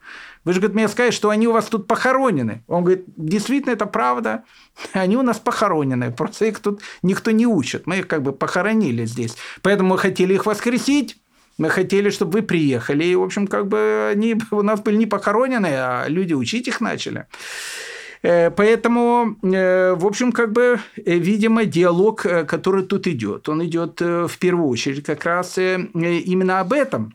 Вы 0.44 0.54
же, 0.54 0.60
говорит, 0.60 0.76
мне 0.76 0.88
сказали, 0.88 1.12
что 1.12 1.30
они 1.30 1.48
у 1.48 1.52
вас 1.52 1.66
тут 1.66 1.88
похоронены. 1.88 2.64
Он 2.68 2.84
говорит, 2.84 3.06
действительно, 3.16 3.74
это 3.74 3.86
правда. 3.86 4.44
Они 4.94 5.18
у 5.18 5.24
нас 5.24 5.40
похоронены. 5.40 6.12
Просто 6.12 6.46
их 6.46 6.60
тут 6.60 6.82
никто 7.02 7.32
не 7.32 7.48
учит. 7.48 7.88
Мы 7.88 8.00
их 8.00 8.08
как 8.08 8.22
бы 8.22 8.32
похоронили 8.32 9.06
здесь. 9.06 9.36
Поэтому 9.62 9.90
мы 9.90 9.98
хотели 9.98 10.34
их 10.34 10.46
воскресить. 10.46 11.18
Мы 11.58 11.70
хотели, 11.70 12.10
чтобы 12.10 12.34
вы 12.34 12.42
приехали, 12.42 13.06
и, 13.06 13.16
в 13.16 13.24
общем, 13.24 13.48
как 13.48 13.68
бы 13.68 14.10
они 14.12 14.36
у 14.52 14.62
нас 14.62 14.82
были 14.82 14.98
не 14.98 15.06
похоронены, 15.06 15.70
а 15.72 16.06
люди 16.08 16.34
учить 16.34 16.68
их 16.68 16.82
начали. 16.82 17.28
Э, 18.26 18.50
поэтому, 18.50 19.38
э, 19.44 19.94
в 19.94 20.06
общем, 20.06 20.32
как 20.32 20.52
бы, 20.52 20.80
э, 20.96 21.18
видимо, 21.20 21.66
диалог, 21.66 22.22
который 22.48 22.84
тут 22.84 23.06
идет, 23.08 23.48
он 23.50 23.64
идет 23.64 24.02
в 24.02 24.38
первую 24.40 24.68
очередь 24.68 25.04
как 25.04 25.26
раз 25.26 25.58
именно 25.58 26.60
об 26.60 26.74
этом. 26.74 27.14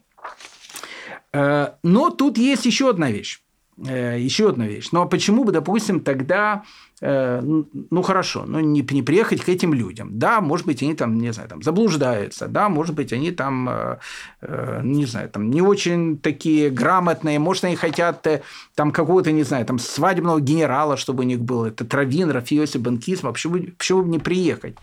Но 1.33 2.11
тут 2.11 2.39
есть 2.39 2.67
еще 2.67 2.91
одна 2.91 3.11
вещь. 3.11 3.41
Еще 3.77 4.51
одна 4.51 4.66
вещь. 4.66 4.89
Ну, 4.93 5.01
а 5.01 5.07
почему 5.07 5.45
бы, 5.45 5.53
допустим, 5.53 6.01
тогда 6.01 6.64
Э, 7.03 7.41
ну 7.43 8.03
хорошо, 8.03 8.45
ну 8.47 8.61
не, 8.61 8.83
не 8.83 9.03
приехать 9.03 9.41
к 9.41 9.49
этим 9.49 9.73
людям. 9.73 10.18
Да, 10.18 10.41
может 10.41 10.66
быть, 10.66 10.83
они 10.83 10.95
там, 10.95 11.16
не 11.18 11.33
знаю, 11.33 11.49
там 11.49 11.62
заблуждаются, 11.62 12.47
да, 12.47 12.68
может 12.68 12.95
быть, 12.95 13.12
они 13.12 13.31
там, 13.31 13.68
э, 13.71 13.97
э, 14.43 14.81
не 14.85 15.07
знаю, 15.07 15.31
там 15.31 15.51
не 15.51 15.62
очень 15.62 16.18
такие 16.18 16.68
грамотные, 16.68 17.39
может, 17.39 17.64
они 17.64 17.77
хотят 17.77 18.27
там 18.75 18.93
какого-то, 18.93 19.33
не 19.33 19.45
знаю, 19.45 19.64
там 19.64 19.79
свадебного 19.79 20.41
генерала, 20.41 20.99
чтобы 20.99 21.25
у 21.25 21.27
них 21.27 21.41
был, 21.41 21.64
это 21.64 21.87
Травин, 21.87 22.31
Рафиоси, 22.31 22.79
а 23.23 23.33
почему, 23.33 23.59
почему 23.79 24.03
бы 24.03 24.09
не 24.11 24.18
приехать? 24.18 24.77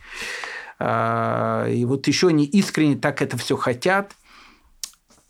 А, 0.79 1.67
и 1.67 1.85
вот 1.85 2.07
еще 2.07 2.29
они 2.29 2.45
искренне 2.45 2.95
так 2.95 3.21
это 3.21 3.37
все 3.37 3.57
хотят– 3.57 4.13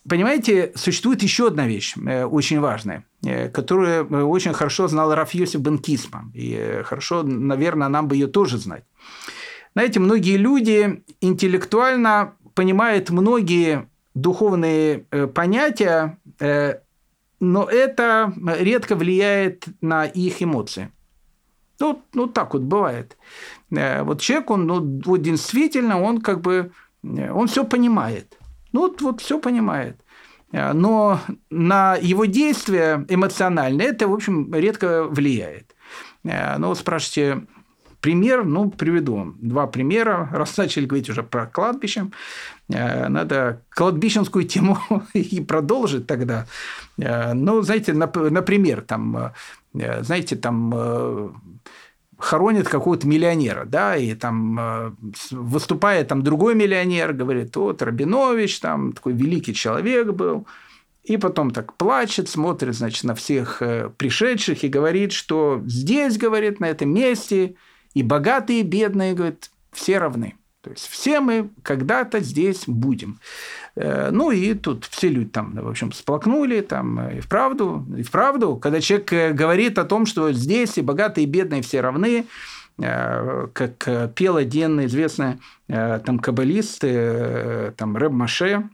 Понимаете, 0.10 0.72
существует 0.76 1.22
еще 1.22 1.47
одна 1.47 1.68
вещь 1.68 1.95
э, 1.97 2.24
очень 2.24 2.60
важная, 2.60 3.03
э, 3.26 3.49
которую 3.49 4.08
э, 4.08 4.24
очень 4.24 4.53
хорошо 4.53 4.88
знал 4.88 5.14
Раф 5.14 5.34
Йосиф 5.34 5.60
бен 5.60 5.80
Кисма. 5.80 6.32
И 6.34 6.82
хорошо, 6.86 7.24
наверное, 7.24 7.89
нам 7.89 8.08
бы 8.08 8.16
ее 8.16 8.28
тоже 8.28 8.58
знать. 8.58 8.84
Знаете, 9.76 9.99
многие 9.99 10.38
люди 10.38 11.03
интеллектуально 11.20 12.36
понимают 12.53 13.10
многие 13.10 13.89
духовные 14.16 15.05
понятия, 15.36 16.18
но 17.39 17.64
это 17.66 18.34
редко 18.60 18.95
влияет 18.95 19.66
на 19.82 20.05
их 20.05 20.41
эмоции. 20.41 20.89
Ну, 21.80 22.01
ну 22.14 22.26
так 22.26 22.53
вот 22.53 22.64
бывает. 22.64 23.18
Вот 23.70 24.22
человек, 24.22 24.49
он 24.49 24.66
ну, 24.66 25.01
вот 25.05 25.22
действительно, 25.22 26.01
он 26.01 26.22
как 26.22 26.41
бы, 26.41 26.72
он 27.03 27.47
все 27.47 27.64
понимает. 27.64 28.36
Ну, 28.78 28.84
вот, 28.84 29.01
вот 29.01 29.21
все 29.21 29.39
понимает. 29.39 29.95
Э, 30.51 30.73
но 30.73 31.19
на 31.49 31.95
его 31.95 32.25
действия 32.25 33.03
эмоциональные 33.09 33.88
это, 33.88 34.07
в 34.07 34.13
общем, 34.13 34.53
редко 34.53 35.05
влияет. 35.05 35.75
Э, 36.23 36.59
ну, 36.59 36.67
вот 36.67 36.78
спрашиваете, 36.78 37.47
пример, 38.01 38.45
ну, 38.45 38.69
приведу 38.69 39.34
два 39.41 39.65
примера. 39.65 40.30
Раз 40.32 40.57
начали 40.57 40.86
говорить 40.86 41.09
уже 41.09 41.23
про 41.23 41.47
кладбище, 41.47 42.11
э, 42.69 43.07
надо 43.07 43.63
кладбищенскую 43.69 44.45
тему 44.45 44.78
и 45.13 45.41
продолжить 45.41 46.05
тогда. 46.05 46.45
Ну, 46.97 47.61
знаете, 47.63 47.93
например, 47.93 48.82
там, 48.82 49.32
знаете, 49.73 50.36
там 50.36 51.34
хоронит 52.18 52.68
какого-то 52.68 53.07
миллионера, 53.07 53.65
да, 53.65 53.95
и 53.95 54.13
там 54.15 54.59
э, 54.59 54.91
выступает 55.32 56.07
там 56.07 56.24
другой 56.24 56.55
миллионер, 56.55 57.13
говорит, 57.13 57.55
вот 57.55 57.82
Рабинович, 57.82 58.59
там 58.59 58.93
такой 58.93 59.13
великий 59.13 59.53
человек 59.53 60.07
был, 60.07 60.47
и 61.03 61.18
потом 61.18 61.51
так 61.51 61.74
плачет, 61.76 62.28
смотрит, 62.28 62.76
значит, 62.76 63.03
на 63.03 63.15
всех 63.15 63.61
э, 63.61 63.91
пришедших 63.95 64.63
и 64.63 64.68
говорит, 64.68 65.13
что 65.13 65.61
здесь, 65.65 66.18
говорит, 66.18 66.59
на 66.59 66.65
этом 66.65 66.93
месте 66.93 67.55
и 67.93 68.03
богатые, 68.03 68.61
и 68.61 68.63
бедные, 68.63 69.13
говорит, 69.13 69.51
все 69.72 69.99
равны. 69.99 70.36
То 70.61 70.72
есть 70.72 70.88
все 70.88 71.22
мы 71.22 71.49
когда-то 71.63 72.20
здесь 72.20 72.63
будем. 72.68 73.20
Э, 73.78 74.09
ну 74.11 74.32
и 74.32 74.55
тут 74.55 74.86
все 74.86 75.07
люди 75.07 75.30
там, 75.30 75.53
в 75.53 75.69
общем, 75.69 75.91
сплакнули, 75.91 76.61
там, 76.61 77.09
и 77.09 77.19
вправду, 77.19 77.86
и 77.95 78.01
вправду, 78.01 78.55
когда 78.55 78.82
человек 78.82 79.13
э, 79.13 79.34
говорит 79.34 79.78
о 79.78 79.86
том, 79.86 80.07
что 80.07 80.32
здесь 80.32 80.78
и 80.78 80.82
богатые, 80.82 81.25
и 81.25 81.30
бедные 81.30 81.61
все 81.61 81.82
равны, 81.82 82.25
э, 82.82 83.47
как 83.53 84.13
пел 84.15 84.38
один 84.38 84.84
известный 84.86 85.39
там 85.67 86.19
каббалист, 86.19 86.80
там 87.75 87.97
Рэб 87.97 88.11
Маше, 88.13 88.69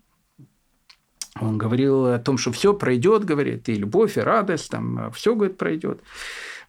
он 1.42 1.58
говорил 1.58 2.06
о 2.06 2.20
том, 2.20 2.38
что 2.38 2.52
все 2.52 2.74
пройдет, 2.76 3.26
говорит, 3.26 3.68
и 3.68 3.74
любовь, 3.74 4.18
и 4.18 4.22
радость, 4.22 4.70
там 4.70 5.12
все, 5.12 5.34
говорит, 5.34 5.58
пройдет 5.58 6.02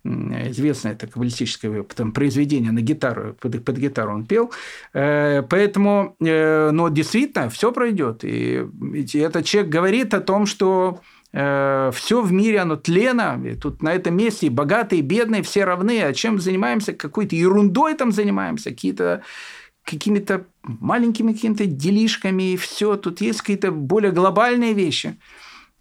известное 0.04 0.92
это 0.92 1.06
каббалистическое 1.06 1.82
там, 1.82 2.12
произведение 2.12 2.72
на 2.72 2.80
гитару, 2.80 3.34
под, 3.40 3.64
под 3.64 3.76
гитару 3.76 4.12
он 4.12 4.26
пел. 4.26 4.52
Э, 4.92 5.42
поэтому, 5.48 6.16
э, 6.20 6.70
но 6.70 6.88
действительно, 6.88 7.48
все 7.48 7.72
пройдет. 7.72 8.24
И 8.24 8.66
этот 9.14 9.44
человек 9.46 9.72
говорит 9.72 10.12
о 10.14 10.20
том, 10.20 10.46
что 10.46 11.00
э, 11.32 11.90
все 11.94 12.20
в 12.20 12.32
мире, 12.32 12.60
оно 12.60 12.76
тлено, 12.76 13.42
и 13.44 13.54
тут 13.54 13.82
на 13.82 13.94
этом 13.94 14.16
месте 14.16 14.46
и 14.46 14.50
богатые, 14.50 15.00
и 15.00 15.02
бедные 15.02 15.42
все 15.42 15.64
равны, 15.64 16.02
а 16.02 16.12
чем 16.12 16.38
занимаемся? 16.38 16.92
Какой-то 16.92 17.34
ерундой 17.34 17.94
там 17.94 18.12
занимаемся, 18.12 18.70
какие-то 18.70 19.22
какими-то 19.84 20.46
маленькими 20.62 21.34
какими-то 21.34 21.66
делишками, 21.66 22.52
и 22.52 22.56
все. 22.56 22.96
Тут 22.96 23.20
есть 23.20 23.40
какие-то 23.40 23.70
более 23.70 24.12
глобальные 24.12 24.74
вещи– 24.74 25.18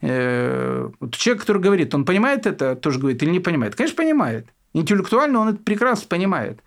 человек, 0.03 1.41
который 1.41 1.61
говорит, 1.61 1.95
он 1.95 2.03
понимает 2.03 2.45
это, 2.45 2.75
тоже 2.75 2.99
говорит, 2.99 3.23
или 3.23 3.29
не 3.29 3.39
понимает? 3.39 3.75
Конечно, 3.75 3.95
понимает. 3.95 4.47
Интеллектуально 4.73 5.39
он 5.39 5.49
это 5.49 5.63
прекрасно 5.63 6.07
понимает. 6.09 6.59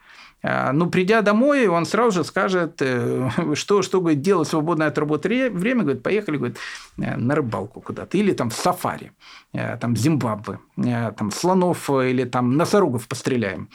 А, 0.43 0.73
ну, 0.73 0.89
придя 0.91 1.23
домой, 1.23 1.67
он 1.67 1.87
сразу 1.87 2.19
же 2.19 2.25
скажет, 2.25 2.81
э, 2.81 3.31
что, 3.55 3.83
что 3.83 4.01
говорит, 4.01 4.21
делать 4.21 4.49
свободное 4.49 4.89
от 4.89 4.99
работы 4.99 5.51
время, 5.51 5.83
говорит, 5.83 6.03
поехали 6.03 6.37
говорит, 6.37 6.59
э, 6.99 7.17
на 7.17 7.35
рыбалку 7.35 7.81
куда-то, 7.81 8.17
или 8.19 8.33
там 8.33 8.51
в 8.51 8.55
сафари, 8.55 9.13
э, 9.53 9.77
там 9.79 9.97
Зимбабве, 9.97 10.59
там 10.77 11.31
слонов 11.31 11.91
или 11.91 12.25
там 12.25 12.57
носорогов 12.57 13.09
постреляем. 13.09 13.69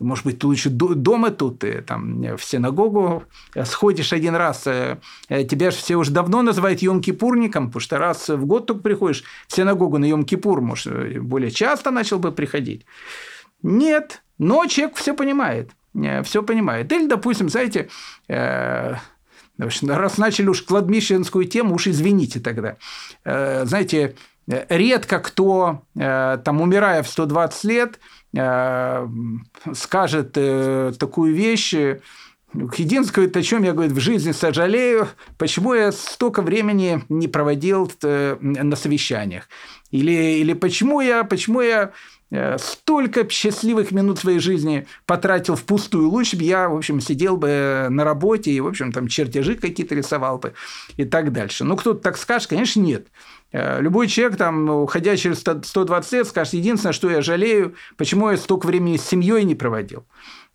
Может 0.00 0.24
быть, 0.24 0.42
лучше 0.42 0.70
дома 0.70 1.30
тут, 1.30 1.62
там 1.86 2.36
в 2.36 2.42
синагогу 2.42 3.24
сходишь 3.64 4.12
один 4.14 4.34
раз, 4.34 4.62
тебя 5.28 5.70
же 5.70 5.76
все 5.76 5.96
уже 5.96 6.12
давно 6.12 6.40
называют 6.42 6.80
Йом-Кипурником, 6.82 7.66
потому 7.66 7.80
что 7.80 7.98
раз 7.98 8.28
в 8.28 8.46
год 8.46 8.66
только 8.66 8.82
приходишь 8.82 9.22
в 9.48 9.54
синагогу 9.54 9.98
на 9.98 10.06
Йом-Кипур, 10.06 10.60
может, 10.60 11.18
более 11.22 11.50
часто 11.50 11.90
начал 11.90 12.18
бы 12.18 12.32
приходить. 12.32 12.86
Нет, 13.66 14.22
но 14.38 14.64
человек 14.66 14.96
все 14.96 15.12
понимает. 15.12 15.72
Э, 16.00 16.22
все 16.22 16.42
понимает. 16.44 16.92
Или, 16.92 17.08
допустим, 17.08 17.48
знаете, 17.48 17.88
э, 18.28 18.94
раз 19.58 20.18
начали 20.18 20.46
уж 20.46 20.62
кладбищенскую 20.62 21.46
тему, 21.46 21.74
уж 21.74 21.88
извините 21.88 22.38
тогда. 22.38 22.76
Э, 23.24 23.64
знаете, 23.64 24.14
редко 24.46 25.18
кто, 25.18 25.82
там, 25.96 26.60
умирая 26.60 27.02
в 27.02 27.08
120 27.08 27.64
лет, 27.64 27.98
скажет 29.74 30.32
такую 30.32 31.34
вещь, 31.34 31.74
Единственное, 32.54 33.28
о 33.28 33.42
чем 33.42 33.64
я 33.64 33.72
говорю, 33.72 33.92
в 33.92 33.98
жизни 33.98 34.32
сожалею, 34.32 35.08
почему 35.36 35.74
я 35.74 35.92
столько 35.92 36.40
времени 36.40 37.04
не 37.10 37.28
проводил 37.28 37.92
на 38.00 38.76
совещаниях. 38.76 39.48
Или, 39.90 40.38
или 40.38 40.54
почему 40.54 41.00
я, 41.00 41.24
почему 41.24 41.60
я 41.60 41.92
столько 42.58 43.28
счастливых 43.30 43.92
минут 43.92 44.18
своей 44.18 44.40
жизни 44.40 44.86
потратил 45.06 45.54
впустую. 45.54 46.08
Лучше 46.08 46.36
бы 46.36 46.42
я, 46.42 46.68
в 46.68 46.76
общем, 46.76 47.00
сидел 47.00 47.36
бы 47.36 47.86
на 47.88 48.04
работе 48.04 48.50
и, 48.50 48.60
в 48.60 48.66
общем, 48.66 48.92
там 48.92 49.06
чертежи 49.06 49.54
какие-то 49.54 49.94
рисовал 49.94 50.38
бы 50.38 50.54
и 50.96 51.04
так 51.04 51.32
дальше. 51.32 51.64
Ну, 51.64 51.76
кто-то 51.76 52.00
так 52.00 52.16
скажет, 52.16 52.48
конечно, 52.48 52.80
нет. 52.80 53.06
Э, 53.52 53.80
любой 53.80 54.08
человек, 54.08 54.36
там, 54.36 54.68
уходя 54.68 55.16
через 55.16 55.38
120 55.40 56.12
лет, 56.12 56.26
скажет, 56.26 56.54
единственное, 56.54 56.92
что 56.92 57.08
я 57.10 57.22
жалею, 57.22 57.74
почему 57.96 58.30
я 58.30 58.36
столько 58.36 58.66
времени 58.66 58.96
с 58.96 59.04
семьей 59.04 59.44
не 59.44 59.54
проводил. 59.54 60.04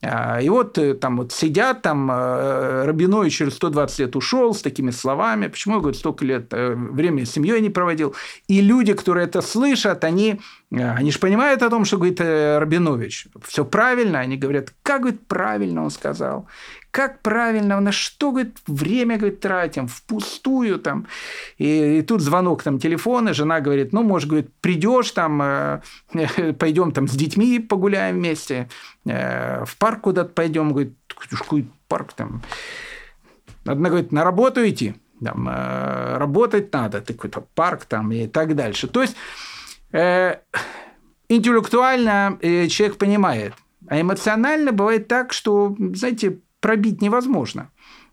А, 0.04 0.41
и 0.41 0.49
вот 0.49 0.78
э, 0.80 0.95
там 0.95 1.18
вот 1.18 1.32
сидят, 1.32 1.84
там 1.84 2.10
э, 2.12 2.86
Рабиной 2.86 3.30
через 3.30 3.54
120 3.56 3.99
лет 3.99 4.16
ушел 4.16 4.54
с 4.54 4.62
такими 4.62 4.89
словами. 4.89 5.47
Почему, 5.47 5.76
я 5.76 5.80
говорю, 5.80 5.95
столько 5.95 6.26
лет 6.26 6.47
э, 6.52 6.74
времени 6.74 7.24
с 7.24 7.32
семьей 7.32 7.62
не 7.62 7.70
проводил? 7.70 8.16
И 8.47 8.62
люди, 8.62 8.93
которые 8.93 9.28
это 9.28 9.41
слышат, 9.41 10.04
они, 10.04 10.41
они 10.72 11.12
же 11.12 11.20
понимают 11.20 11.62
о 11.62 11.70
том, 11.70 11.86
что 11.86 11.97
говорит 11.97 12.20
Рабинович. 12.20 13.28
Все 13.43 13.64
правильно. 13.64 14.20
Они 14.20 14.38
говорят, 14.38 14.74
как 14.82 15.02
говорит, 15.02 15.28
правильно 15.28 15.84
он 15.84 15.91
сказал 15.91 16.47
как 16.91 17.21
правильно, 17.21 17.79
на 17.79 17.91
что, 17.91 18.31
говорит, 18.31 18.57
время, 18.67 19.17
говорит, 19.17 19.39
тратим, 19.39 19.87
впустую 19.87 20.77
там. 20.77 21.07
И, 21.57 21.99
и 21.99 22.01
тут 22.01 22.21
звонок 22.21 22.63
там 22.63 22.79
телефона, 22.79 23.33
жена 23.33 23.61
говорит, 23.61 23.93
ну, 23.93 24.03
может, 24.03 24.29
говорит, 24.29 24.51
придешь 24.59 25.11
там, 25.11 25.41
э, 25.41 25.81
пойдем 26.59 26.91
там 26.91 27.07
с 27.07 27.15
детьми 27.15 27.59
погуляем 27.59 28.17
вместе, 28.17 28.69
э, 29.05 29.63
в 29.65 29.77
парк 29.77 30.01
куда-то 30.01 30.33
пойдем, 30.33 30.71
говорит, 30.71 30.93
какой 31.29 31.67
парк 31.87 32.13
там. 32.13 32.41
Одна 33.65 33.89
говорит, 33.89 34.11
на 34.11 34.23
работу 34.23 34.67
идти, 34.67 34.95
там, 35.23 35.47
э, 35.49 36.17
работать 36.17 36.73
надо, 36.73 37.01
ты 37.01 37.13
какой-то 37.13 37.41
парк 37.55 37.85
там 37.85 38.11
и 38.11 38.27
так 38.27 38.55
дальше. 38.55 38.87
То 38.87 39.01
есть 39.01 39.15
э, 39.93 40.39
интеллектуально 41.29 42.37
э, 42.41 42.67
человек 42.67 42.97
понимает, 42.97 43.53
а 43.87 44.01
эмоционально 44.01 44.73
бывает 44.73 45.07
так, 45.07 45.31
что, 45.31 45.75
знаете, 45.93 46.39
пробить 46.62 47.01
невозможно. 47.01 47.70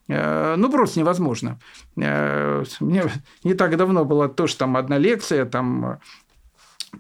Э, 0.09 0.57
ну, 0.57 0.71
просто 0.71 0.99
невозможно. 0.99 1.61
Э, 1.97 2.65
мне 2.81 3.05
не 3.45 3.55
так 3.55 3.77
давно 3.77 4.05
была 4.05 4.29
тоже 4.29 4.57
там 4.57 4.77
одна 4.77 4.99
лекция, 4.99 5.45
там 5.45 6.01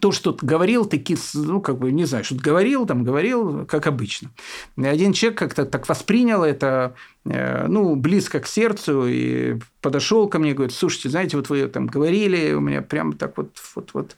то, 0.00 0.12
что 0.12 0.36
говорил, 0.40 0.84
такие, 0.84 1.18
ну, 1.34 1.60
как 1.60 1.78
бы, 1.78 1.90
не 1.90 2.04
знаю, 2.04 2.22
что-то 2.22 2.42
говорил, 2.42 2.86
там, 2.86 3.04
говорил, 3.04 3.64
как 3.64 3.86
обычно. 3.86 4.30
И 4.76 4.84
один 4.84 5.14
человек 5.14 5.38
как-то 5.38 5.64
так 5.64 5.88
воспринял 5.88 6.44
это, 6.44 6.94
э, 7.24 7.66
ну, 7.66 7.96
близко 7.96 8.40
к 8.40 8.46
сердцу, 8.46 9.06
и 9.06 9.58
подошел 9.80 10.28
ко 10.28 10.38
мне, 10.38 10.52
говорит, 10.52 10.74
слушайте, 10.74 11.08
знаете, 11.08 11.36
вот 11.38 11.48
вы 11.48 11.66
там 11.68 11.86
говорили, 11.86 12.52
у 12.52 12.60
меня 12.60 12.82
прям 12.82 13.14
так 13.14 13.38
вот, 13.38 13.56
вот, 13.74 13.90
вот, 13.94 14.16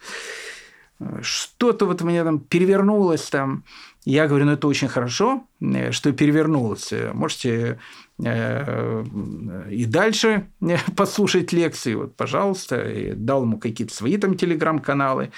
что-то 1.22 1.86
вот 1.86 2.02
у 2.02 2.06
меня 2.06 2.24
там 2.24 2.40
перевернулось 2.40 3.22
там. 3.30 3.64
Я 4.10 4.26
говорю, 4.26 4.46
ну 4.46 4.52
это 4.52 4.66
очень 4.66 4.88
хорошо, 4.88 5.44
э, 5.60 5.92
что 5.92 6.12
перевернулось. 6.12 6.92
Можете 7.12 7.78
э, 8.18 9.04
и 9.70 9.84
дальше 9.84 10.48
э, 10.60 10.76
послушать 10.96 11.52
лекции, 11.52 11.94
вот, 11.94 12.16
пожалуйста, 12.16 12.82
и 12.90 13.12
дал 13.12 13.42
ему 13.42 13.58
какие-то 13.58 13.94
свои 13.94 14.16
там 14.16 14.36
телеграм-каналы, 14.36 15.30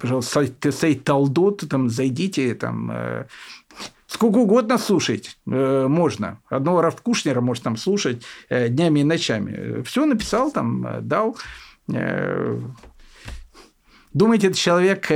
пожалуйста, 0.00 0.72
сайт, 0.72 1.04
Талдот, 1.04 1.68
там 1.70 1.88
зайдите, 1.88 2.56
там 2.56 2.92
сколько 4.08 4.38
угодно 4.38 4.78
слушать 4.78 5.38
можно. 5.44 6.40
Одного 6.48 6.82
Раф 6.82 7.00
Кушнера 7.00 7.40
может 7.40 7.62
там 7.62 7.76
слушать 7.76 8.24
днями 8.50 9.00
и 9.00 9.04
ночами. 9.04 9.82
Все 9.82 10.06
написал 10.06 10.50
там, 10.50 10.86
дал. 11.02 11.36
Думаете, 14.12 14.48
этот 14.48 14.58
человек 14.58 15.08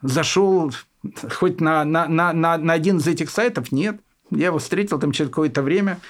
зашел 0.00 0.72
хоть 1.30 1.60
на, 1.60 1.84
на, 1.84 2.06
на, 2.08 2.32
на 2.32 2.72
один 2.72 2.98
из 2.98 3.06
этих 3.06 3.30
сайтов? 3.30 3.72
Нет. 3.72 4.00
Я 4.30 4.46
его 4.46 4.58
встретил 4.58 4.98
там 4.98 5.12
через 5.12 5.30
какое-то 5.30 5.62
время. 5.62 6.00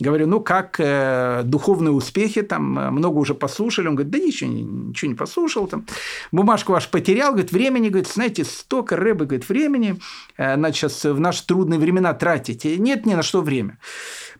Говорю, 0.00 0.28
ну 0.28 0.40
как 0.40 0.76
э, 0.78 1.42
духовные 1.44 1.90
успехи, 1.90 2.42
там 2.42 2.78
э, 2.78 2.90
много 2.90 3.18
уже 3.18 3.34
послушали. 3.34 3.88
Он 3.88 3.96
говорит, 3.96 4.12
да 4.12 4.18
ничего, 4.18 4.48
ничего 4.48 5.10
не 5.10 5.16
послушал. 5.16 5.66
Там. 5.66 5.86
Бумажку 6.30 6.72
ваш 6.72 6.88
потерял, 6.88 7.32
говорит, 7.32 7.50
времени, 7.50 7.88
говорит, 7.88 8.08
знаете, 8.08 8.44
столько 8.44 8.94
рыбы, 8.94 9.26
говорит, 9.26 9.48
времени 9.48 9.98
э, 10.36 10.56
сейчас 10.72 11.04
в 11.04 11.18
наши 11.18 11.44
трудные 11.44 11.80
времена 11.80 12.14
тратить. 12.14 12.64
Нет 12.64 13.06
ни 13.06 13.14
на 13.14 13.22
что 13.24 13.40
время. 13.40 13.78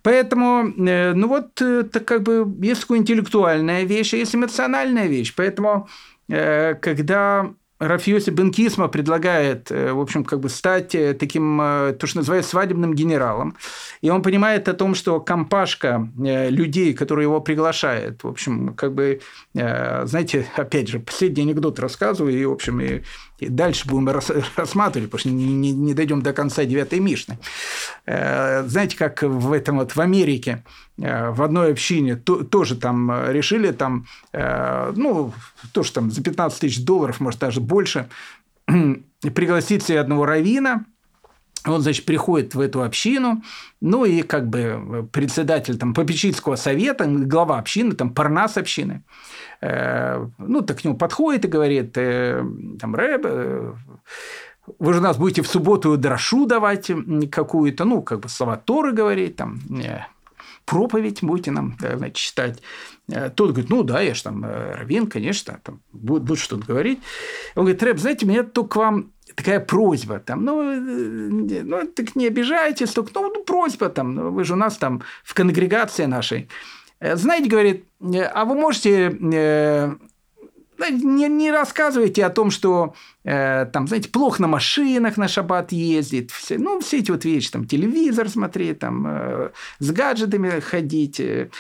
Поэтому, 0.02 0.68
э, 0.68 1.12
ну 1.14 1.26
вот, 1.26 1.61
это 1.61 1.98
как 2.00 2.22
бы 2.22 2.46
есть 2.64 2.82
такая 2.82 2.98
интеллектуальная 2.98 3.82
вещь, 3.82 4.14
а 4.14 4.16
есть 4.16 4.36
эмоциональная 4.36 5.09
вещь. 5.09 5.34
Поэтому, 5.34 5.88
э, 6.28 6.74
когда 6.74 7.52
Рафиоси 7.79 8.31
Бенкисма 8.31 8.89
предлагает, 8.89 9.70
э, 9.70 9.93
в 9.93 10.01
общем, 10.01 10.24
как 10.24 10.41
бы 10.41 10.49
стать 10.49 10.95
э, 10.95 11.14
таким, 11.14 11.61
э, 11.61 11.93
то, 11.99 12.07
что 12.07 12.18
называется, 12.18 12.51
свадебным 12.51 12.95
генералом. 12.95 13.57
И 14.01 14.11
он 14.11 14.22
понимает 14.22 14.68
о 14.68 14.74
том, 14.74 14.95
что 14.95 15.20
компашка 15.20 16.09
людей, 16.16 16.93
которые 16.95 17.24
его 17.24 17.41
приглашают, 17.41 18.24
в 18.24 18.29
общем, 18.29 18.74
как 18.74 18.95
бы, 18.95 19.20
знаете, 19.53 20.47
опять 20.57 20.89
же, 20.89 21.01
последний 21.01 21.43
анекдот 21.43 21.79
рассказываю, 21.79 22.33
и, 22.33 22.45
в 22.45 22.53
общем, 22.53 22.81
и 22.81 23.03
дальше 23.41 23.86
будем 23.89 24.09
рассматривать, 24.57 25.11
потому 25.11 25.20
что 25.20 25.28
не, 25.30 25.72
не, 25.72 25.95
дойдем 25.95 26.22
до 26.22 26.32
конца 26.32 26.64
девятой 26.64 26.99
Мишны. 26.99 27.39
Э, 28.07 28.64
знаете, 28.66 28.97
как 28.97 29.22
в 29.22 29.53
этом 29.53 29.78
вот 29.78 29.95
в 29.95 30.01
Америке 30.01 30.64
э, 31.01 31.30
в 31.30 31.43
одной 31.43 31.72
общине 31.72 32.16
то, 32.16 32.43
тоже 32.43 32.76
там 32.76 33.30
решили 33.30 33.70
там, 33.70 34.07
э, 34.32 34.93
ну, 34.97 35.32
тоже 35.72 35.93
там 35.93 36.11
за 36.11 36.22
15 36.22 36.61
тысяч 36.61 36.84
долларов, 36.84 37.20
может, 37.20 37.41
даже 37.41 37.61
больше, 37.61 38.09
пригласить 39.20 39.84
себе 39.84 40.01
одного 40.01 40.26
равина, 40.26 40.84
он, 41.66 41.82
значит, 41.82 42.05
приходит 42.05 42.55
в 42.55 42.61
эту 42.61 42.82
общину, 42.82 43.43
ну 43.80 44.05
и 44.05 44.22
как 44.22 44.49
бы 44.49 45.09
председатель 45.12 45.76
там 45.76 45.93
попечительского 45.93 46.57
совета, 46.57 47.07
глава 47.07 47.59
общины, 47.59 47.95
там 47.95 48.11
парнас 48.11 48.57
общины, 48.57 49.03
ну, 49.61 50.62
так 50.62 50.78
к 50.78 50.84
нему 50.84 50.96
подходит 50.96 51.44
и 51.44 51.48
говорит, 51.48 51.96
э, 51.96 52.44
там, 52.78 52.94
Рэб, 52.94 53.22
э, 53.24 53.74
вы 54.78 54.92
же 54.92 55.00
у 55.00 55.02
нас 55.02 55.16
будете 55.16 55.42
в 55.42 55.48
субботу 55.48 55.96
дрошу 55.96 56.46
давать 56.46 56.90
какую-то, 57.30 57.84
ну, 57.84 58.02
как 58.02 58.20
бы 58.20 58.28
слова 58.28 58.56
Торы 58.56 58.92
говорить, 58.92 59.36
там, 59.36 59.61
проповедь 60.64 61.22
будете 61.22 61.50
нам 61.50 61.76
значит, 61.80 62.16
читать. 62.16 62.62
Тот 63.06 63.50
говорит, 63.50 63.70
ну 63.70 63.82
да, 63.82 64.00
я 64.02 64.14
же 64.14 64.22
там 64.22 64.44
раввин, 64.44 65.06
конечно, 65.06 65.59
там 65.62 65.80
будет, 65.92 66.24
будет 66.24 66.38
что-то 66.38 66.66
говорить. 66.66 67.00
Он 67.56 67.64
говорит, 67.64 67.82
Рэб, 67.82 67.98
знаете, 67.98 68.26
у 68.26 68.28
меня 68.28 68.42
только 68.42 68.68
к 68.68 68.76
вам 68.76 69.12
такая 69.38 69.61
просьба, 69.61 70.18
там, 70.18 70.44
ну, 70.44 70.62
э, 70.62 71.62
ну, 71.62 71.86
так 71.86 72.16
не 72.16 72.26
обижайтесь, 72.26 72.90
только, 72.90 73.12
ну, 73.14 73.32
ну, 73.32 73.44
просьба 73.44 73.88
там, 73.88 74.14
ну, 74.14 74.30
вы 74.30 74.44
же 74.44 74.54
у 74.54 74.56
нас 74.56 74.76
там 74.76 75.02
в 75.22 75.34
конгрегации 75.34 76.06
нашей. 76.06 76.48
Э, 77.01 77.16
знаете, 77.16 77.49
говорит, 77.49 77.84
э, 78.01 78.22
а 78.22 78.44
вы 78.44 78.55
можете 78.55 79.16
не, 80.90 81.28
не 81.28 81.51
рассказывайте 81.51 82.24
о 82.24 82.30
том, 82.30 82.51
что 82.51 82.94
э, 83.24 83.66
там, 83.72 83.88
знаете, 83.88 84.09
плохо 84.09 84.42
на 84.42 84.49
машинах 84.49 85.16
на 85.16 85.28
шаббат 85.28 85.72
ездит, 85.72 86.30
все, 86.30 86.59
ну, 86.59 86.80
все 86.80 86.99
эти 86.99 87.11
вот 87.11 87.24
вещи, 87.24 87.51
там, 87.51 87.66
телевизор 87.66 88.28
смотреть, 88.28 88.78
там, 88.78 89.07
э, 89.07 89.51
с 89.80 89.90
гаджетами 89.90 90.61
ходить. 90.61 91.20
Э, 91.20 91.51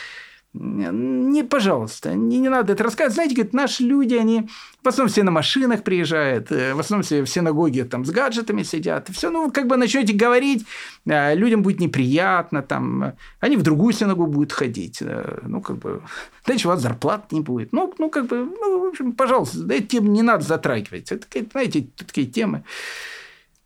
не, 0.54 1.44
пожалуйста, 1.44 2.14
не, 2.14 2.38
не 2.38 2.48
надо 2.48 2.72
это 2.72 2.82
рассказывать. 2.82 3.14
Знаете, 3.14 3.34
говорит, 3.34 3.52
наши 3.52 3.82
люди, 3.82 4.14
они 4.14 4.48
в 4.82 4.88
основном 4.88 5.12
все 5.12 5.22
на 5.22 5.30
машинах 5.30 5.84
приезжают, 5.84 6.50
э, 6.50 6.72
в 6.72 6.80
основном 6.80 7.04
все 7.04 7.22
в 7.22 7.28
синагоге 7.28 7.84
там 7.84 8.04
с 8.04 8.10
гаджетами 8.10 8.62
сидят. 8.62 9.08
Все, 9.10 9.30
ну, 9.30 9.50
как 9.50 9.66
бы 9.66 9.76
начнете 9.76 10.14
говорить, 10.14 10.64
э, 11.04 11.34
людям 11.34 11.62
будет 11.62 11.80
неприятно, 11.80 12.62
там, 12.62 13.12
они 13.40 13.56
в 13.56 13.62
другую 13.62 13.92
синагогу 13.92 14.32
будут 14.32 14.52
ходить. 14.52 15.02
Э, 15.02 15.40
ну, 15.42 15.60
как 15.60 15.76
бы, 15.76 16.02
дальше 16.46 16.66
у 16.66 16.70
вас 16.70 16.80
зарплат 16.80 17.30
не 17.30 17.42
будет. 17.42 17.72
Ну, 17.72 17.92
ну 17.98 18.08
как 18.08 18.26
бы, 18.26 18.38
ну, 18.38 18.84
в 18.84 18.88
общем, 18.88 19.12
пожалуйста, 19.12 19.66
эти 19.70 19.86
темы 19.86 20.08
не 20.08 20.22
надо 20.22 20.44
затрагивать. 20.44 21.12
Это, 21.12 21.26
знаете, 21.52 21.88
такие 21.94 22.26
темы. 22.26 22.64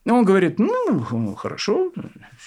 Он 0.04 0.24
говорит, 0.24 0.58
ну, 0.58 1.34
хорошо, 1.36 1.92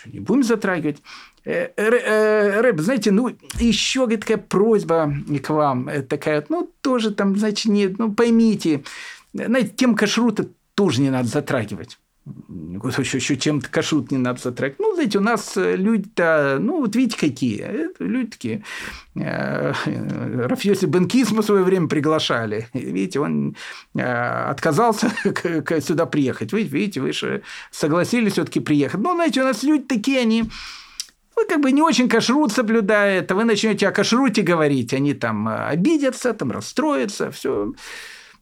не 0.05 0.19
будем 0.19 0.43
затрагивать. 0.43 0.97
Э, 1.45 1.69
э, 1.77 2.61
Рэб, 2.61 2.79
знаете, 2.79 3.11
ну, 3.11 3.29
еще 3.59 4.07
такая 4.07 4.37
просьба 4.37 5.13
к 5.43 5.49
вам, 5.49 5.87
э, 5.87 6.01
такая, 6.01 6.43
ну, 6.49 6.71
тоже 6.81 7.11
там, 7.11 7.37
значит, 7.37 7.65
нет, 7.65 7.99
ну, 7.99 8.11
поймите, 8.11 8.83
знаете, 9.33 9.69
тем 9.69 9.95
кашрута 9.95 10.47
тоже 10.73 11.01
не 11.01 11.11
надо 11.11 11.27
затрагивать. 11.27 11.99
Еще, 12.25 13.17
еще 13.17 13.37
чем-то 13.37 13.69
кашрут 13.69 14.09
не 14.09 14.17
надо 14.17 14.41
затрагивать. 14.41 14.79
Ну, 14.79 14.95
знаете, 14.95 15.19
у 15.19 15.21
нас 15.21 15.53
люди-то, 15.55 16.57
ну, 16.59 16.79
вот 16.79 16.95
видите, 16.95 17.19
какие. 17.19 17.91
Люди 17.99 18.31
такие. 18.31 18.63
Рафьоси 19.13 20.85
Бенкисма 20.85 21.43
в 21.43 21.45
свое 21.45 21.63
время 21.63 21.87
приглашали. 21.87 22.67
Видите, 22.73 23.19
он 23.19 23.55
отказался 23.93 25.11
сюда 25.81 26.07
приехать. 26.07 26.51
Видите, 26.51 26.99
вы 26.99 27.13
же 27.13 27.43
согласились 27.69 28.33
все-таки 28.33 28.59
приехать. 28.59 29.01
Ну, 29.01 29.13
знаете, 29.13 29.41
у 29.41 29.45
нас 29.45 29.61
люди 29.61 29.83
такие, 29.83 30.21
они 30.21 30.45
вы 31.36 31.45
как 31.45 31.61
бы 31.61 31.71
не 31.71 31.81
очень 31.81 32.09
кашрут 32.09 32.51
соблюдает, 32.51 33.31
вы 33.31 33.43
начнете 33.43 33.88
о 33.88 33.91
кашруте 33.91 34.41
говорить, 34.41 34.93
они 34.93 35.13
там 35.13 35.47
э, 35.47 35.67
обидятся, 35.67 36.33
там 36.33 36.51
расстроятся, 36.51 37.31
все. 37.31 37.73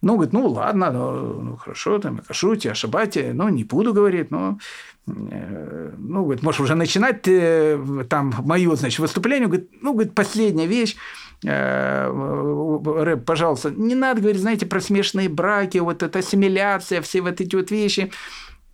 Ну, 0.02 0.16
говорит, 0.16 0.34
ну, 0.34 0.48
ладно, 0.48 0.92
ну, 0.92 1.42
ну 1.42 1.56
хорошо, 1.56 1.98
там, 1.98 2.20
о 2.20 2.22
кашруте, 2.22 2.72
о 2.72 3.34
ну, 3.34 3.50
не 3.50 3.64
буду, 3.64 3.94
говорит, 3.94 4.32
но 4.32 4.60
э, 5.08 5.94
ну, 5.98 6.24
говорит, 6.24 6.44
можешь 6.44 6.62
уже 6.62 6.76
начинать 6.76 7.28
э, 7.28 7.80
там 8.10 8.34
мое, 8.46 8.76
значит, 8.76 9.00
выступление. 9.00 9.48
Говорит, 9.48 9.70
ну, 9.82 9.94
говорит, 9.94 10.14
последняя 10.14 10.68
вещь. 10.68 10.96
Рэп, 11.46 13.26
пожалуйста, 13.26 13.70
не 13.70 13.96
надо 13.96 14.22
говорить, 14.22 14.40
знаете, 14.40 14.66
про 14.66 14.80
смешанные 14.80 15.28
браки, 15.28 15.78
вот 15.78 16.02
эта 16.02 16.20
ассимиляция, 16.20 17.02
все 17.02 17.22
вот 17.22 17.42
эти 17.42 17.54
вот 17.56 17.70
вещи. 17.70 18.12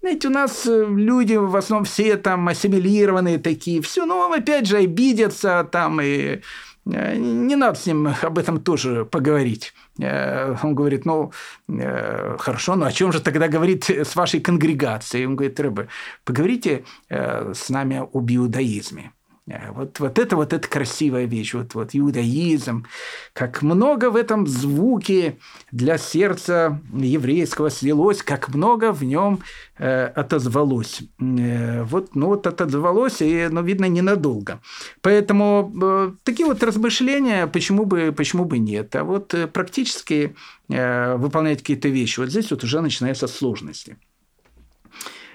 Знаете, 0.02 0.30
у 0.30 0.32
нас 0.32 0.66
э, 0.66 0.86
люди 0.88 1.34
в 1.34 1.56
основном 1.56 1.84
все 1.84 2.16
там 2.16 2.48
ассимилированные 2.48 3.38
такие, 3.38 3.82
все, 3.82 4.06
ну, 4.06 4.32
опять 4.32 4.66
же, 4.66 4.78
обидятся 4.78 5.68
там, 5.70 6.00
и 6.00 6.42
э, 6.86 7.16
не 7.18 7.58
надо 7.58 7.78
с 7.78 7.86
ним 7.86 8.08
об 8.22 8.38
этом 8.38 8.62
тоже 8.62 9.04
поговорить. 9.04 9.74
Э, 10.02 10.56
он 10.64 10.74
говорит, 10.74 11.06
ну, 11.06 11.34
хорошо, 11.68 12.76
но 12.76 12.86
о 12.86 12.92
чем 12.94 13.12
же 13.12 13.20
тогда 13.20 13.50
говорит 13.50 13.90
с 13.90 14.16
вашей 14.16 14.40
конгрегацией? 14.40 15.26
Он 15.26 15.36
говорит, 15.36 15.60
рыбы, 15.60 15.90
поговорите 16.24 16.86
с 17.10 17.70
нами 17.70 18.08
об 18.14 18.32
иудаизме. 18.32 19.12
Э, 19.50 19.72
вот, 19.72 20.00
вот 20.00 20.20
это 20.20 20.36
вот 20.36 20.54
это 20.54 20.68
красивая 20.68 21.26
вещь, 21.26 21.56
вот, 21.56 21.74
вот 21.74 21.90
иудаизм, 21.94 22.86
как 23.34 23.62
много 23.62 24.12
в 24.12 24.16
этом 24.16 24.46
звуке 24.48 25.38
для 25.72 25.98
сердца 25.98 26.80
еврейского 26.94 27.72
слилось, 27.72 28.22
как 28.22 28.50
много 28.50 28.92
в 28.92 29.04
нем 29.04 29.40
э, 29.78 30.06
отозвалось. 30.06 31.02
Э, 31.20 31.84
вот, 31.84 32.16
ну 32.16 32.28
вот 32.28 32.46
отозвалось, 32.46 33.22
и, 33.22 33.48
ну, 33.50 33.64
видно, 33.64 33.86
ненадолго. 33.86 34.62
Поэтому 35.02 35.72
э, 35.82 36.12
такие 36.24 36.46
вот 36.46 36.62
размышления, 36.62 37.48
почему 37.48 37.86
бы, 37.86 38.14
почему 38.16 38.46
бы 38.46 38.60
нет. 38.60 38.96
А 38.96 39.04
вот 39.04 39.34
э, 39.34 39.48
практически 39.48 40.36
э, 40.70 41.16
выполнять 41.16 41.60
какие-то 41.60 41.90
вещи, 41.90 42.20
вот 42.20 42.30
здесь 42.30 42.52
вот 42.52 42.64
уже 42.64 42.82
начинаются 42.82 43.28
сложности. 43.28 43.98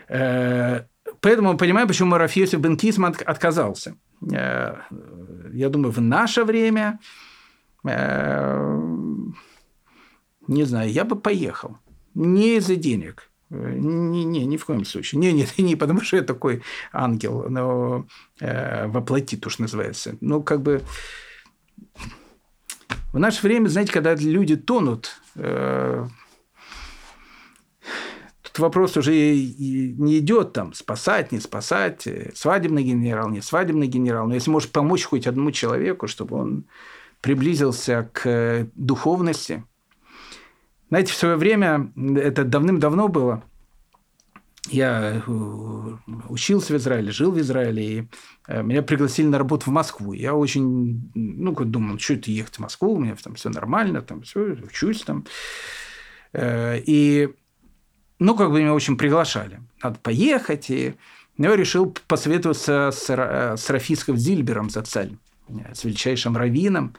Э, 0.08 0.84
Поэтому 1.24 1.52
мы 1.52 1.56
понимаем, 1.56 1.88
почему 1.88 2.18
Раф 2.18 2.36
Йосиф 2.36 2.60
бен 2.60 2.76
Кисман 2.76 3.14
отказался. 3.24 3.94
Э, 4.30 4.74
я 5.54 5.70
думаю, 5.70 5.90
в 5.90 6.00
наше 6.00 6.44
время, 6.44 6.98
э, 7.82 8.78
не 10.46 10.64
знаю, 10.64 10.92
я 10.92 11.04
бы 11.04 11.16
поехал. 11.16 11.78
Не 12.14 12.56
из-за 12.58 12.76
денег. 12.76 13.30
Не, 13.48 14.24
не, 14.24 14.44
ни 14.44 14.56
в 14.58 14.66
коем 14.66 14.84
случае. 14.84 15.18
Не, 15.18 15.32
не, 15.32 15.46
не 15.62 15.76
потому, 15.76 16.02
что 16.02 16.18
я 16.18 16.22
такой 16.22 16.62
ангел, 16.92 17.46
но 17.48 18.04
э, 18.40 18.86
воплоти, 18.88 19.38
то, 19.38 19.48
что 19.48 19.62
называется. 19.62 20.16
Ну, 20.20 20.42
как 20.42 20.60
бы 20.60 20.82
в 23.14 23.18
наше 23.18 23.42
время, 23.42 23.68
знаете, 23.68 23.92
когда 23.92 24.14
люди 24.14 24.56
тонут, 24.56 25.12
э, 25.36 26.06
Тут 28.54 28.60
вопрос 28.60 28.96
уже 28.96 29.12
не 29.12 30.18
идет 30.20 30.52
там 30.52 30.74
спасать, 30.74 31.32
не 31.32 31.40
спасать, 31.40 32.06
э, 32.06 32.30
свадебный 32.36 32.84
генерал, 32.84 33.28
не 33.28 33.40
свадебный 33.40 33.88
генерал. 33.88 34.28
Но 34.28 34.34
если 34.34 34.48
можешь 34.48 34.70
помочь 34.70 35.02
хоть 35.02 35.26
одному 35.26 35.50
человеку, 35.50 36.06
чтобы 36.06 36.36
он 36.36 36.64
приблизился 37.20 38.08
к 38.12 38.68
духовности. 38.76 39.64
Знаете, 40.88 41.12
в 41.12 41.16
свое 41.16 41.34
время, 41.34 41.92
это 42.16 42.44
давным-давно 42.44 43.08
было, 43.08 43.42
я 44.68 45.20
э, 45.26 45.30
учился 46.28 46.74
в 46.74 46.76
Израиле, 46.76 47.10
жил 47.10 47.32
в 47.32 47.40
Израиле, 47.40 47.84
и 47.84 48.08
э, 48.46 48.62
меня 48.62 48.82
пригласили 48.82 49.26
на 49.26 49.38
работу 49.38 49.64
в 49.64 49.72
Москву. 49.72 50.12
Я 50.12 50.36
очень, 50.36 51.10
ну, 51.16 51.52
думал, 51.54 51.98
что 51.98 52.14
это 52.14 52.30
ехать 52.30 52.54
в 52.54 52.60
Москву, 52.60 52.92
у 52.92 53.00
меня 53.00 53.16
там 53.16 53.34
все 53.34 53.48
нормально, 53.48 54.00
там 54.00 54.22
все, 54.22 54.56
учусь 54.62 55.02
там. 55.02 55.26
И 56.36 57.34
ну, 58.18 58.36
как 58.36 58.50
бы 58.50 58.60
меня 58.60 58.74
очень 58.74 58.96
приглашали. 58.96 59.60
Надо 59.82 59.98
поехать. 59.98 60.70
И 60.70 60.94
я 61.36 61.56
решил 61.56 61.94
посоветоваться 62.06 62.90
с, 62.92 63.08
с 63.08 63.70
Рафиском 63.70 64.16
Зильбером 64.16 64.70
за 64.70 64.82
цель, 64.82 65.18
с 65.72 65.84
величайшим 65.84 66.36
раввином. 66.36 66.94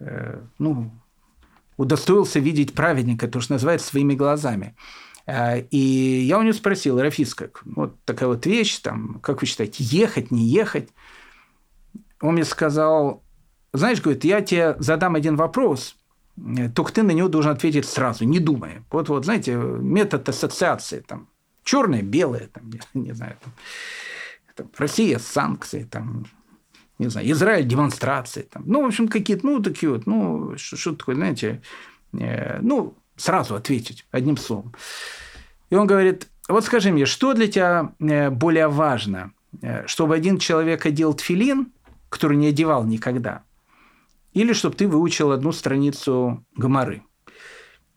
Э, 0.00 0.40
ну, 0.58 0.90
удостоился 1.76 2.40
видеть 2.40 2.74
праведника, 2.74 3.28
то, 3.28 3.40
что 3.40 3.54
называется, 3.54 3.86
своими 3.86 4.14
глазами. 4.14 4.74
Э, 5.26 5.60
и 5.70 5.78
я 6.26 6.38
у 6.38 6.42
него 6.42 6.52
спросил, 6.52 7.00
Рафиска, 7.00 7.50
вот 7.64 7.96
такая 8.04 8.28
вот 8.28 8.44
вещь, 8.46 8.78
там, 8.78 9.20
как 9.20 9.40
вы 9.40 9.46
считаете, 9.46 9.84
ехать, 9.84 10.30
не 10.30 10.46
ехать? 10.48 10.90
Он 12.20 12.34
мне 12.34 12.44
сказал, 12.44 13.22
знаешь, 13.72 14.00
говорит, 14.00 14.24
я 14.24 14.40
тебе 14.40 14.76
задам 14.78 15.14
один 15.14 15.36
вопрос, 15.36 15.96
только 16.74 16.92
ты 16.92 17.02
на 17.02 17.12
него 17.12 17.28
должен 17.28 17.52
ответить 17.52 17.86
сразу, 17.86 18.24
не 18.24 18.40
думая. 18.40 18.84
Вот, 18.90 19.08
вот 19.08 19.24
знаете, 19.24 19.54
метод 19.54 20.28
ассоциации, 20.28 21.00
там, 21.00 21.28
черное, 21.62 22.02
белое, 22.02 22.48
там, 22.52 22.70
не 22.94 23.12
знаю, 23.14 23.36
там, 23.42 23.52
там, 24.56 24.70
Россия 24.76 25.18
санкции, 25.18 25.84
там, 25.84 26.26
не 26.98 27.08
знаю, 27.08 27.30
Израиль 27.30 27.66
демонстрации, 27.66 28.42
там, 28.42 28.64
ну, 28.66 28.82
в 28.82 28.86
общем, 28.86 29.08
какие-то, 29.08 29.46
ну, 29.46 29.62
такие 29.62 29.90
вот, 29.90 30.06
ну, 30.06 30.56
что, 30.56 30.76
что 30.76 30.94
такое, 30.94 31.14
знаете, 31.14 31.62
э, 32.12 32.58
ну, 32.60 32.96
сразу 33.16 33.54
ответить 33.54 34.06
одним 34.10 34.36
словом. 34.36 34.74
И 35.70 35.76
он 35.76 35.86
говорит, 35.86 36.28
вот 36.48 36.64
скажи 36.64 36.90
мне, 36.90 37.06
что 37.06 37.32
для 37.32 37.46
тебя 37.46 37.92
э, 38.00 38.30
более 38.30 38.68
важно, 38.68 39.32
э, 39.62 39.86
чтобы 39.86 40.16
один 40.16 40.38
человек 40.38 40.84
одел 40.84 41.14
тфилин, 41.14 41.72
который 42.08 42.36
не 42.36 42.48
одевал 42.48 42.84
никогда– 42.84 43.44
или 44.34 44.52
чтобы 44.52 44.76
ты 44.76 44.86
выучил 44.86 45.32
одну 45.32 45.52
страницу 45.52 46.44
гамары. 46.56 47.02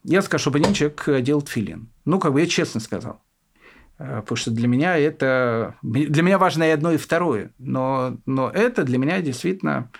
Я 0.03 0.21
скажу, 0.21 0.43
чтобы 0.43 0.59
один 0.59 0.73
человек 0.73 1.07
одел 1.07 1.41
тфилин. 1.41 1.89
Ну, 2.05 2.19
как 2.19 2.33
бы 2.33 2.41
я 2.41 2.47
честно 2.47 2.79
сказал. 2.79 3.21
Потому 3.97 4.37
что 4.37 4.51
для 4.51 4.67
меня 4.67 4.97
это... 4.97 5.75
Для 5.81 6.21
меня 6.21 6.37
важно 6.37 6.63
и 6.63 6.69
одно, 6.69 6.91
и 6.91 6.97
второе. 6.97 7.51
Но, 7.57 8.17
но 8.25 8.49
это 8.49 8.83
для 8.83 8.99
меня 8.99 9.21
действительно 9.21 9.91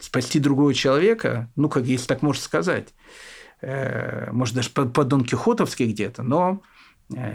спасти 0.00 0.40
другого 0.40 0.74
человека, 0.74 1.50
ну, 1.54 1.68
как 1.68 1.84
если 1.84 2.06
так 2.06 2.22
можно 2.22 2.42
сказать, 2.42 2.94
может, 3.62 4.54
даже 4.54 4.70
по, 4.70 4.84
по 4.84 5.04
Дон 5.04 5.24
Кихотовски 5.24 5.84
где-то, 5.84 6.22
но 6.22 6.62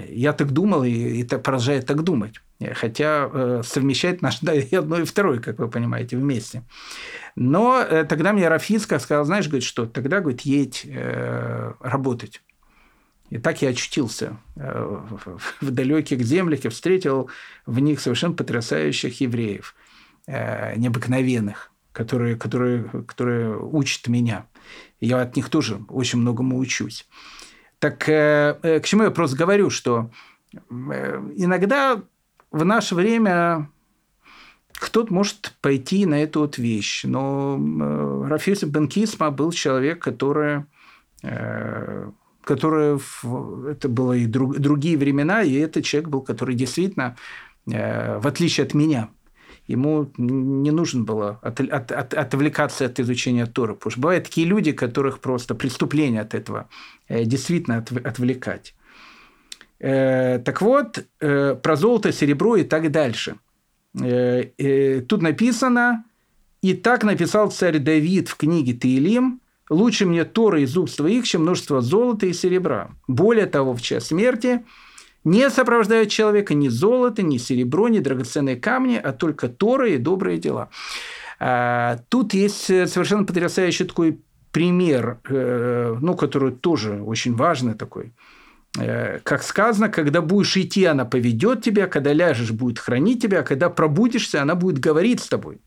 я 0.08 0.34
так 0.34 0.52
думал, 0.52 0.84
и 0.84 1.22
это 1.22 1.38
продолжает 1.40 1.86
так 1.86 2.04
думать. 2.04 2.36
Хотя 2.74 3.30
э, 3.32 3.62
совмещать 3.64 4.22
наш 4.22 4.40
да, 4.40 4.54
и 4.56 4.76
одно, 4.76 5.00
и 5.00 5.06
второе, 5.06 5.40
как 5.40 5.60
вы 5.60 5.70
понимаете, 5.70 6.18
вместе. 6.18 6.64
Но 7.36 7.80
э, 7.80 8.04
тогда 8.06 8.34
мне 8.34 8.48
Рафицка 8.48 9.00
сказал, 9.00 9.26
знаешь, 9.26 9.48
говорит, 9.48 9.64
что 9.64 9.86
тогда, 9.86 10.20
говорит, 10.20 10.42
едь 10.42 10.84
э, 10.86 11.74
работать. 11.80 12.42
И 13.30 13.38
так 13.38 13.62
я 13.62 13.70
очутился 13.70 14.38
в 14.56 15.70
далеких 15.72 16.22
землях 16.22 16.66
и 16.66 16.70
встретил 16.70 17.30
в 17.68 17.80
них 17.80 18.00
совершенно 18.00 18.34
потрясающих 18.34 19.22
евреев, 19.22 19.76
необыкновенных, 20.26 21.72
которые, 21.92 22.36
которые, 22.36 22.86
которые 23.06 23.56
учат 23.56 24.08
меня. 24.08 24.48
Я 25.00 25.22
от 25.22 25.36
них 25.36 25.50
тоже 25.50 25.80
очень 25.90 26.18
многому 26.18 26.58
учусь. 26.58 27.08
Так 27.78 28.00
к 28.00 28.82
чему 28.84 29.04
я 29.04 29.12
просто 29.12 29.38
говорю, 29.38 29.70
что 29.70 30.10
иногда 30.72 32.02
в 32.50 32.66
наше 32.66 32.96
время 32.96 33.70
кто-то 34.80 35.14
может 35.14 35.54
пойти 35.62 36.06
на 36.06 36.24
эту 36.24 36.40
вот 36.40 36.58
вещь. 36.58 37.04
Но 37.04 37.60
э, 37.60 38.28
Рафис 38.30 38.64
Бенкисма 38.64 39.30
был 39.30 39.52
человек, 39.52 40.00
который, 40.00 40.64
э, 41.22 42.10
который 42.44 43.00
это 43.72 43.90
было 43.90 44.14
и 44.14 44.26
другие 44.26 44.98
времена, 44.98 45.44
и 45.44 45.54
это 45.56 45.84
человек 45.84 46.10
был, 46.10 46.22
который 46.22 46.56
действительно, 46.56 47.18
э, 47.70 48.20
в 48.20 48.26
отличие 48.26 48.66
от 48.66 48.74
меня, 48.74 49.10
ему 49.68 50.12
не 50.18 50.72
нужно 50.72 51.04
было 51.04 51.40
от, 51.42 51.60
от, 51.60 51.92
от, 51.92 52.14
отвлекаться 52.14 52.86
от 52.86 53.00
изучения 53.02 53.46
Тора. 53.46 53.74
Потому 53.74 53.92
что 53.92 54.02
бывают 54.02 54.24
такие 54.24 54.48
люди, 54.48 54.72
которых 54.72 55.20
просто 55.20 55.56
преступление 55.56 56.22
от 56.22 56.34
этого 56.34 56.70
действительно 57.10 57.86
отвлекать. 58.06 58.76
Э, 59.80 60.40
так 60.40 60.62
вот, 60.62 61.06
про 61.20 61.76
золото, 61.76 62.14
серебро 62.14 62.56
и 62.56 62.64
так 62.64 62.90
дальше. 62.92 63.36
Э, 64.02 65.02
тут 65.02 65.22
написано, 65.22 66.06
и 66.62 66.74
так 66.74 67.04
написал 67.04 67.52
царь 67.52 67.80
Давид 67.80 68.30
в 68.30 68.36
книге 68.36 68.74
Таилим, 68.74 69.42
лучше 69.70 70.06
мне 70.06 70.26
Тора 70.26 70.62
из 70.62 70.78
уст 70.78 70.98
твоих, 70.98 71.28
чем 71.28 71.44
множество 71.44 71.82
золота 71.82 72.26
и 72.26 72.34
серебра. 72.34 72.92
Более 73.08 73.46
того, 73.46 73.74
в 73.74 73.82
час 73.82 74.08
смерти 74.08 74.64
не 75.24 75.50
сопровождают 75.50 76.10
человека 76.10 76.54
ни 76.54 76.68
золото, 76.70 77.22
ни 77.22 77.38
серебро, 77.38 77.88
ни 77.88 78.00
драгоценные 78.00 78.56
камни, 78.56 78.96
а 78.96 79.14
только 79.14 79.48
Тора 79.50 79.90
и 79.90 79.98
добрые 79.98 80.38
дела. 80.38 80.70
А, 81.40 82.00
тут 82.10 82.34
есть 82.34 82.66
совершенно 82.66 83.24
потрясающий 83.26 83.86
такой 83.86 84.20
пример, 84.52 85.20
ну, 85.30 86.16
который 86.16 86.52
тоже 86.52 87.02
очень 87.04 87.36
важный 87.36 87.76
такой– 87.76 88.14
Э, 88.22 88.39
как 88.74 89.44
сказано, 89.44 89.90
когда 89.90 90.22
будешь 90.22 90.56
идти, 90.56 90.86
она 90.86 91.06
поведет 91.06 91.64
тебя, 91.64 91.88
когда 91.88 92.14
ляжешь, 92.14 92.52
будет 92.52 92.80
хранить 92.80 93.22
тебя, 93.22 93.40
а 93.40 93.44
когда 93.44 93.70
пробудишься, 93.70 94.42
она 94.42 94.56
будет 94.56 94.80
говорить 94.80 95.22
с 95.22 95.28
тобой. 95.28 95.60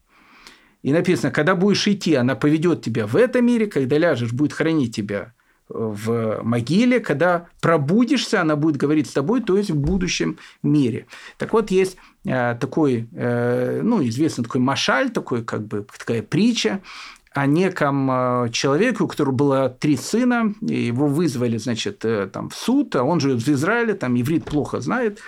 И 0.83 0.93
написано, 0.93 1.33
когда 1.33 1.55
будешь 1.55 1.87
идти, 1.87 2.15
она 2.15 2.35
поведет 2.35 2.83
тебя 2.83 3.07
в 3.07 3.17
этом 3.17 3.47
мире, 3.47 3.67
когда 3.67 3.99
ляжешь, 3.99 4.33
будет 4.33 4.53
хранить 4.53 4.95
тебя 4.95 5.33
в 5.69 6.43
могиле, 6.43 7.01
когда 7.01 7.47
пробудишься, 7.61 8.41
она 8.41 8.57
будет 8.57 8.77
говорить 8.77 9.09
с 9.09 9.13
тобой, 9.13 9.43
то 9.43 9.57
есть 9.57 9.71
в 9.71 9.77
будущем 9.77 10.39
мире. 10.63 11.07
Так 11.39 11.53
вот, 11.53 11.71
есть 11.71 11.97
э, 12.27 12.57
такой, 12.61 13.09
э, 13.13 13.81
ну, 13.83 14.07
известный 14.07 14.45
такой 14.45 14.61
машаль, 14.61 15.11
такой, 15.11 15.45
как 15.45 15.67
бы, 15.67 15.87
такая 15.99 16.23
притча 16.23 16.83
о 17.35 17.47
неком 17.47 18.11
э, 18.11 18.49
человеке, 18.51 19.05
у 19.05 19.09
которого 19.09 19.35
было 19.35 19.69
три 19.69 19.97
сына, 19.97 20.55
и 20.61 20.87
его 20.87 21.07
вызвали, 21.07 21.57
значит, 21.57 22.05
э, 22.05 22.27
там, 22.27 22.51
в 22.51 22.55
суд, 22.55 22.95
а 22.97 23.05
он 23.05 23.21
живет 23.21 23.43
в 23.43 23.49
Израиле, 23.49 23.95
там 23.95 24.21
иврит 24.21 24.45
плохо 24.45 24.81
знает, 24.81 25.19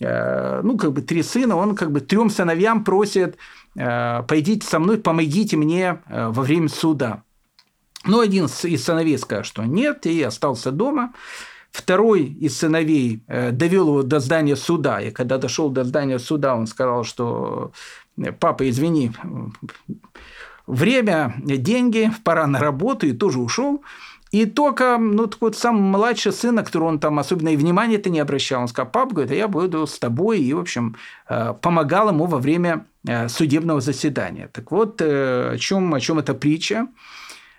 э, 0.00 0.60
ну, 0.62 0.76
как 0.76 0.92
бы 0.92 1.02
три 1.02 1.22
сына, 1.22 1.56
он 1.56 1.74
как 1.74 1.90
бы 1.90 2.00
трем 2.00 2.30
сыновьям 2.30 2.84
просит, 2.84 3.36
пойдите 3.74 4.64
со 4.64 4.78
мной, 4.78 4.98
помогите 4.98 5.56
мне 5.56 5.98
во 6.08 6.42
время 6.42 6.68
суда. 6.68 7.24
Ну, 8.04 8.20
один 8.20 8.44
из 8.44 8.84
сыновей 8.84 9.18
сказал, 9.18 9.42
что 9.42 9.64
нет, 9.64 10.06
и 10.06 10.22
остался 10.22 10.70
дома. 10.70 11.12
Второй 11.72 12.22
из 12.22 12.56
сыновей 12.56 13.24
довел 13.26 13.88
его 13.88 14.02
до 14.04 14.20
здания 14.20 14.54
суда, 14.54 15.00
и 15.00 15.10
когда 15.10 15.38
дошел 15.38 15.70
до 15.70 15.82
здания 15.82 16.20
суда, 16.20 16.54
он 16.54 16.68
сказал, 16.68 17.02
что 17.02 17.72
папа, 18.38 18.70
извини, 18.70 19.10
время, 20.66 21.34
деньги, 21.38 22.10
пора 22.24 22.46
на 22.46 22.58
работу, 22.58 23.06
и 23.06 23.12
тоже 23.12 23.40
ушел. 23.40 23.82
И 24.34 24.46
только, 24.46 24.98
ну, 24.98 25.28
так 25.28 25.40
вот, 25.40 25.56
сам 25.56 25.80
младший 25.80 26.32
сын, 26.32 26.56
на 26.56 26.64
которого 26.64 26.88
он 26.88 26.98
там 26.98 27.20
особенно 27.20 27.50
и 27.50 27.56
внимания-то 27.56 28.10
не 28.10 28.18
обращал, 28.18 28.62
он 28.62 28.68
сказал, 28.68 28.90
пап, 28.90 29.12
говорит, 29.12 29.30
а 29.30 29.34
я 29.36 29.46
буду 29.46 29.86
с 29.86 29.96
тобой, 29.96 30.40
и, 30.40 30.52
в 30.52 30.58
общем, 30.58 30.96
э, 31.28 31.54
помогал 31.62 32.08
ему 32.08 32.26
во 32.26 32.38
время 32.38 32.84
э, 33.06 33.28
судебного 33.28 33.80
заседания. 33.80 34.48
Так 34.48 34.72
вот, 34.72 35.00
э, 35.00 35.52
о 35.52 35.58
чем, 35.58 35.94
о 35.94 36.00
чем 36.00 36.18
эта 36.18 36.34
притча? 36.34 36.88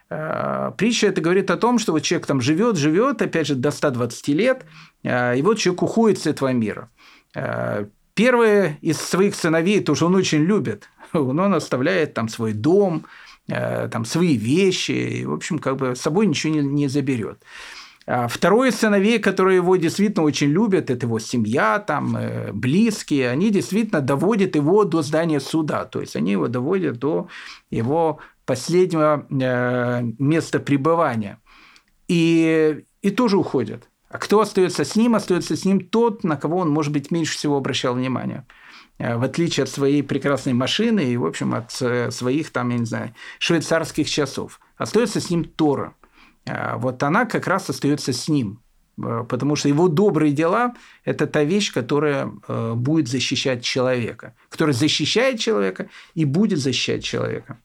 Притча 0.09 1.07
это 1.07 1.21
говорит 1.21 1.49
о 1.49 1.55
том, 1.55 1.79
что 1.79 1.93
вот 1.93 2.01
человек 2.01 2.27
там 2.27 2.41
живет, 2.41 2.75
живет, 2.75 3.21
опять 3.21 3.47
же, 3.47 3.55
до 3.55 3.71
120 3.71 4.27
лет, 4.27 4.65
и 5.03 5.41
вот 5.43 5.57
человек 5.57 5.81
уходит 5.81 6.19
с 6.19 6.27
этого 6.27 6.53
мира. 6.53 6.89
Первый 8.13 8.77
из 8.81 8.97
своих 8.97 9.33
сыновей, 9.33 9.83
тоже 9.83 10.05
он 10.05 10.13
очень 10.13 10.43
любит, 10.43 10.89
он 11.39 11.53
оставляет 11.53 12.13
там 12.13 12.29
свой 12.29 12.53
дом, 12.53 13.05
э, 13.47 13.89
там 13.89 14.05
свои 14.05 14.35
вещи, 14.35 14.91
и, 14.91 15.25
в 15.25 15.33
общем, 15.33 15.59
как 15.59 15.77
бы 15.77 15.95
с 15.95 16.01
собой 16.01 16.27
ничего 16.27 16.53
не, 16.53 16.61
не 16.61 16.87
заберет. 16.87 17.43
А 18.07 18.27
второй 18.27 18.69
из 18.69 18.75
сыновей, 18.75 19.17
которые 19.17 19.55
его 19.55 19.75
действительно 19.77 20.25
очень 20.25 20.49
любят, 20.49 20.91
это 20.91 21.07
его 21.07 21.17
семья, 21.17 21.79
там, 21.79 22.15
э, 22.15 22.51
близкие, 22.53 23.31
они 23.31 23.49
действительно 23.49 24.01
доводят 24.01 24.55
его 24.55 24.83
до 24.83 25.01
здания 25.01 25.39
суда, 25.39 25.85
то 25.85 26.01
есть 26.01 26.15
они 26.15 26.33
его 26.33 26.47
доводят 26.47 26.99
до 26.99 27.29
его 27.71 28.19
последнего 28.45 29.25
э, 29.29 30.03
места 30.19 30.59
пребывания. 30.59 31.39
И, 32.07 32.83
и 33.01 33.09
тоже 33.09 33.37
уходят. 33.37 33.89
А 34.09 34.19
кто 34.19 34.39
остается 34.39 34.85
с 34.85 34.95
ним? 34.95 35.15
Остается 35.15 35.55
с 35.55 35.65
ним 35.65 35.79
тот, 35.79 36.23
на 36.23 36.37
кого 36.37 36.59
он, 36.59 36.69
может 36.69 36.93
быть, 36.93 37.09
меньше 37.09 37.35
всего 37.35 37.57
обращал 37.57 37.95
внимание. 37.95 38.45
Э, 38.97 39.17
в 39.17 39.23
отличие 39.23 39.63
от 39.63 39.69
своей 39.69 40.03
прекрасной 40.03 40.53
машины 40.53 41.05
и, 41.05 41.17
в 41.17 41.25
общем, 41.25 41.53
от 41.53 41.75
э, 41.81 42.11
своих, 42.11 42.51
там, 42.51 42.69
я 42.69 42.77
не 42.77 42.85
знаю, 42.85 43.13
швейцарских 43.39 44.09
часов. 44.09 44.59
Остается 44.77 45.19
с 45.19 45.29
ним 45.29 45.43
Тора. 45.43 45.95
Э, 46.45 46.75
вот 46.77 47.03
она 47.03 47.25
как 47.25 47.47
раз 47.47 47.69
остается 47.69 48.13
с 48.13 48.29
ним, 48.29 48.61
потому 48.95 49.57
что 49.57 49.67
его 49.67 49.89
добрые 49.89 50.31
дела– 50.31 50.73
это 51.03 51.27
та 51.27 51.43
вещь, 51.43 51.73
которая 51.73 52.31
будет 52.75 53.09
защищать 53.09 53.61
человека, 53.61 54.35
которая 54.49 54.73
защищает 54.73 55.39
человека 55.39 55.89
и 56.13 56.23
будет 56.23 56.59
защищать 56.59 57.03
человека. 57.03 57.59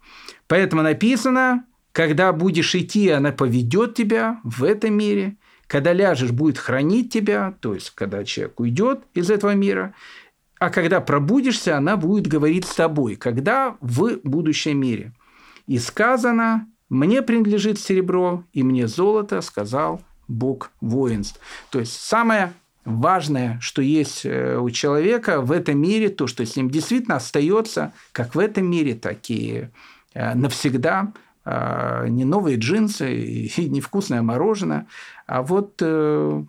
Поэтому 0.49 0.83
написано, 0.83 1.65
когда 1.93 2.33
будешь 2.33 2.75
идти, 2.75 3.11
она 3.11 3.31
поведет 3.31 3.95
тебя 3.95 4.41
в 4.43 4.65
этом 4.65 4.95
мире, 4.95 5.37
когда 5.69 5.93
ляжешь, 5.93 6.33
будет 6.33 6.59
хранить 6.59 7.13
тебя, 7.13 7.55
то 7.61 7.75
есть 7.75 7.91
когда 7.91 8.25
человек 8.25 8.59
уйдет 8.59 9.03
из 9.15 9.31
этого 9.31 9.55
мира, 9.55 9.95
а 10.61 10.69
когда 10.69 11.01
пробудишься, 11.01 11.77
она 11.77 11.97
будет 11.97 12.27
говорить 12.27 12.67
с 12.67 12.75
тобой, 12.75 13.17
когда 13.17 13.77
в 13.81 14.19
будущем 14.23 14.79
мире. 14.79 15.13
И 15.67 15.79
сказано, 15.79 16.69
мне 16.91 17.23
принадлежит 17.23 17.81
серебро, 17.81 18.45
и 18.53 18.63
мне 18.63 18.87
золото, 18.87 19.41
сказал 19.41 20.03
Бог 20.29 20.71
воинств. 20.83 21.41
То 21.71 21.81
есть 21.81 21.95
самое 21.95 22.53
важное, 22.85 23.59
что 23.63 23.81
есть 23.81 24.27
э, 24.27 24.59
у 24.59 24.69
человека 24.69 25.41
в 25.41 25.51
этом 25.51 25.81
мире, 25.81 26.11
то, 26.11 26.27
что 26.27 26.45
с 26.45 26.55
ним 26.57 26.69
действительно 26.69 27.17
остается, 27.17 27.95
как 28.13 28.35
в 28.35 28.39
этом 28.39 28.67
мире, 28.67 28.95
так 28.95 29.19
и 29.31 29.69
э, 30.13 30.35
навсегда, 30.35 31.13
а, 31.43 32.07
не 32.07 32.27
новые 32.27 32.59
джинсы 32.59 33.17
и 33.17 33.69
не 33.69 33.81
вкусное 33.81 34.21
мороженое, 34.21 34.87
а 35.27 35.43
вот 35.43 35.77
э, 35.81 36.45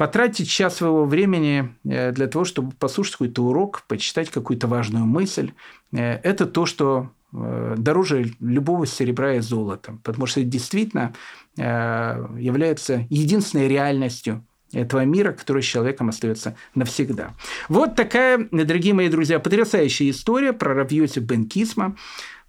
потратить 0.00 0.48
час 0.48 0.76
своего 0.76 1.04
времени 1.04 1.74
э, 1.84 2.12
для 2.12 2.26
того, 2.26 2.46
чтобы 2.46 2.72
послушать 2.72 3.16
какой-то 3.16 3.44
урок, 3.44 3.82
почитать 3.86 4.30
какую-то 4.30 4.66
важную 4.66 5.04
мысль, 5.04 5.50
э, 5.92 6.14
это 6.22 6.46
то, 6.46 6.64
что 6.64 7.10
э, 7.34 7.74
дороже 7.76 8.32
любого 8.40 8.86
серебра 8.86 9.34
и 9.34 9.40
золота, 9.40 9.98
потому 10.02 10.24
что 10.24 10.40
это 10.40 10.48
действительно 10.48 11.12
является 11.56 13.06
единственной 13.10 13.68
реальностью 13.68 14.42
этого 14.72 15.04
мира, 15.04 15.32
который 15.32 15.62
с 15.62 15.66
человеком 15.66 16.08
остается 16.08 16.56
навсегда. 16.74 17.34
Вот 17.68 17.94
такая, 17.96 18.48
дорогие 18.52 18.94
мои 18.94 19.10
друзья, 19.10 19.38
потрясающая 19.38 20.08
история 20.08 20.54
про 20.54 20.72
Равьоси 20.72 21.18
Бен 21.18 21.44
Кисма, 21.44 21.96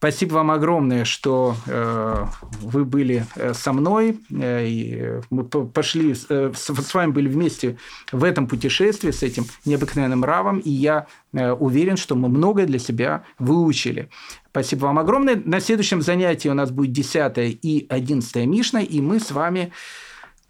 Спасибо 0.02 0.34
вам 0.34 0.50
огромное, 0.50 1.06
что 1.06 1.56
э, 1.68 2.26
вы 2.60 2.86
были 2.86 3.24
э, 3.36 3.54
со 3.54 3.72
мной. 3.72 4.20
Э, 4.32 4.66
и 4.66 5.22
мы 5.30 5.44
пошли, 5.44 6.16
э, 6.28 6.52
с 6.56 6.94
вами 6.96 7.12
были 7.12 7.30
вместе 7.30 7.78
в 8.12 8.24
этом 8.24 8.48
путешествии 8.48 9.12
с 9.12 9.22
этим 9.22 9.46
необыкновенным 9.64 10.24
равом. 10.24 10.58
И 10.58 10.72
я 10.72 11.06
э, 11.34 11.52
уверен, 11.52 11.98
что 11.98 12.16
мы 12.16 12.30
многое 12.30 12.66
для 12.66 12.80
себя 12.80 13.26
выучили. 13.38 14.10
Спасибо 14.50 14.86
вам 14.86 14.98
огромное. 14.98 15.40
На 15.46 15.60
следующем 15.60 16.02
занятии 16.02 16.50
у 16.50 16.56
нас 16.56 16.72
будет 16.72 16.94
10 16.94 17.60
и 17.62 17.86
11 17.88 18.36
Мишна, 18.48 18.82
и 18.82 19.02
мы 19.02 19.20
с 19.20 19.30
вами 19.30 19.72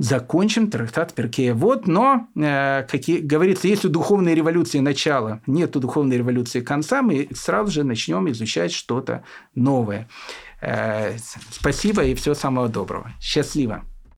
закончим 0.02 0.70
трактат 0.70 1.14
Перкея. 1.14 1.54
Вот, 1.54 1.88
но, 1.88 2.28
э, 2.36 2.84
как 2.90 3.08
и 3.08 3.20
говорится, 3.20 3.68
если 3.68 3.88
духовной 3.88 4.34
революции 4.34 4.80
начала, 4.80 5.42
нет 5.46 5.76
у 5.76 5.80
духовной 5.80 6.18
революции 6.18 6.62
конца, 6.62 7.02
мы 7.02 7.28
сразу 7.34 7.72
же 7.72 7.84
начнем 7.84 8.30
изучать 8.32 8.72
что-то 8.72 9.24
новое. 9.54 10.08
Э, 10.62 11.18
спасибо 11.52 12.04
и 12.04 12.16
всего 12.16 12.34
самого 12.34 12.68
доброго. 12.68 13.12
Счастливо. 13.20 13.84